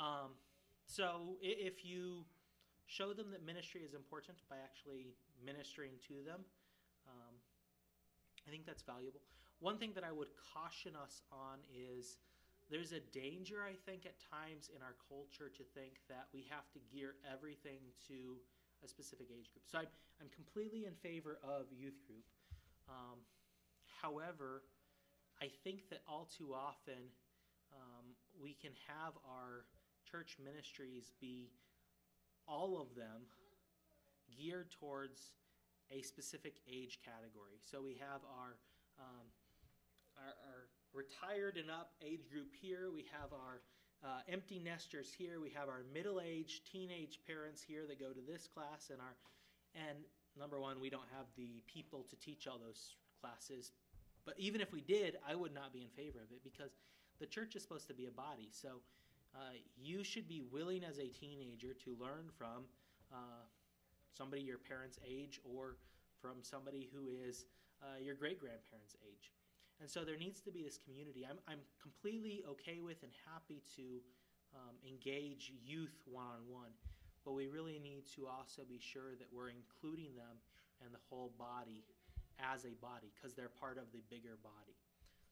Um, 0.00 0.38
so 0.90 1.38
if 1.40 1.84
you 1.86 2.26
show 2.86 3.12
them 3.12 3.30
that 3.30 3.46
ministry 3.46 3.82
is 3.86 3.94
important 3.94 4.42
by 4.50 4.56
actually 4.58 5.14
ministering 5.38 5.94
to 6.10 6.26
them, 6.26 6.42
um, 7.06 7.34
I 8.42 8.50
think 8.50 8.66
that's 8.66 8.82
valuable. 8.82 9.22
One 9.60 9.78
thing 9.78 9.92
that 9.94 10.02
I 10.02 10.10
would 10.10 10.34
caution 10.50 10.98
us 10.98 11.22
on 11.30 11.62
is 11.70 12.18
there's 12.74 12.90
a 12.90 12.98
danger, 13.14 13.62
I 13.62 13.78
think, 13.86 14.02
at 14.02 14.18
times 14.18 14.66
in 14.74 14.82
our 14.82 14.98
culture 15.06 15.46
to 15.46 15.62
think 15.78 16.02
that 16.10 16.26
we 16.34 16.42
have 16.50 16.66
to 16.74 16.82
gear 16.90 17.14
everything 17.22 17.78
to 18.10 18.42
a 18.82 18.88
specific 18.88 19.30
age 19.30 19.54
group. 19.54 19.70
So 19.70 19.78
I'm, 19.78 19.90
I'm 20.18 20.30
completely 20.34 20.90
in 20.90 20.94
favor 20.98 21.38
of 21.46 21.70
youth 21.70 22.02
group. 22.02 22.26
Um, 22.90 23.22
however, 24.02 24.66
I 25.38 25.46
think 25.62 25.86
that 25.90 26.02
all 26.10 26.26
too 26.26 26.50
often 26.50 27.14
um, 27.70 28.18
we 28.42 28.58
can 28.58 28.72
have 28.90 29.14
our 29.22 29.70
church 30.10 30.36
ministries 30.42 31.12
be 31.20 31.50
all 32.46 32.80
of 32.80 32.94
them 32.96 33.22
geared 34.36 34.70
towards 34.80 35.32
a 35.90 36.02
specific 36.02 36.56
age 36.70 36.98
category. 37.04 37.58
So 37.60 37.82
we 37.82 37.94
have 37.94 38.22
our, 38.26 38.56
um, 38.98 39.26
our, 40.18 40.34
our, 40.50 40.60
retired 40.92 41.56
and 41.56 41.70
up 41.70 41.92
age 42.02 42.28
group 42.30 42.54
here. 42.60 42.90
We 42.92 43.06
have 43.12 43.32
our 43.32 43.62
uh, 44.02 44.20
empty 44.28 44.58
nesters 44.58 45.12
here. 45.16 45.40
We 45.40 45.50
have 45.50 45.68
our 45.68 45.82
middle-aged 45.94 46.70
teenage 46.70 47.20
parents 47.26 47.62
here 47.62 47.86
that 47.86 48.00
go 48.00 48.10
to 48.10 48.20
this 48.26 48.48
class, 48.48 48.90
and 48.90 49.00
our 49.00 49.14
and 49.74 49.98
number 50.38 50.58
one, 50.58 50.80
we 50.80 50.90
don't 50.90 51.06
have 51.16 51.26
the 51.36 51.62
people 51.66 52.04
to 52.10 52.16
teach 52.16 52.46
all 52.46 52.58
those 52.58 52.94
classes. 53.20 53.70
But 54.24 54.34
even 54.36 54.60
if 54.60 54.72
we 54.72 54.80
did, 54.80 55.16
I 55.26 55.34
would 55.34 55.54
not 55.54 55.72
be 55.72 55.82
in 55.82 55.90
favor 55.90 56.18
of 56.18 56.30
it 56.32 56.42
because 56.42 56.72
the 57.20 57.26
church 57.26 57.54
is 57.54 57.62
supposed 57.62 57.86
to 57.88 57.94
be 57.94 58.06
a 58.06 58.10
body. 58.10 58.48
So 58.50 58.80
uh, 59.34 59.54
you 59.80 60.02
should 60.02 60.28
be 60.28 60.42
willing 60.52 60.82
as 60.84 60.98
a 60.98 61.08
teenager 61.08 61.74
to 61.84 61.96
learn 62.00 62.30
from 62.36 62.64
uh, 63.12 63.46
somebody 64.16 64.42
your 64.42 64.58
parents' 64.58 64.98
age 65.06 65.40
or 65.44 65.76
from 66.20 66.42
somebody 66.42 66.88
who 66.92 67.06
is 67.08 67.46
uh, 67.82 67.98
your 68.02 68.14
great 68.14 68.38
grandparents' 68.40 68.96
age. 69.06 69.32
And 69.80 69.88
so 69.88 70.04
there 70.04 70.16
needs 70.16 70.40
to 70.42 70.50
be 70.52 70.62
this 70.62 70.76
community. 70.76 71.24
I'm, 71.24 71.38
I'm 71.48 71.64
completely 71.80 72.44
okay 72.50 72.80
with 72.80 73.02
and 73.02 73.12
happy 73.24 73.62
to 73.76 74.04
um, 74.52 74.76
engage 74.84 75.52
youth 75.64 75.96
one 76.04 76.26
on 76.26 76.44
one, 76.50 76.74
but 77.24 77.32
we 77.32 77.46
really 77.46 77.78
need 77.78 78.04
to 78.16 78.26
also 78.26 78.62
be 78.68 78.78
sure 78.78 79.16
that 79.16 79.28
we're 79.32 79.48
including 79.48 80.12
them 80.16 80.36
and 80.84 80.92
the 80.92 81.00
whole 81.08 81.32
body 81.38 81.84
as 82.40 82.64
a 82.64 82.74
body 82.80 83.08
because 83.14 83.32
they're 83.32 83.52
part 83.52 83.78
of 83.78 83.88
the 83.92 84.00
bigger 84.10 84.36
body. 84.42 84.76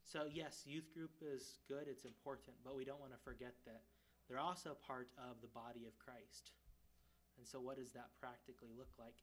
So, 0.08 0.24
yes, 0.24 0.64
youth 0.64 0.88
group 0.96 1.12
is 1.20 1.60
good, 1.68 1.84
it's 1.84 2.08
important, 2.08 2.56
but 2.64 2.72
we 2.72 2.88
don't 2.88 2.96
want 2.96 3.12
to 3.12 3.20
forget 3.20 3.52
that 3.68 3.84
they're 4.24 4.40
also 4.40 4.72
part 4.88 5.12
of 5.20 5.36
the 5.44 5.52
body 5.52 5.84
of 5.84 5.92
Christ. 6.00 6.56
And 7.36 7.44
so, 7.44 7.60
what 7.60 7.76
does 7.76 7.92
that 7.92 8.08
practically 8.16 8.72
look 8.72 8.88
like? 8.96 9.20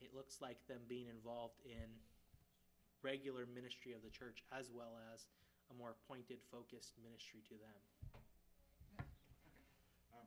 It 0.00 0.16
looks 0.16 0.40
like 0.40 0.56
them 0.64 0.80
being 0.88 1.12
involved 1.12 1.60
in 1.68 1.92
regular 3.04 3.44
ministry 3.44 3.92
of 3.92 4.00
the 4.00 4.08
church 4.08 4.40
as 4.48 4.72
well 4.72 4.96
as 5.12 5.28
a 5.68 5.76
more 5.76 6.00
pointed, 6.08 6.40
focused 6.48 6.96
ministry 7.04 7.44
to 7.52 7.60
them. 7.60 7.76
Um, 10.16 10.24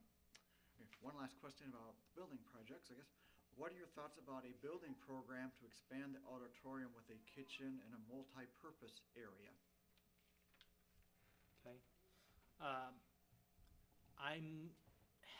okay, 0.78 0.86
One 1.02 1.18
last 1.18 1.42
question 1.42 1.74
about 1.74 1.98
building 2.14 2.38
projects, 2.54 2.94
I 2.94 3.02
guess. 3.02 3.23
What 3.56 3.70
are 3.72 3.78
your 3.78 3.92
thoughts 3.94 4.18
about 4.18 4.44
a 4.50 4.54
building 4.66 4.98
program 5.06 5.54
to 5.62 5.64
expand 5.70 6.18
the 6.18 6.24
auditorium 6.26 6.90
with 6.98 7.06
a 7.14 7.20
kitchen 7.30 7.78
and 7.86 7.92
a 7.94 8.02
multi-purpose 8.10 9.06
area? 9.14 9.54
Okay. 11.62 11.78
Um, 12.58 12.98
I'm 14.18 14.74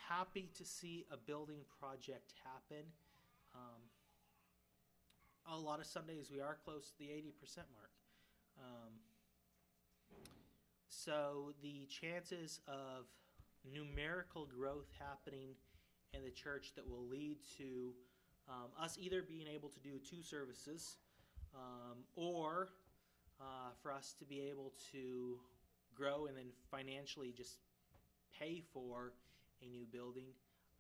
happy 0.08 0.52
to 0.58 0.66
see 0.66 1.06
a 1.12 1.18
building 1.18 1.66
project 1.80 2.34
happen. 2.46 2.86
Um, 3.56 3.82
a 5.50 5.58
lot 5.58 5.80
of 5.80 5.86
Sundays 5.86 6.30
we 6.32 6.40
are 6.40 6.58
close 6.64 6.92
to 6.92 6.98
the 7.00 7.06
80% 7.06 7.66
mark. 7.74 7.92
Um, 8.60 8.94
so 10.88 11.54
the 11.62 11.88
chances 11.90 12.62
of 12.68 13.06
numerical 13.66 14.46
growth 14.46 14.88
happening 15.00 15.56
in 16.14 16.24
the 16.24 16.32
church 16.32 16.74
that 16.76 16.88
will 16.88 17.06
lead 17.08 17.38
to 17.58 17.94
um, 18.48 18.70
us 18.80 18.98
either 19.00 19.22
being 19.22 19.48
able 19.48 19.70
to 19.70 19.80
do 19.80 19.98
two 19.98 20.22
services 20.22 20.98
um, 21.56 21.98
or 22.16 22.70
uh, 23.42 23.72
for 23.82 23.92
us 23.92 24.16
to 24.20 24.26
be 24.26 24.42
able 24.42 24.74
to 24.92 25.40
grow 25.96 26.26
and 26.26 26.38
then 26.38 26.48
financially 26.70 27.34
just 27.36 27.58
pay 28.38 28.62
for 28.74 29.14
a 29.62 29.68
new 29.68 29.86
building 29.92 30.28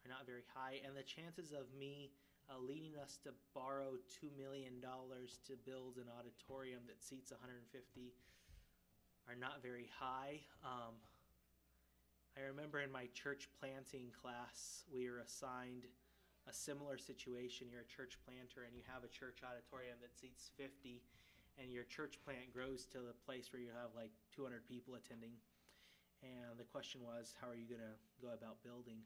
are 0.06 0.10
not 0.10 0.26
very 0.26 0.44
high. 0.54 0.82
And 0.86 0.96
the 0.96 1.04
chances 1.04 1.52
of 1.52 1.72
me 1.78 2.12
uh, 2.50 2.60
leading 2.60 3.00
us 3.00 3.18
to 3.24 3.32
borrow 3.56 3.96
$2 4.20 4.28
million 4.36 4.84
to 4.84 5.54
build 5.66 5.96
an 5.96 6.12
auditorium 6.12 6.82
that 6.88 7.02
seats 7.02 7.32
150 7.32 8.12
are 9.30 9.40
not 9.40 9.64
very 9.64 9.88
high. 9.88 10.44
Um, 10.66 11.00
I 12.34 12.50
remember 12.50 12.82
in 12.82 12.92
my 12.92 13.06
church 13.14 13.46
planting 13.62 14.10
class, 14.10 14.86
we 14.90 15.06
were 15.06 15.22
assigned 15.22 15.86
a 16.50 16.54
similar 16.54 16.98
situation. 16.98 17.70
You're 17.70 17.86
a 17.86 17.94
church 17.94 18.18
planter 18.26 18.66
and 18.66 18.74
you 18.74 18.82
have 18.90 19.06
a 19.06 19.12
church 19.14 19.46
auditorium 19.46 20.02
that 20.02 20.18
seats 20.18 20.50
50, 20.58 21.06
and 21.62 21.70
your 21.70 21.86
church 21.86 22.18
plant 22.26 22.50
grows 22.50 22.90
to 22.90 23.06
the 23.06 23.14
place 23.22 23.54
where 23.54 23.62
you 23.62 23.70
have 23.70 23.94
like 23.94 24.10
200 24.34 24.66
people 24.66 24.98
attending. 24.98 25.38
And 26.26 26.58
the 26.58 26.66
question 26.66 27.06
was, 27.06 27.38
how 27.38 27.54
are 27.54 27.60
you 27.60 27.70
going 27.70 27.86
to 27.86 27.98
go 28.18 28.34
about 28.34 28.58
building? 28.66 29.06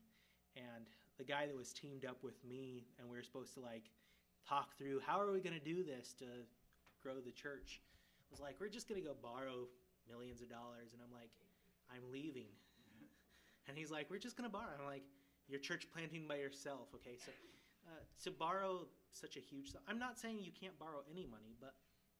And 0.56 0.88
the 1.20 1.28
guy 1.28 1.46
that 1.46 1.58
was 1.58 1.76
teamed 1.76 2.06
up 2.08 2.24
with 2.24 2.40
me, 2.48 2.88
and 2.96 3.12
we 3.12 3.20
were 3.20 3.28
supposed 3.28 3.54
to 3.60 3.62
like 3.62 3.92
talk 4.48 4.78
through 4.80 5.04
how 5.04 5.20
are 5.20 5.36
we 5.36 5.44
going 5.44 5.58
to 5.58 5.68
do 5.68 5.84
this 5.84 6.16
to 6.24 6.48
grow 7.04 7.20
the 7.20 7.36
church, 7.36 7.84
was 8.32 8.40
like, 8.40 8.56
we're 8.64 8.72
just 8.72 8.88
going 8.88 9.02
to 9.02 9.06
go 9.06 9.16
borrow 9.20 9.68
millions 10.08 10.40
of 10.40 10.48
dollars. 10.48 10.96
And 10.96 11.04
I'm 11.04 11.12
like, 11.12 11.32
I'm 11.92 12.08
leaving. 12.08 12.48
And 13.68 13.78
he's 13.78 13.91
like, 13.91 14.09
we're 14.09 14.20
just 14.20 14.38
going 14.38 14.49
to 14.49 14.53
borrow. 14.53 14.72
I'm 14.80 14.86
like, 14.86 15.03
you're 15.47 15.59
church 15.59 15.88
planting 15.91 16.28
by 16.28 16.38
yourself. 16.38 16.88
Okay, 16.95 17.15
so 17.20 17.32
uh, 17.88 18.03
to 18.24 18.32
borrow 18.32 18.88
such 19.11 19.38
a 19.38 19.39
huge 19.39 19.74
I'm 19.88 19.99
not 19.99 20.20
saying 20.20 20.39
you 20.41 20.51
can't 20.51 20.78
borrow 20.80 21.03
any 21.11 21.26
money, 21.26 21.55
but 21.59 21.76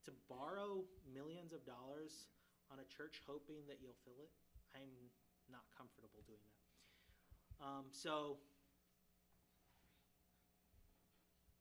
to 0.06 0.12
borrow 0.30 0.84
millions 1.14 1.52
of 1.52 1.66
dollars 1.66 2.32
on 2.72 2.80
a 2.80 2.88
church 2.88 3.20
hoping 3.28 3.64
that 3.68 3.80
you'll 3.82 4.00
fill 4.04 4.20
it, 4.24 4.32
I'm 4.76 4.92
not 5.52 5.64
comfortable 5.76 6.24
doing 6.28 6.44
that. 6.48 6.68
Um, 7.60 7.86
so 7.92 8.38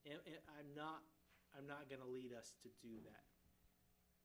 it, 0.04 0.22
it, 0.26 0.42
I'm 0.58 0.70
not 0.76 1.02
I'm 1.56 1.66
not 1.66 1.88
going 1.88 2.02
to 2.02 2.08
lead 2.08 2.36
us 2.36 2.52
to 2.62 2.68
do 2.84 3.00
that. 3.08 3.24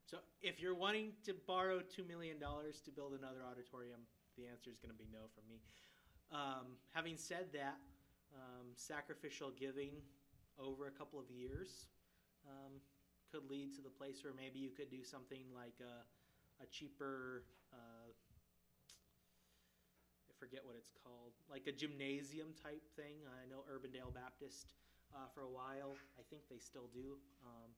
So 0.04 0.18
if 0.42 0.60
you're 0.60 0.76
wanting 0.76 1.14
to 1.24 1.34
borrow 1.48 1.80
two 1.80 2.04
million 2.04 2.38
dollars 2.38 2.82
to 2.86 2.92
build 2.92 3.14
another 3.18 3.40
auditorium, 3.48 4.02
the 4.42 4.50
answer 4.50 4.74
is 4.74 4.82
going 4.82 4.90
to 4.90 4.98
be 4.98 5.06
no 5.14 5.30
from 5.38 5.46
me. 5.46 5.62
Um, 6.34 6.82
having 6.98 7.18
said 7.18 7.54
that, 7.54 7.78
um, 8.34 8.74
sacrificial 8.74 9.54
giving 9.54 10.02
over 10.58 10.88
a 10.88 10.96
couple 10.96 11.20
of 11.20 11.30
years 11.30 11.86
um, 12.50 12.82
could 13.30 13.46
lead 13.46 13.76
to 13.78 13.82
the 13.86 13.94
place 13.94 14.24
where 14.24 14.34
maybe 14.34 14.58
you 14.58 14.74
could 14.74 14.90
do 14.90 15.04
something 15.06 15.46
like 15.54 15.78
a, 15.78 16.02
a 16.64 16.68
cheaper. 16.74 17.44
Uh, 17.70 18.10
I 20.26 20.34
forget 20.40 20.66
what 20.66 20.74
it's 20.74 20.90
called, 20.90 21.38
like 21.52 21.70
a 21.70 21.76
gymnasium 21.76 22.58
type 22.58 22.82
thing. 22.98 23.22
I 23.30 23.46
know 23.46 23.62
Urbandale 23.70 24.10
Baptist 24.10 24.74
uh, 25.14 25.30
for 25.36 25.46
a 25.46 25.52
while. 25.52 25.94
I 26.18 26.24
think 26.34 26.50
they 26.50 26.58
still 26.58 26.90
do. 26.90 27.22
Um, 27.46 27.70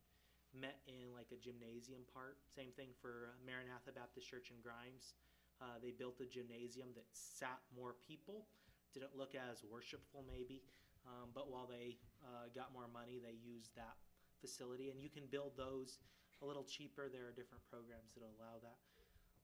met 0.54 0.78
in 0.86 1.10
like 1.18 1.34
a 1.34 1.40
gymnasium 1.42 2.06
part. 2.14 2.38
Same 2.46 2.70
thing 2.78 2.94
for 3.02 3.34
Maranatha 3.42 3.90
Baptist 3.90 4.30
Church 4.30 4.54
in 4.54 4.62
Grimes. 4.62 5.18
Uh, 5.62 5.80
they 5.82 5.92
built 5.92 6.20
a 6.20 6.26
gymnasium 6.26 6.90
that 6.96 7.06
sat 7.14 7.60
more 7.76 7.96
people. 8.06 8.46
Didn't 8.94 9.16
look 9.18 9.34
as 9.34 9.64
worshipful, 9.66 10.24
maybe, 10.30 10.62
um, 11.08 11.34
but 11.34 11.50
while 11.50 11.66
they 11.66 11.98
uh, 12.22 12.46
got 12.54 12.72
more 12.74 12.86
money, 12.94 13.18
they 13.18 13.34
used 13.42 13.74
that 13.76 13.98
facility. 14.40 14.90
And 14.92 15.02
you 15.02 15.10
can 15.10 15.24
build 15.32 15.58
those 15.58 15.98
a 16.42 16.46
little 16.46 16.64
cheaper. 16.64 17.10
There 17.10 17.26
are 17.26 17.34
different 17.34 17.64
programs 17.72 18.14
that 18.14 18.22
allow 18.22 18.62
that. 18.62 18.78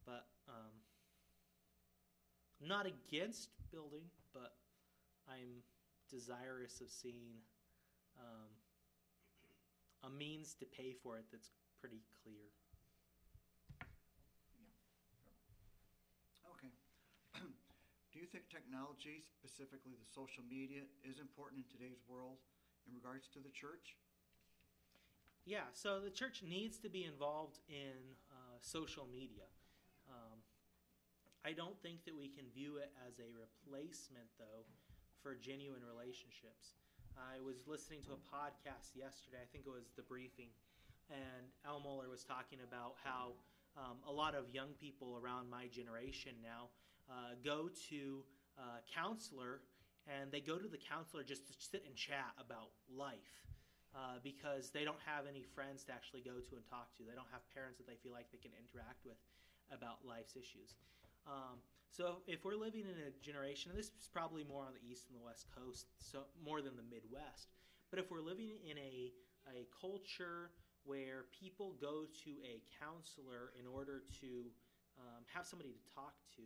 But 0.05 0.27
um, 0.47 0.73
not 2.61 2.85
against 2.85 3.49
building, 3.71 4.05
but 4.33 4.53
I'm 5.27 5.63
desirous 6.09 6.81
of 6.81 6.89
seeing 6.89 7.41
um, 8.19 8.49
a 10.03 10.09
means 10.09 10.55
to 10.59 10.65
pay 10.65 10.93
for 10.93 11.17
it 11.17 11.25
that's 11.31 11.51
pretty 11.79 12.01
clear. 12.23 12.51
Okay. 16.51 16.71
Do 18.19 18.27
you 18.27 18.35
think 18.35 18.51
technology, 18.51 19.23
specifically 19.31 19.95
the 19.95 20.11
social 20.11 20.43
media, 20.43 20.83
is 21.07 21.23
important 21.23 21.63
in 21.63 21.71
today's 21.71 22.03
world 22.03 22.43
in 22.83 22.91
regards 22.91 23.31
to 23.31 23.39
the 23.39 23.47
church? 23.47 23.95
Yeah, 25.47 25.71
so 25.71 26.03
the 26.03 26.11
church 26.11 26.43
needs 26.43 26.75
to 26.83 26.91
be 26.91 27.07
involved 27.07 27.63
in 27.71 27.95
uh, 28.27 28.59
social 28.59 29.07
media. 29.07 29.47
Um, 30.11 30.43
I 31.47 31.55
don't 31.55 31.79
think 31.79 32.03
that 32.03 32.11
we 32.11 32.27
can 32.27 32.43
view 32.51 32.75
it 32.83 32.91
as 33.07 33.23
a 33.23 33.31
replacement, 33.31 34.27
though, 34.35 34.67
for 35.23 35.39
genuine 35.39 35.87
relationships. 35.87 36.75
I 37.15 37.39
was 37.39 37.63
listening 37.71 38.03
to 38.11 38.19
a 38.19 38.21
podcast 38.27 38.99
yesterday, 38.99 39.39
I 39.39 39.47
think 39.47 39.63
it 39.63 39.71
was 39.71 39.95
The 39.95 40.03
Briefing, 40.03 40.51
and 41.07 41.47
Al 41.63 41.79
Mohler 41.79 42.11
was 42.11 42.27
talking 42.27 42.59
about 42.67 42.99
how 42.99 43.39
um, 43.79 44.03
a 44.03 44.11
lot 44.11 44.35
of 44.35 44.51
young 44.51 44.75
people 44.75 45.15
around 45.15 45.47
my 45.47 45.71
generation 45.71 46.35
now 46.43 46.67
uh, 47.09 47.35
go 47.43 47.69
to 47.89 48.23
a 48.57 48.81
counselor 48.93 49.61
and 50.07 50.31
they 50.31 50.39
go 50.41 50.57
to 50.57 50.67
the 50.67 50.77
counselor 50.77 51.23
just 51.23 51.45
to 51.47 51.53
sit 51.57 51.83
and 51.85 51.95
chat 51.95 52.33
about 52.39 52.71
life. 52.89 53.45
Uh, 53.89 54.21
because 54.21 54.69
they 54.69 54.85
don't 54.85 55.01
have 55.01 55.25
any 55.25 55.41
friends 55.41 55.81
to 55.81 55.89
actually 55.89 56.21
go 56.21 56.37
to 56.37 56.53
and 56.53 56.61
talk 56.69 56.93
to. 56.93 57.01
They 57.01 57.17
don't 57.17 57.29
have 57.33 57.41
parents 57.49 57.81
that 57.81 57.89
they 57.89 57.97
feel 57.97 58.13
like 58.13 58.29
they 58.29 58.37
can 58.37 58.53
interact 58.53 59.01
with 59.01 59.17
about 59.73 60.05
life's 60.05 60.37
issues. 60.37 60.77
Um, 61.25 61.57
so 61.89 62.21
if 62.29 62.45
we're 62.45 62.53
living 62.53 62.85
in 62.85 62.97
a 63.01 63.09
generation, 63.17 63.73
and 63.73 63.77
this 63.79 63.89
is 63.97 64.05
probably 64.05 64.45
more 64.45 64.61
on 64.61 64.77
the 64.77 64.85
east 64.85 65.09
and 65.09 65.17
the 65.17 65.25
west 65.25 65.49
coast, 65.49 65.89
so 65.97 66.29
more 66.37 66.61
than 66.61 66.77
the 66.77 66.85
Midwest, 66.85 67.49
but 67.89 67.97
if 67.97 68.13
we're 68.13 68.21
living 68.21 68.61
in 68.61 68.77
a, 68.77 69.09
a 69.49 69.65
culture 69.73 70.53
where 70.85 71.25
people 71.33 71.73
go 71.81 72.05
to 72.05 72.31
a 72.45 72.61
counselor 72.77 73.57
in 73.57 73.65
order 73.65 74.05
to 74.21 74.53
um, 75.01 75.25
have 75.33 75.49
somebody 75.49 75.73
to 75.73 75.81
talk 75.89 76.13
to, 76.37 76.45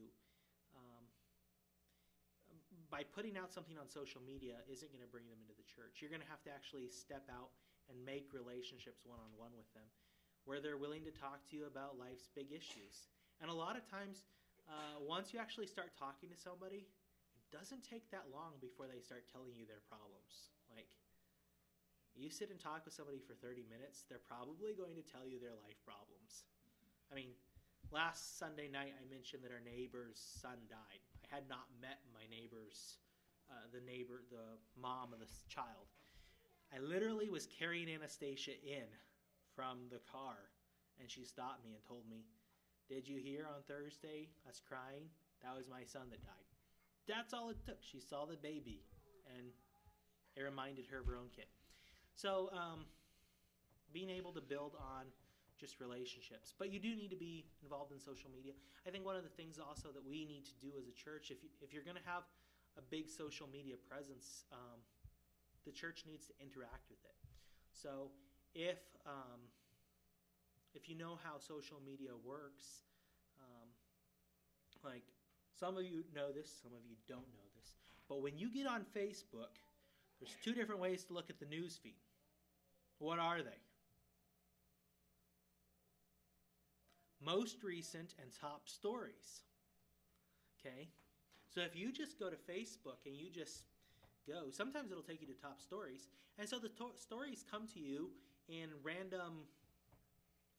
by 2.93 3.01
putting 3.01 3.33
out 3.33 3.49
something 3.49 3.81
on 3.81 3.89
social 3.89 4.21
media 4.21 4.61
isn't 4.69 4.93
going 4.93 5.01
to 5.01 5.09
bring 5.09 5.25
them 5.25 5.41
into 5.41 5.57
the 5.57 5.65
church. 5.65 5.97
You're 5.97 6.13
going 6.13 6.21
to 6.21 6.29
have 6.29 6.45
to 6.45 6.53
actually 6.53 6.85
step 6.93 7.25
out 7.25 7.49
and 7.89 7.97
make 8.05 8.29
relationships 8.37 9.01
one 9.01 9.17
on 9.17 9.33
one 9.33 9.49
with 9.57 9.65
them 9.73 9.89
where 10.45 10.61
they're 10.61 10.77
willing 10.77 11.01
to 11.07 11.13
talk 11.17 11.41
to 11.49 11.57
you 11.57 11.65
about 11.65 11.97
life's 11.97 12.29
big 12.37 12.53
issues. 12.53 13.09
And 13.41 13.49
a 13.49 13.55
lot 13.55 13.73
of 13.73 13.83
times, 13.89 14.29
uh, 14.69 15.01
once 15.01 15.33
you 15.33 15.41
actually 15.41 15.65
start 15.65 15.95
talking 15.97 16.29
to 16.29 16.37
somebody, 16.37 16.85
it 17.33 17.45
doesn't 17.49 17.81
take 17.81 18.05
that 18.13 18.29
long 18.29 18.61
before 18.61 18.85
they 18.85 19.01
start 19.01 19.25
telling 19.25 19.57
you 19.57 19.65
their 19.65 19.81
problems. 19.89 20.53
Like, 20.69 20.93
you 22.13 22.29
sit 22.29 22.53
and 22.53 22.61
talk 22.61 22.85
with 22.85 22.93
somebody 22.93 23.17
for 23.17 23.33
30 23.33 23.65
minutes, 23.73 24.05
they're 24.05 24.21
probably 24.21 24.77
going 24.77 24.93
to 24.99 25.05
tell 25.05 25.25
you 25.25 25.41
their 25.41 25.57
life 25.65 25.81
problems. 25.81 26.45
I 27.09 27.17
mean, 27.17 27.33
last 27.89 28.37
Sunday 28.37 28.69
night 28.69 28.93
I 28.93 29.03
mentioned 29.09 29.41
that 29.47 29.55
our 29.55 29.63
neighbor's 29.63 30.19
son 30.19 30.61
died. 30.69 31.01
Had 31.33 31.49
not 31.49 31.65
met 31.81 31.97
my 32.13 32.29
neighbor's, 32.29 33.01
uh, 33.49 33.65
the 33.73 33.81
neighbor, 33.81 34.21
the 34.29 34.53
mom 34.79 35.13
of 35.13 35.19
the 35.19 35.25
child. 35.49 35.89
I 36.71 36.77
literally 36.77 37.27
was 37.27 37.47
carrying 37.47 37.89
Anastasia 37.89 38.51
in 38.61 38.85
from 39.55 39.89
the 39.89 39.97
car, 40.11 40.37
and 40.99 41.09
she 41.09 41.25
stopped 41.25 41.65
me 41.65 41.73
and 41.73 41.83
told 41.87 42.07
me, 42.07 42.25
did 42.87 43.07
you 43.07 43.17
hear 43.17 43.47
on 43.49 43.63
Thursday 43.67 44.29
us 44.47 44.61
crying? 44.61 45.09
That 45.41 45.57
was 45.57 45.65
my 45.67 45.83
son 45.83 46.03
that 46.11 46.21
died. 46.21 46.45
That's 47.07 47.33
all 47.33 47.49
it 47.49 47.57
took. 47.65 47.81
She 47.81 47.99
saw 47.99 48.25
the 48.25 48.37
baby, 48.37 48.83
and 49.35 49.47
it 50.35 50.43
reminded 50.43 50.85
her 50.91 50.99
of 50.99 51.07
her 51.07 51.15
own 51.15 51.29
kid. 51.35 51.49
So, 52.13 52.51
um, 52.53 52.85
being 53.91 54.11
able 54.11 54.33
to 54.33 54.41
build 54.41 54.73
on 54.77 55.05
just 55.63 55.79
relationships. 55.79 56.51
But 56.59 56.75
you 56.75 56.79
do 56.83 56.91
need 56.91 57.07
to 57.15 57.15
be 57.15 57.47
involved 57.63 57.95
in 57.95 57.99
social 58.03 58.27
media. 58.27 58.51
I 58.83 58.91
think 58.91 59.07
one 59.07 59.15
of 59.15 59.23
the 59.23 59.31
things 59.39 59.55
also 59.55 59.95
that 59.95 60.03
we 60.03 60.27
need 60.27 60.43
to 60.51 60.55
do 60.59 60.75
as 60.75 60.91
a 60.91 60.95
church, 60.95 61.31
if, 61.31 61.39
you, 61.39 61.47
if 61.63 61.71
you're 61.71 61.87
going 61.87 61.95
to 61.95 62.03
have 62.03 62.27
a 62.75 62.83
big 62.83 63.07
social 63.07 63.47
media 63.47 63.79
presence, 63.79 64.43
um, 64.51 64.83
the 65.63 65.71
church 65.71 66.03
needs 66.03 66.27
to 66.27 66.33
interact 66.43 66.91
with 66.91 66.99
it. 67.07 67.15
So, 67.71 68.11
if 68.53 68.83
um, 69.07 69.47
if 70.75 70.89
you 70.89 70.97
know 70.97 71.17
how 71.23 71.39
social 71.39 71.77
media 71.85 72.11
works, 72.25 72.83
um, 73.39 73.69
like 74.83 75.07
some 75.57 75.77
of 75.77 75.85
you 75.85 76.03
know 76.13 76.31
this, 76.31 76.51
some 76.61 76.73
of 76.73 76.83
you 76.85 76.95
don't 77.07 77.29
know 77.33 77.47
this, 77.55 77.75
but 78.09 78.21
when 78.21 78.37
you 78.37 78.51
get 78.51 78.67
on 78.67 78.85
Facebook, 78.95 79.55
there's 80.19 80.35
two 80.43 80.53
different 80.53 80.81
ways 80.81 81.03
to 81.05 81.13
look 81.13 81.29
at 81.29 81.39
the 81.39 81.45
news 81.45 81.79
feed. 81.81 82.03
What 82.99 83.19
are 83.19 83.41
they? 83.41 83.57
Most 87.25 87.63
recent 87.63 88.15
and 88.21 88.29
top 88.39 88.67
stories. 88.67 89.43
Okay? 90.59 90.89
So 91.53 91.61
if 91.61 91.75
you 91.75 91.91
just 91.91 92.19
go 92.19 92.29
to 92.29 92.35
Facebook 92.35 93.05
and 93.05 93.15
you 93.15 93.29
just 93.29 93.63
go, 94.27 94.49
sometimes 94.51 94.91
it'll 94.91 95.03
take 95.03 95.21
you 95.21 95.27
to 95.27 95.33
top 95.33 95.61
stories. 95.61 96.07
And 96.39 96.47
so 96.47 96.57
the 96.57 96.69
to- 96.69 96.95
stories 96.95 97.45
come 97.49 97.67
to 97.73 97.79
you 97.79 98.09
in 98.49 98.69
random 98.83 99.45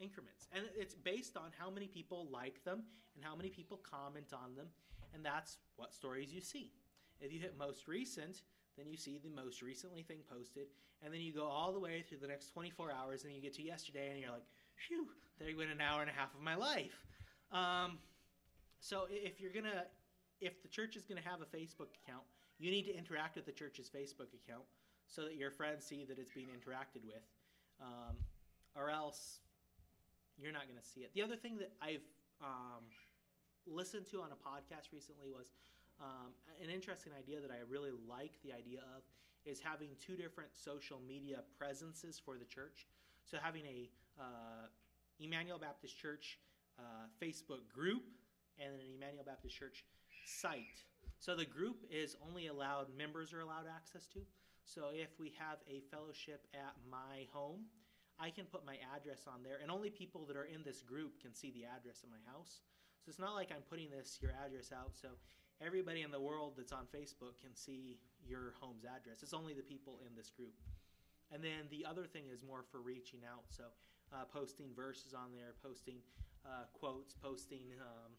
increments. 0.01 0.47
And 0.55 0.65
it's 0.77 0.95
based 0.95 1.37
on 1.37 1.51
how 1.59 1.71
many 1.71 1.87
people 1.87 2.29
like 2.31 2.63
them 2.65 2.85
and 3.15 3.25
how 3.25 3.35
many 3.35 3.49
people 3.49 3.79
comment 3.79 4.33
on 4.33 4.55
them. 4.55 4.67
And 5.15 5.25
that's 5.25 5.59
what 5.77 5.95
stories 5.95 6.33
you 6.33 6.41
see. 6.41 6.73
If 7.21 7.33
you 7.33 7.41
hit 7.41 7.57
most 7.59 7.89
recent, 7.89 8.43
then 8.77 8.87
you 8.89 8.97
see 8.97 9.19
the 9.23 9.31
most 9.31 9.63
recently 9.63 10.03
thing 10.03 10.19
posted. 10.29 10.67
And 11.03 11.13
then 11.13 11.21
you 11.21 11.33
go 11.33 11.47
all 11.47 11.73
the 11.73 11.81
way 11.81 12.03
through 12.03 12.19
the 12.19 12.27
next 12.27 12.53
24 12.53 12.91
hours 12.93 13.25
and 13.25 13.33
you 13.33 13.41
get 13.41 13.55
to 13.55 13.63
yesterday 13.63 14.11
and 14.11 14.21
you're 14.21 14.31
like, 14.31 14.47
phew, 14.89 15.07
there 15.39 15.49
you 15.49 15.57
went 15.57 15.71
an 15.71 15.81
hour 15.81 16.01
and 16.01 16.11
a 16.11 16.13
half 16.13 16.35
of 16.35 16.41
my 16.41 16.55
life. 16.55 17.05
Um, 17.53 17.99
so 18.81 19.07
if 19.11 19.41
you're 19.41 19.53
to, 19.65 19.85
if 20.41 20.63
the 20.63 20.69
church 20.69 20.97
is 20.97 21.05
to 21.23 21.29
have 21.29 21.41
a 21.41 21.57
Facebook 21.57 21.91
account, 22.05 22.25
you 22.59 22.71
need 22.71 22.85
to 22.85 22.97
interact 22.97 23.37
with 23.37 23.47
the 23.47 23.53
church's 23.53 23.89
Facebook 23.89 24.31
account 24.35 24.65
so 25.07 25.23
that 25.23 25.37
your 25.37 25.51
friends 25.51 25.85
see 25.85 26.05
that 26.05 26.19
it's 26.19 26.31
being 26.31 26.49
interacted 26.49 27.05
with. 27.05 27.23
Um, 27.81 28.17
or 28.77 28.91
else 28.91 29.41
you're 30.37 30.53
not 30.53 30.67
to 30.81 30.87
see 30.87 31.01
it. 31.01 31.11
The 31.15 31.23
other 31.23 31.37
thing 31.37 31.59
that 31.59 31.73
I've 31.81 32.07
um, 32.43 32.83
listened 33.67 34.07
to 34.11 34.21
on 34.21 34.31
a 34.35 34.39
podcast 34.39 34.93
recently 34.93 35.31
was 35.31 35.53
um, 36.03 36.35
an 36.63 36.71
interesting 36.71 37.13
idea 37.17 37.41
that 37.41 37.51
I 37.51 37.63
really 37.69 37.93
like 38.09 38.33
the 38.43 38.53
idea 38.53 38.81
of 38.97 39.03
is 39.45 39.61
having 39.61 39.91
two 40.05 40.17
different 40.17 40.51
social 40.53 40.99
media 41.07 41.41
presences 41.59 42.21
for 42.23 42.37
the 42.37 42.45
church. 42.45 42.89
So 43.25 43.39
having 43.41 43.63
a 43.67 43.91
uh, 44.19 44.67
Emmanuel 45.21 45.59
Baptist 45.59 45.99
Church 45.99 46.39
uh, 46.79 47.07
Facebook 47.23 47.69
group 47.73 48.03
and 48.59 48.75
an 48.75 48.81
Emmanuel 48.97 49.25
Baptist 49.25 49.57
Church 49.57 49.85
site. 50.27 50.85
So 51.19 51.37
the 51.37 51.45
group 51.45 51.85
is 51.91 52.17
only 52.27 52.49
allowed 52.49 52.87
members 52.97 53.33
are 53.33 53.41
allowed 53.41 53.67
access 53.69 54.07
to. 54.09 54.21
So 54.65 54.91
if 54.93 55.09
we 55.19 55.33
have 55.39 55.59
a 55.69 55.81
fellowship 55.91 56.47
at 56.55 56.75
my 56.91 57.27
home, 57.33 57.67
I 58.19 58.31
can 58.31 58.47
put 58.47 58.65
my 58.65 58.79
address 58.95 59.27
on 59.27 59.43
there, 59.43 59.59
and 59.61 59.71
only 59.71 59.91
people 59.91 60.25
that 60.27 60.37
are 60.37 60.47
in 60.47 60.63
this 60.65 60.83
group 60.83 61.21
can 61.21 61.35
see 61.35 61.51
the 61.51 61.65
address 61.65 62.03
of 62.03 62.11
my 62.11 62.23
house. 62.31 62.63
So 63.05 63.11
it's 63.11 63.19
not 63.19 63.35
like 63.35 63.51
I'm 63.51 63.67
putting 63.69 63.91
this 63.91 64.19
your 64.23 64.33
address 64.33 64.73
out 64.73 64.93
so 64.95 65.09
everybody 65.61 66.03
in 66.03 66.11
the 66.11 66.21
world 66.21 66.55
that's 66.57 66.73
on 66.73 66.87
Facebook 66.95 67.37
can 67.41 67.55
see 67.55 67.99
your 68.25 68.55
home's 68.61 68.85
address. 68.85 69.23
It's 69.23 69.35
only 69.35 69.53
the 69.53 69.63
people 69.63 70.01
in 70.07 70.17
this 70.17 70.31
group. 70.31 70.55
And 71.33 71.43
then 71.43 71.69
the 71.71 71.85
other 71.85 72.07
thing 72.07 72.25
is 72.33 72.43
more 72.43 72.65
for 72.71 72.81
reaching 72.81 73.21
out. 73.29 73.45
So 73.49 73.65
uh, 74.13 74.27
posting 74.29 74.69
verses 74.75 75.15
on 75.15 75.33
there, 75.33 75.55
posting 75.63 76.03
uh, 76.45 76.69
quotes, 76.77 77.15
posting 77.17 77.65
um, 77.81 78.13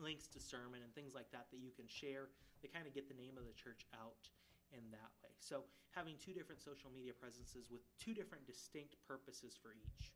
links 0.00 0.28
to 0.28 0.40
sermon 0.40 0.80
and 0.80 0.92
things 0.94 1.12
like 1.12 1.28
that 1.32 1.50
that 1.52 1.60
you 1.60 1.72
can 1.74 1.88
share. 1.88 2.32
They 2.64 2.68
kind 2.72 2.88
of 2.88 2.96
get 2.96 3.08
the 3.08 3.18
name 3.18 3.36
of 3.36 3.44
the 3.44 3.56
church 3.56 3.84
out 3.92 4.28
in 4.72 4.82
that 4.90 5.12
way. 5.20 5.32
So 5.38 5.62
having 5.92 6.16
two 6.20 6.32
different 6.32 6.60
social 6.60 6.88
media 6.92 7.12
presences 7.16 7.68
with 7.68 7.84
two 8.00 8.12
different 8.16 8.44
distinct 8.48 8.96
purposes 9.06 9.56
for 9.56 9.72
each. 9.76 10.12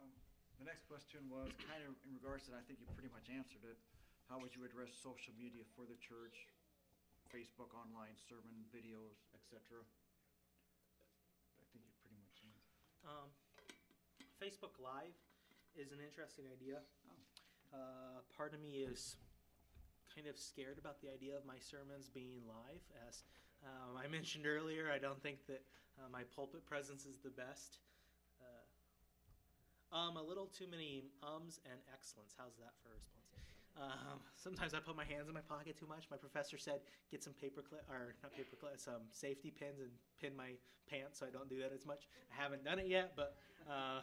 Um, 0.00 0.12
The 0.60 0.66
next 0.68 0.84
question 0.88 1.24
was 1.32 1.52
kind 1.64 1.80
of 1.84 1.96
in 2.04 2.12
regards 2.16 2.48
to, 2.48 2.52
that. 2.52 2.60
I 2.60 2.66
think 2.68 2.80
you 2.80 2.88
pretty 2.92 3.12
much 3.12 3.32
answered 3.32 3.64
it. 3.64 3.78
How 4.28 4.36
would 4.42 4.52
you 4.52 4.66
address 4.68 4.92
social 4.92 5.32
media 5.40 5.64
for 5.72 5.88
the 5.88 5.96
church? 5.96 6.50
Facebook, 7.30 7.70
online, 7.78 8.18
sermon, 8.18 8.66
videos, 8.74 9.22
et 9.38 9.42
cetera? 9.46 9.80
I 9.80 11.64
think 11.70 11.86
you 11.86 11.94
pretty 12.02 12.18
much 12.18 12.42
answered. 12.42 12.89
Um, 13.04 13.28
Facebook 14.40 14.80
Live 14.80 15.16
is 15.76 15.92
an 15.92 15.98
interesting 16.00 16.46
idea. 16.48 16.80
Oh. 17.08 17.76
Uh, 17.76 18.20
part 18.36 18.54
of 18.54 18.60
me 18.60 18.82
is 18.82 19.16
kind 20.14 20.26
of 20.26 20.36
scared 20.36 20.78
about 20.78 21.00
the 21.00 21.08
idea 21.08 21.36
of 21.36 21.46
my 21.46 21.58
sermons 21.60 22.08
being 22.08 22.42
live. 22.48 22.82
As 23.06 23.22
um, 23.62 23.96
I 23.96 24.08
mentioned 24.16 24.46
earlier, 24.46 24.90
I 24.90 24.98
don't 24.98 25.22
think 25.22 25.46
that 25.46 25.62
uh, 25.98 26.08
my 26.10 26.22
pulpit 26.34 26.66
presence 26.66 27.06
is 27.06 27.18
the 27.22 27.30
best. 27.30 27.78
Uh, 28.40 29.96
um, 29.96 30.16
a 30.16 30.22
little 30.22 30.46
too 30.46 30.66
many 30.70 31.04
ums 31.22 31.60
and 31.68 31.78
excellence. 31.92 32.34
How's 32.36 32.56
that 32.58 32.74
for 32.82 32.90
a 32.90 32.96
response? 32.96 33.19
Um, 33.78 34.20
sometimes 34.36 34.74
I 34.74 34.80
put 34.80 34.96
my 34.96 35.04
hands 35.04 35.28
in 35.28 35.34
my 35.34 35.40
pocket 35.40 35.78
too 35.78 35.86
much. 35.86 36.04
My 36.10 36.16
professor 36.16 36.58
said 36.58 36.80
get 37.10 37.22
some 37.22 37.32
paper 37.34 37.62
clip 37.62 37.84
or 37.88 38.14
not 38.22 38.34
paper 38.36 38.56
clips, 38.58 38.84
some 38.84 39.02
safety 39.12 39.50
pins 39.50 39.80
and 39.80 39.90
pin 40.20 40.36
my 40.36 40.52
pants 40.90 41.20
so 41.20 41.26
I 41.26 41.30
don't 41.30 41.48
do 41.48 41.58
that 41.60 41.72
as 41.72 41.86
much. 41.86 42.08
I 42.36 42.42
haven't 42.42 42.64
done 42.64 42.78
it 42.78 42.86
yet, 42.86 43.12
but 43.16 43.36
uh, 43.68 44.00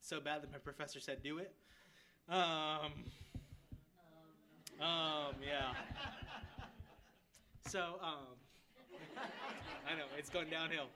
so 0.00 0.20
bad 0.20 0.42
that 0.42 0.50
my 0.50 0.58
professor 0.58 1.00
said 1.00 1.22
do 1.22 1.38
it. 1.38 1.54
Um, 2.28 3.04
um, 4.80 5.34
yeah. 5.40 5.72
So, 7.66 7.98
um, 8.02 8.38
I 9.88 9.96
know 9.96 10.04
it's 10.16 10.30
going 10.30 10.48
downhill. 10.48 10.86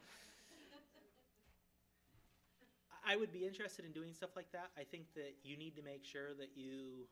I 3.07 3.17
would 3.17 3.33
be 3.33 3.45
interested 3.47 3.85
in 3.85 3.93
doing 3.93 4.13
stuff 4.13 4.31
like 4.37 4.53
that. 4.53 4.71
I 4.79 4.85
think 4.85 5.07
that 5.15 5.35
you 5.43 5.57
need 5.57 5.75
to 5.77 5.83
make 5.83 6.05
sure 6.05 6.35
that 6.39 6.51
you 6.55 7.09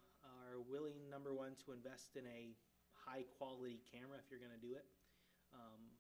are 0.49 0.65
willing, 0.65 0.97
number 1.11 1.33
one, 1.33 1.53
to 1.65 1.73
invest 1.73 2.17
in 2.17 2.25
a 2.25 2.57
high 2.97 3.25
quality 3.37 3.81
camera 3.85 4.17
if 4.17 4.31
you're 4.31 4.41
going 4.41 4.55
to 4.57 4.65
do 4.65 4.75
it. 4.75 4.85
Um, 5.53 5.93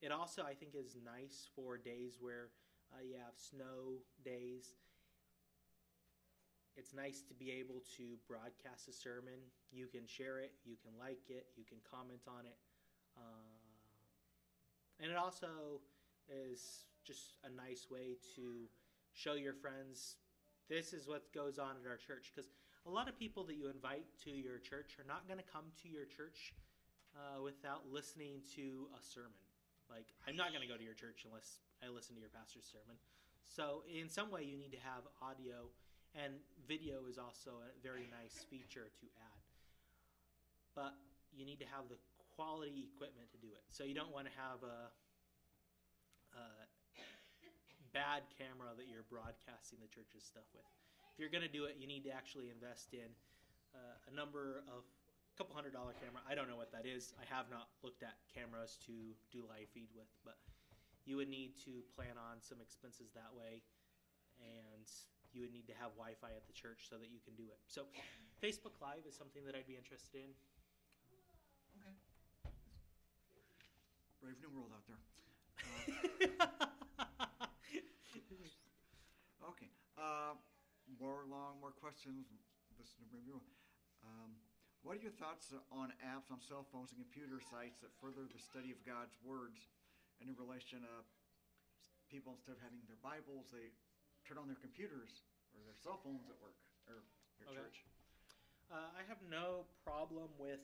it 0.00 0.12
also, 0.12 0.42
I 0.42 0.54
think, 0.54 0.74
is 0.74 0.96
nice 1.02 1.48
for 1.54 1.76
days 1.76 2.18
where 2.20 2.54
uh, 2.94 3.02
you 3.02 3.18
have 3.18 3.34
snow 3.34 3.98
days. 4.24 4.78
It's 6.76 6.92
nice 6.92 7.22
to 7.28 7.34
be 7.34 7.50
able 7.50 7.82
to 7.96 8.20
broadcast 8.28 8.88
a 8.88 8.92
sermon. 8.92 9.40
You 9.72 9.86
can 9.86 10.06
share 10.06 10.38
it, 10.38 10.52
you 10.64 10.76
can 10.76 10.92
like 10.98 11.26
it, 11.28 11.46
you 11.56 11.64
can 11.64 11.78
comment 11.88 12.22
on 12.28 12.44
it. 12.44 12.58
Uh, 13.16 13.56
and 15.00 15.10
it 15.10 15.16
also 15.16 15.80
is 16.28 16.84
just 17.04 17.36
a 17.44 17.50
nice 17.50 17.86
way 17.90 18.16
to 18.36 18.68
show 19.12 19.34
your 19.34 19.54
friends 19.54 20.16
this 20.68 20.92
is 20.92 21.06
what 21.06 21.32
goes 21.32 21.58
on 21.58 21.76
at 21.82 21.88
our 21.88 21.96
church. 21.96 22.32
Because 22.34 22.50
a 22.86 22.90
lot 22.90 23.10
of 23.10 23.18
people 23.18 23.42
that 23.50 23.58
you 23.58 23.66
invite 23.66 24.06
to 24.22 24.30
your 24.30 24.62
church 24.62 24.94
are 25.02 25.08
not 25.10 25.26
going 25.26 25.42
to 25.42 25.48
come 25.50 25.66
to 25.82 25.90
your 25.90 26.06
church 26.06 26.54
uh, 27.18 27.42
without 27.42 27.82
listening 27.90 28.38
to 28.54 28.86
a 28.94 29.02
sermon. 29.02 29.42
Like, 29.90 30.06
I'm 30.30 30.38
not 30.38 30.54
going 30.54 30.62
to 30.62 30.70
go 30.70 30.78
to 30.78 30.86
your 30.86 30.94
church 30.94 31.26
unless 31.26 31.58
I 31.82 31.90
listen 31.90 32.14
to 32.14 32.22
your 32.22 32.30
pastor's 32.30 32.66
sermon. 32.66 32.94
So, 33.42 33.82
in 33.90 34.06
some 34.06 34.30
way, 34.30 34.46
you 34.46 34.54
need 34.54 34.70
to 34.74 34.82
have 34.86 35.02
audio, 35.18 35.66
and 36.14 36.38
video 36.66 37.10
is 37.10 37.18
also 37.18 37.58
a 37.58 37.70
very 37.82 38.06
nice 38.10 38.46
feature 38.46 38.86
to 38.86 39.06
add. 39.18 39.42
But 40.74 40.94
you 41.34 41.42
need 41.42 41.58
to 41.62 41.68
have 41.70 41.90
the 41.90 41.98
quality 42.38 42.86
equipment 42.86 43.30
to 43.34 43.38
do 43.42 43.50
it. 43.50 43.66
So, 43.74 43.82
you 43.82 43.94
don't 43.98 44.14
want 44.14 44.30
to 44.30 44.34
have 44.38 44.62
a, 44.62 44.78
a 46.38 46.46
bad 47.90 48.26
camera 48.38 48.74
that 48.78 48.86
you're 48.86 49.06
broadcasting 49.10 49.82
the 49.82 49.90
church's 49.90 50.22
stuff 50.22 50.46
with. 50.54 50.66
If 51.16 51.24
you're 51.24 51.32
going 51.32 51.48
to 51.48 51.56
do 51.56 51.64
it, 51.64 51.80
you 51.80 51.88
need 51.88 52.04
to 52.04 52.12
actually 52.12 52.52
invest 52.52 52.92
in 52.92 53.08
uh, 53.72 53.96
a 54.04 54.12
number 54.12 54.60
of 54.68 54.84
a 54.84 55.34
couple 55.40 55.56
hundred 55.56 55.72
dollar 55.72 55.96
camera. 55.96 56.20
I 56.28 56.36
don't 56.36 56.44
know 56.44 56.60
what 56.60 56.68
that 56.76 56.84
is. 56.84 57.16
I 57.16 57.24
have 57.32 57.48
not 57.48 57.72
looked 57.80 58.04
at 58.04 58.20
cameras 58.28 58.76
to 58.84 58.92
do 59.32 59.40
live 59.48 59.72
feed 59.72 59.88
with, 59.96 60.12
but 60.28 60.36
you 61.08 61.16
would 61.16 61.32
need 61.32 61.56
to 61.64 61.80
plan 61.96 62.20
on 62.20 62.44
some 62.44 62.60
expenses 62.60 63.16
that 63.16 63.32
way, 63.32 63.64
and 64.44 64.84
you 65.32 65.40
would 65.40 65.56
need 65.56 65.64
to 65.72 65.76
have 65.80 65.96
Wi-Fi 65.96 66.36
at 66.36 66.44
the 66.44 66.52
church 66.52 66.84
so 66.84 67.00
that 67.00 67.08
you 67.08 67.24
can 67.24 67.32
do 67.32 67.48
it. 67.48 67.64
So, 67.64 67.88
Facebook 68.44 68.76
Live 68.84 69.08
is 69.08 69.16
something 69.16 69.40
that 69.48 69.56
I'd 69.56 69.64
be 69.64 69.80
interested 69.80 70.20
in. 70.20 70.36
Okay. 71.80 71.96
Brave 74.20 74.36
new 74.44 74.52
world 74.52 74.76
out 74.76 74.84
there. 74.84 75.00
Uh, 76.36 77.46
Okay, 79.46 79.70
uh, 79.96 80.34
more 80.94 81.26
long, 81.26 81.58
more 81.58 81.74
questions, 81.74 82.30
listen 82.78 83.02
to 83.02 83.06
review. 83.10 83.42
Um, 84.06 84.38
what 84.86 84.98
are 84.98 85.02
your 85.02 85.14
thoughts 85.18 85.50
on 85.74 85.90
apps 85.98 86.30
on 86.30 86.38
cell 86.38 86.62
phones 86.70 86.94
and 86.94 87.02
computer 87.02 87.42
sites 87.42 87.82
that 87.82 87.90
further 87.98 88.30
the 88.30 88.38
study 88.38 88.70
of 88.70 88.78
God's 88.86 89.18
words 89.26 89.66
and 90.22 90.30
in 90.30 90.38
relation 90.38 90.86
to 90.86 90.94
people 92.06 92.38
instead 92.38 92.54
of 92.54 92.62
having 92.62 92.78
their 92.86 93.00
Bibles, 93.02 93.50
they 93.50 93.74
turn 94.22 94.38
on 94.38 94.46
their 94.46 94.60
computers 94.62 95.26
or 95.50 95.66
their 95.66 95.74
cell 95.74 95.98
phones 95.98 96.30
at 96.30 96.38
work 96.38 96.54
or 96.86 97.02
your 97.42 97.50
Okay. 97.50 97.66
church? 97.66 97.82
Uh, 98.70 98.94
I 98.94 99.02
have 99.10 99.18
no 99.26 99.66
problem 99.82 100.30
with 100.38 100.62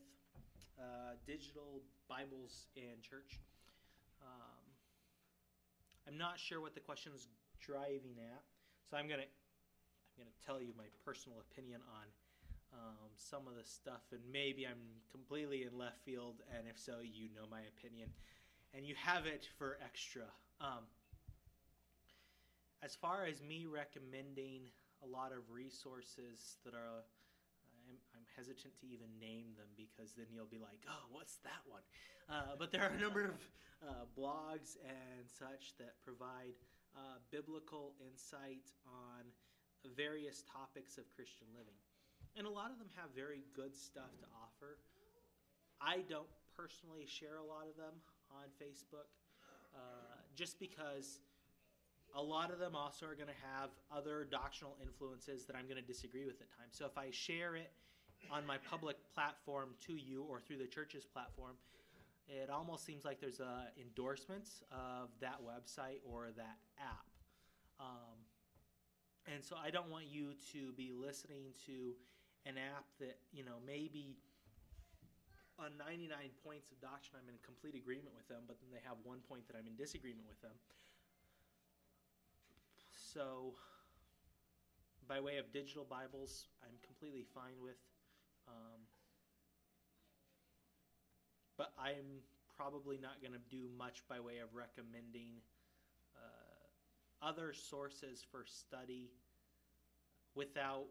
uh, 0.79 1.19
digital 1.27 1.83
Bibles 2.07 2.67
in 2.79 3.03
church. 3.03 3.43
Um, 4.23 4.63
I'm 6.07 6.19
not 6.19 6.39
sure 6.39 6.61
what 6.61 6.75
the 6.75 6.81
question's 6.81 7.27
driving 7.59 8.19
at, 8.19 8.43
so 8.91 8.97
I'm 8.97 9.07
gonna 9.07 9.31
I'm 10.13 10.25
gonna 10.25 10.37
tell 10.45 10.61
you 10.61 10.73
my 10.77 10.93
personal 11.05 11.41
opinion 11.41 11.81
on 11.89 12.07
um, 12.73 13.09
some 13.17 13.49
of 13.49 13.57
the 13.57 13.65
stuff, 13.65 14.05
and 14.13 14.21
maybe 14.33 14.67
I'm 14.67 15.01
completely 15.11 15.65
in 15.65 15.77
left 15.77 16.05
field, 16.05 16.43
and 16.57 16.69
if 16.69 16.79
so, 16.79 17.01
you 17.03 17.29
know 17.35 17.49
my 17.51 17.61
opinion, 17.77 18.09
and 18.75 18.85
you 18.85 18.95
have 18.97 19.27
it 19.27 19.49
for 19.59 19.79
extra. 19.85 20.29
Um, 20.61 20.85
as 22.83 22.95
far 22.95 23.25
as 23.25 23.43
me 23.43 23.67
recommending 23.67 24.69
a 25.03 25.07
lot 25.07 25.33
of 25.33 25.49
resources 25.51 26.57
that 26.65 26.75
are 26.75 27.05
I'm, 27.89 27.99
I'm 28.15 28.27
hesitant 28.37 28.79
to 28.81 28.87
even 28.87 29.09
name 29.21 29.55
them 29.59 29.69
because 29.77 30.13
then 30.13 30.27
you'll 30.31 30.51
be 30.51 30.63
like, 30.63 30.87
oh, 30.87 31.11
what's 31.11 31.43
that 31.43 31.67
one? 31.67 31.83
Uh, 32.31 32.55
but 32.59 32.71
there 32.71 32.83
are 32.83 32.95
a 32.95 33.01
number 33.01 33.25
of 33.25 33.39
uh, 33.83 34.07
blogs 34.15 34.79
and 34.87 35.27
such 35.27 35.75
that 35.79 35.99
provide 36.05 36.55
uh, 36.95 37.19
biblical 37.31 37.95
insight 37.99 38.71
on 38.87 39.27
various 39.91 40.43
topics 40.47 40.99
of 40.99 41.05
Christian 41.15 41.47
living. 41.57 41.79
And 42.37 42.47
a 42.47 42.51
lot 42.51 42.71
of 42.71 42.79
them 42.79 42.89
have 42.97 43.11
very 43.15 43.45
good 43.55 43.77
stuff 43.77 44.11
to 44.21 44.27
offer. 44.39 44.79
I 45.81 46.07
don't 46.09 46.31
personally 46.57 47.05
share 47.07 47.37
a 47.37 47.45
lot 47.45 47.67
of 47.69 47.77
them 47.77 47.93
on 48.31 48.49
Facebook 48.57 49.11
uh, 49.75 50.17
just 50.35 50.59
because 50.59 51.21
a 52.15 52.23
lot 52.23 52.53
of 52.53 52.59
them 52.59 52.75
also 52.75 53.07
are 53.07 53.15
going 53.15 53.29
to 53.29 53.43
have 53.57 53.71
other 53.91 54.27
doctrinal 54.31 54.77
influences 54.83 55.45
that 55.47 55.57
I'm 55.57 55.65
going 55.65 55.81
to 55.81 55.87
disagree 55.87 56.25
with 56.25 56.41
at 56.41 56.49
times. 56.57 56.73
So 56.73 56.85
if 56.85 56.97
I 56.97 57.11
share 57.11 57.57
it 57.57 57.73
on 58.31 58.47
my 58.47 58.59
public 58.59 58.97
platform 59.15 59.71
to 59.87 59.97
you 59.97 60.25
or 60.29 60.41
through 60.41 60.59
the 60.59 60.67
church's 60.67 61.05
platform, 61.05 61.57
it 62.29 62.51
almost 62.51 62.85
seems 62.85 63.05
like 63.05 63.21
there's 63.21 63.41
uh, 63.41 63.67
endorsements 63.81 64.63
of 64.71 65.09
that 65.21 65.41
website 65.43 66.01
or 66.05 66.29
that 66.37 66.59
app. 66.79 67.07
Um, 67.81 68.12
And 69.31 69.43
so 69.43 69.55
I 69.55 69.71
don't 69.71 69.89
want 69.89 70.07
you 70.11 70.35
to 70.53 70.73
be 70.75 70.91
listening 70.91 71.55
to 71.67 71.95
an 72.47 72.59
app 72.59 72.87
that, 72.99 73.19
you 73.31 73.45
know, 73.45 73.63
maybe 73.63 74.19
on 75.59 75.79
99 75.79 76.11
points 76.43 76.73
of 76.75 76.81
doctrine 76.83 77.23
I'm 77.23 77.31
in 77.31 77.39
complete 77.47 77.79
agreement 77.79 78.19
with 78.19 78.27
them, 78.27 78.43
but 78.51 78.59
then 78.59 78.75
they 78.75 78.83
have 78.83 78.99
one 79.07 79.23
point 79.31 79.47
that 79.47 79.55
I'm 79.55 79.67
in 79.71 79.79
disagreement 79.79 80.27
with 80.27 80.41
them. 80.43 80.57
So, 82.91 83.55
by 85.07 85.21
way 85.21 85.39
of 85.39 85.53
digital 85.53 85.85
Bibles, 85.85 86.49
I'm 86.65 86.75
completely 86.83 87.23
fine 87.35 87.61
with. 87.63 87.79
Um, 88.49 88.81
but 91.57 91.71
I'm 91.79 92.25
probably 92.57 92.99
not 92.99 93.21
going 93.21 93.37
to 93.37 93.45
do 93.51 93.69
much 93.79 94.03
by 94.09 94.19
way 94.19 94.39
of 94.39 94.51
recommending 94.55 95.39
other 97.23 97.55
sources 97.55 98.25
for 98.31 98.45
study 98.45 99.11
without 100.35 100.91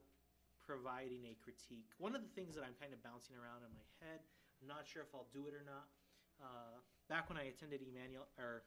providing 0.65 1.27
a 1.27 1.35
critique. 1.43 1.91
One 1.99 2.15
of 2.15 2.21
the 2.23 2.31
things 2.31 2.55
that 2.55 2.63
I'm 2.63 2.77
kind 2.79 2.93
of 2.93 3.03
bouncing 3.03 3.35
around 3.35 3.67
in 3.67 3.71
my 3.75 3.85
head, 3.99 4.23
I'm 4.61 4.69
not 4.71 4.87
sure 4.87 5.03
if 5.03 5.11
I'll 5.13 5.27
do 5.33 5.51
it 5.51 5.53
or 5.53 5.67
not. 5.67 5.91
Uh, 6.39 6.79
back 7.09 7.27
when 7.29 7.37
I 7.37 7.51
attended 7.51 7.81
Emmanuel 7.83 8.25
or 8.39 8.63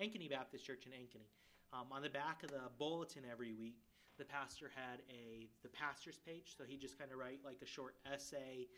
Ankeny 0.00 0.30
Baptist 0.30 0.64
Church 0.64 0.86
in 0.86 0.92
Ankeny, 0.92 1.28
um, 1.72 1.90
on 1.90 2.02
the 2.02 2.12
back 2.12 2.44
of 2.44 2.50
the 2.50 2.70
bulletin 2.78 3.24
every 3.26 3.52
week, 3.52 3.82
the 4.18 4.24
pastor 4.24 4.70
had 4.70 5.00
a 5.08 5.48
the 5.62 5.68
pastor's 5.68 6.18
page. 6.18 6.54
So 6.56 6.64
he 6.68 6.76
just 6.76 6.98
kind 6.98 7.10
of 7.10 7.18
write 7.18 7.40
like 7.44 7.58
a 7.62 7.66
short 7.66 7.96
essay 8.06 8.68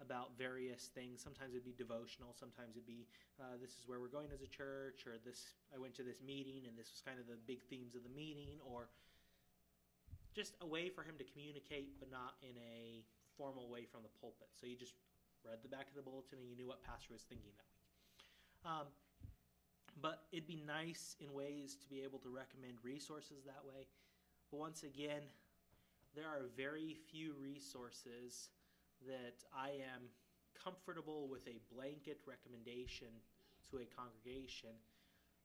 about 0.00 0.36
various 0.36 0.92
things. 0.92 1.22
Sometimes 1.22 1.56
it'd 1.56 1.64
be 1.64 1.76
devotional. 1.76 2.36
Sometimes 2.36 2.76
it'd 2.76 2.86
be 2.86 3.08
uh, 3.40 3.56
this 3.60 3.76
is 3.76 3.88
where 3.88 4.00
we're 4.00 4.12
going 4.12 4.28
as 4.32 4.42
a 4.42 4.50
church, 4.50 5.08
or 5.08 5.16
this 5.24 5.56
I 5.72 5.78
went 5.78 5.96
to 5.96 6.04
this 6.04 6.20
meeting 6.20 6.68
and 6.68 6.76
this 6.76 6.92
was 6.92 7.00
kind 7.00 7.16
of 7.16 7.26
the 7.26 7.40
big 7.48 7.64
themes 7.68 7.96
of 7.96 8.04
the 8.04 8.12
meeting, 8.12 8.60
or 8.60 8.88
just 10.36 10.52
a 10.60 10.68
way 10.68 10.92
for 10.92 11.00
him 11.00 11.16
to 11.16 11.24
communicate, 11.24 11.96
but 11.96 12.12
not 12.12 12.36
in 12.44 12.52
a 12.60 13.00
formal 13.40 13.68
way 13.72 13.88
from 13.88 14.04
the 14.04 14.12
pulpit. 14.20 14.52
So 14.52 14.68
you 14.68 14.76
just 14.76 14.92
read 15.44 15.64
the 15.64 15.72
back 15.72 15.88
of 15.88 15.96
the 15.96 16.04
bulletin 16.04 16.38
and 16.40 16.48
you 16.48 16.56
knew 16.56 16.68
what 16.68 16.84
pastor 16.84 17.16
was 17.16 17.24
thinking 17.24 17.52
that 17.56 17.68
week. 17.72 17.88
Um, 18.64 18.86
but 20.00 20.28
it'd 20.32 20.46
be 20.46 20.60
nice 20.66 21.16
in 21.20 21.32
ways 21.32 21.76
to 21.80 21.88
be 21.88 22.02
able 22.02 22.18
to 22.20 22.28
recommend 22.28 22.76
resources 22.82 23.44
that 23.46 23.64
way. 23.64 23.88
But 24.50 24.60
once 24.60 24.82
again, 24.82 25.24
there 26.14 26.26
are 26.28 26.48
very 26.56 26.96
few 27.10 27.32
resources 27.40 28.48
that 29.06 29.42
I 29.54 29.78
am 29.82 30.10
comfortable 30.52 31.28
with 31.28 31.46
a 31.48 31.60
blanket 31.72 32.18
recommendation 32.26 33.08
to 33.70 33.78
a 33.78 33.86
congregation 33.94 34.74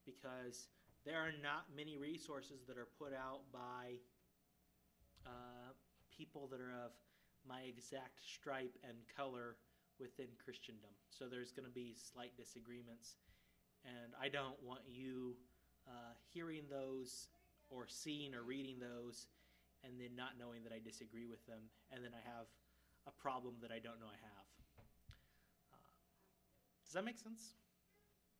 because 0.05 0.69
there 1.05 1.17
are 1.17 1.33
not 1.41 1.65
many 1.75 1.97
resources 1.97 2.65
that 2.67 2.77
are 2.77 2.89
put 2.97 3.13
out 3.13 3.41
by 3.53 4.01
uh, 5.25 5.73
people 6.09 6.47
that 6.51 6.59
are 6.59 6.73
of 6.85 6.91
my 7.47 7.61
exact 7.61 8.21
stripe 8.21 8.77
and 8.83 8.97
color 9.15 9.57
within 9.99 10.27
Christendom. 10.43 10.93
So 11.09 11.25
there's 11.29 11.51
going 11.51 11.65
to 11.65 11.73
be 11.73 11.93
slight 11.93 12.35
disagreements 12.37 13.17
and 13.85 14.13
I 14.21 14.29
don't 14.29 14.61
want 14.61 14.81
you 14.85 15.37
uh, 15.87 16.13
hearing 16.33 16.63
those 16.69 17.29
or 17.69 17.85
seeing 17.87 18.35
or 18.35 18.43
reading 18.43 18.77
those 18.79 19.27
and 19.83 19.97
then 19.97 20.13
not 20.15 20.37
knowing 20.37 20.61
that 20.63 20.73
I 20.73 20.77
disagree 20.77 21.25
with 21.25 21.41
them, 21.49 21.65
and 21.89 22.05
then 22.05 22.13
I 22.13 22.21
have 22.21 22.45
a 23.07 23.11
problem 23.11 23.55
that 23.61 23.71
I 23.71 23.79
don't 23.79 23.99
know 23.99 24.07
I 24.07 24.19
have. 24.21 24.45
Uh, 24.77 25.77
does 26.85 26.93
that 26.93 27.05
make 27.05 27.17
sense? 27.17 27.53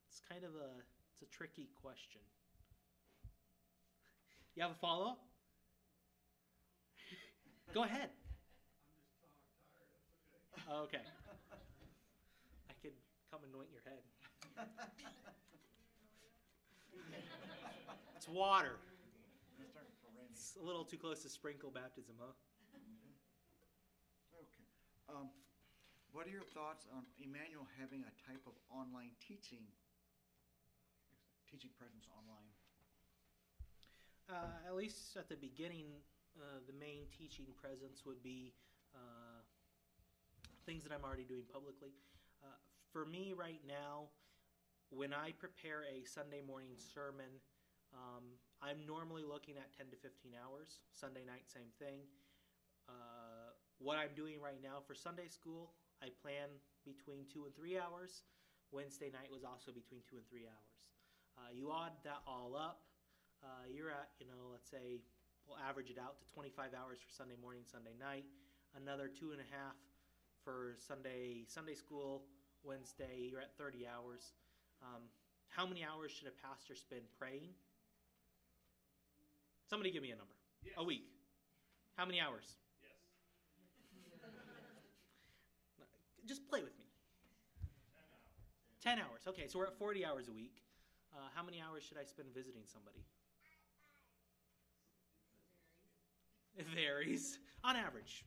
It's 0.08 0.20
kind 0.28 0.44
of 0.44 0.50
a 0.54 0.82
it's 1.12 1.22
a 1.22 1.26
tricky 1.26 1.68
question. 1.80 2.20
You 4.54 4.62
have 4.62 4.72
a 4.72 4.80
follow 4.80 5.06
up? 5.06 5.18
Go 7.72 7.84
ahead. 7.84 8.10
Okay. 10.70 11.00
I 12.68 12.74
could 12.82 12.92
come 13.30 13.40
anoint 13.50 13.68
your 13.72 13.82
head. 13.84 14.02
It's 18.16 18.28
water. 18.28 18.76
It's 20.30 20.56
a 20.60 20.64
little 20.64 20.84
too 20.84 20.96
close 20.96 21.22
to 21.22 21.28
sprinkle 21.28 21.70
baptism, 21.70 22.14
huh? 22.20 22.32
Um, 25.12 25.28
what 26.12 26.24
are 26.26 26.32
your 26.32 26.48
thoughts 26.56 26.88
on 26.88 27.04
Emmanuel 27.20 27.68
having 27.76 28.00
a 28.00 28.14
type 28.24 28.40
of 28.48 28.56
online 28.72 29.12
teaching, 29.20 29.60
teaching 31.44 31.68
presence 31.76 32.08
online? 32.08 32.48
Uh, 34.32 34.64
at 34.64 34.74
least 34.74 35.16
at 35.20 35.28
the 35.28 35.36
beginning, 35.36 35.84
uh, 36.40 36.64
the 36.64 36.72
main 36.72 37.04
teaching 37.12 37.44
presence 37.60 38.08
would 38.08 38.22
be 38.24 38.56
uh, 38.96 39.44
things 40.64 40.82
that 40.84 40.92
I'm 40.96 41.04
already 41.04 41.28
doing 41.28 41.44
publicly. 41.52 41.92
Uh, 42.40 42.56
for 42.88 43.04
me, 43.04 43.36
right 43.36 43.60
now, 43.68 44.08
when 44.88 45.12
I 45.12 45.36
prepare 45.36 45.84
a 45.84 46.08
Sunday 46.08 46.40
morning 46.40 46.72
sermon, 46.80 47.36
um, 47.92 48.40
I'm 48.64 48.80
normally 48.88 49.28
looking 49.28 49.60
at 49.60 49.76
10 49.76 49.92
to 49.92 49.96
15 50.00 50.32
hours. 50.40 50.80
Sunday 50.96 51.28
night, 51.28 51.44
same 51.52 51.68
thing. 51.76 52.00
What 53.82 53.98
I'm 53.98 54.14
doing 54.14 54.38
right 54.38 54.62
now 54.62 54.78
for 54.86 54.94
Sunday 54.94 55.26
school, 55.26 55.74
I 55.98 56.14
plan 56.22 56.46
between 56.86 57.26
two 57.26 57.50
and 57.50 57.54
three 57.58 57.74
hours. 57.74 58.22
Wednesday 58.70 59.10
night 59.10 59.26
was 59.26 59.42
also 59.42 59.74
between 59.74 60.06
two 60.06 60.22
and 60.22 60.26
three 60.30 60.46
hours. 60.46 60.78
Uh, 61.34 61.50
you 61.50 61.66
add 61.74 61.98
that 62.06 62.22
all 62.22 62.54
up, 62.54 62.86
uh, 63.42 63.66
you're 63.66 63.90
at, 63.90 64.14
you 64.22 64.26
know, 64.30 64.54
let's 64.54 64.70
say 64.70 65.02
we'll 65.50 65.58
average 65.58 65.90
it 65.90 65.98
out 65.98 66.14
to 66.22 66.24
25 66.30 66.78
hours 66.78 67.02
for 67.02 67.10
Sunday 67.10 67.34
morning, 67.42 67.66
Sunday 67.66 67.98
night, 67.98 68.22
another 68.78 69.10
two 69.10 69.34
and 69.34 69.42
a 69.42 69.48
half 69.50 69.74
for 70.46 70.78
Sunday 70.78 71.42
Sunday 71.50 71.74
school, 71.74 72.22
Wednesday, 72.62 73.26
you're 73.30 73.42
at 73.42 73.50
30 73.58 73.82
hours. 73.90 74.30
Um, 74.78 75.10
how 75.50 75.66
many 75.66 75.82
hours 75.82 76.14
should 76.14 76.30
a 76.30 76.36
pastor 76.38 76.78
spend 76.78 77.02
praying? 77.18 77.50
Somebody 79.66 79.90
give 79.90 80.06
me 80.06 80.14
a 80.14 80.16
number. 80.16 80.38
Yes. 80.62 80.74
A 80.78 80.84
week. 80.84 81.10
How 81.96 82.06
many 82.06 82.20
hours? 82.20 82.46
Yes. 82.78 82.94
Just 86.26 86.48
play 86.48 86.62
with 86.62 86.76
me. 86.78 86.84
10 88.82 88.98
hours. 88.98 89.22
Okay, 89.28 89.46
so 89.46 89.58
we're 89.58 89.66
at 89.66 89.78
40 89.78 90.04
hours 90.04 90.28
a 90.28 90.32
week. 90.32 90.62
Uh, 91.14 91.28
how 91.34 91.42
many 91.42 91.60
hours 91.60 91.84
should 91.84 91.98
I 91.98 92.04
spend 92.04 92.28
visiting 92.34 92.62
somebody? 92.66 93.04
It 96.56 96.66
varies. 96.74 97.38
On 97.64 97.76
average. 97.76 98.24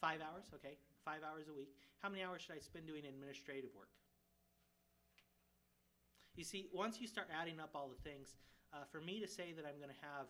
Five 0.00 0.20
hours, 0.20 0.46
okay. 0.54 0.78
Five 1.04 1.20
hours 1.26 1.48
a 1.48 1.54
week. 1.54 1.74
How 1.98 2.08
many 2.08 2.22
hours 2.22 2.42
should 2.42 2.54
I 2.54 2.60
spend 2.60 2.86
doing 2.86 3.04
administrative 3.04 3.70
work? 3.76 3.90
You 6.36 6.44
see, 6.44 6.68
once 6.72 7.00
you 7.00 7.06
start 7.06 7.28
adding 7.28 7.60
up 7.60 7.70
all 7.74 7.88
the 7.88 8.00
things, 8.08 8.36
uh, 8.72 8.84
for 8.90 9.00
me 9.00 9.20
to 9.20 9.28
say 9.28 9.52
that 9.52 9.66
I'm 9.66 9.76
going 9.76 9.92
to 9.92 10.02
have 10.06 10.26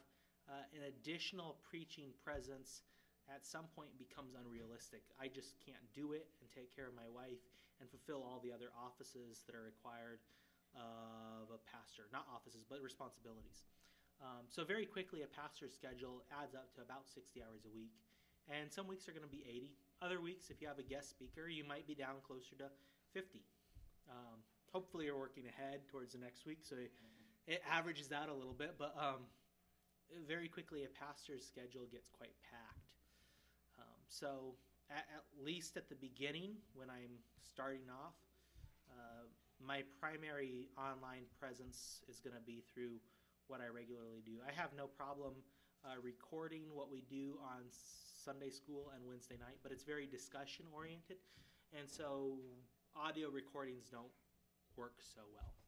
uh, 0.49 0.65
an 0.75 0.89
additional 0.89 1.59
preaching 1.69 2.11
presence 2.25 2.83
at 3.31 3.47
some 3.47 3.71
point 3.73 3.95
becomes 3.97 4.35
unrealistic. 4.35 5.07
I 5.17 5.31
just 5.31 5.55
can't 5.63 5.83
do 5.95 6.13
it 6.13 6.27
and 6.43 6.51
take 6.51 6.75
care 6.75 6.91
of 6.91 6.95
my 6.99 7.07
wife 7.07 7.41
and 7.79 7.89
fulfill 7.89 8.27
all 8.27 8.43
the 8.43 8.53
other 8.53 8.75
offices 8.77 9.47
that 9.47 9.55
are 9.55 9.65
required 9.65 10.21
of 10.77 11.51
a 11.51 11.61
pastor. 11.65 12.11
Not 12.13 12.27
offices, 12.29 12.67
but 12.67 12.83
responsibilities. 12.83 13.67
Um, 14.21 14.45
so, 14.53 14.69
very 14.69 14.85
quickly, 14.85 15.25
a 15.25 15.31
pastor's 15.31 15.73
schedule 15.73 16.23
adds 16.29 16.55
up 16.55 16.69
to 16.77 16.85
about 16.85 17.09
60 17.09 17.41
hours 17.41 17.65
a 17.65 17.73
week. 17.73 17.97
And 18.53 18.69
some 18.69 18.87
weeks 18.87 19.09
are 19.09 19.17
going 19.17 19.25
to 19.25 19.33
be 19.33 19.47
80. 19.49 19.73
Other 20.03 20.21
weeks, 20.21 20.51
if 20.51 20.61
you 20.61 20.69
have 20.69 20.79
a 20.79 20.85
guest 20.85 21.09
speaker, 21.09 21.49
you 21.49 21.65
might 21.65 21.87
be 21.87 21.95
down 21.95 22.21
closer 22.27 22.53
to 22.61 22.69
50. 23.15 23.41
Um, 24.11 24.45
hopefully, 24.73 25.07
you're 25.07 25.19
working 25.19 25.45
ahead 25.49 25.89
towards 25.89 26.13
the 26.13 26.21
next 26.21 26.45
week, 26.45 26.61
so 26.63 26.77
it 27.47 27.63
averages 27.65 28.13
out 28.13 28.29
a 28.29 28.35
little 28.35 28.53
bit. 28.53 28.77
But 28.79 28.95
um, 28.99 29.25
very 30.27 30.49
quickly, 30.49 30.85
a 30.85 30.93
pastor's 30.93 31.47
schedule 31.47 31.87
gets 31.91 32.11
quite 32.11 32.35
packed. 32.45 32.70
So, 34.11 34.59
at, 34.91 35.07
at 35.15 35.23
least 35.39 35.77
at 35.77 35.89
the 35.89 35.95
beginning, 35.95 36.59
when 36.75 36.91
I'm 36.91 37.23
starting 37.39 37.87
off, 37.89 38.19
uh, 38.91 39.31
my 39.65 39.83
primary 40.01 40.67
online 40.77 41.31
presence 41.39 42.03
is 42.09 42.19
going 42.19 42.35
to 42.35 42.43
be 42.43 42.63
through 42.75 42.99
what 43.47 43.61
I 43.61 43.71
regularly 43.71 44.23
do. 44.27 44.43
I 44.43 44.51
have 44.51 44.71
no 44.77 44.87
problem 44.87 45.35
uh, 45.87 45.95
recording 46.03 46.63
what 46.75 46.91
we 46.91 47.03
do 47.09 47.39
on 47.41 47.63
Sunday 47.71 48.51
school 48.51 48.91
and 48.95 49.07
Wednesday 49.07 49.37
night, 49.39 49.63
but 49.63 49.71
it's 49.71 49.85
very 49.85 50.07
discussion 50.07 50.67
oriented, 50.75 51.17
and 51.79 51.89
so 51.89 52.35
audio 52.97 53.31
recordings 53.31 53.87
don't 53.91 54.13
work 54.77 54.99
so 55.15 55.23
well. 55.33 55.60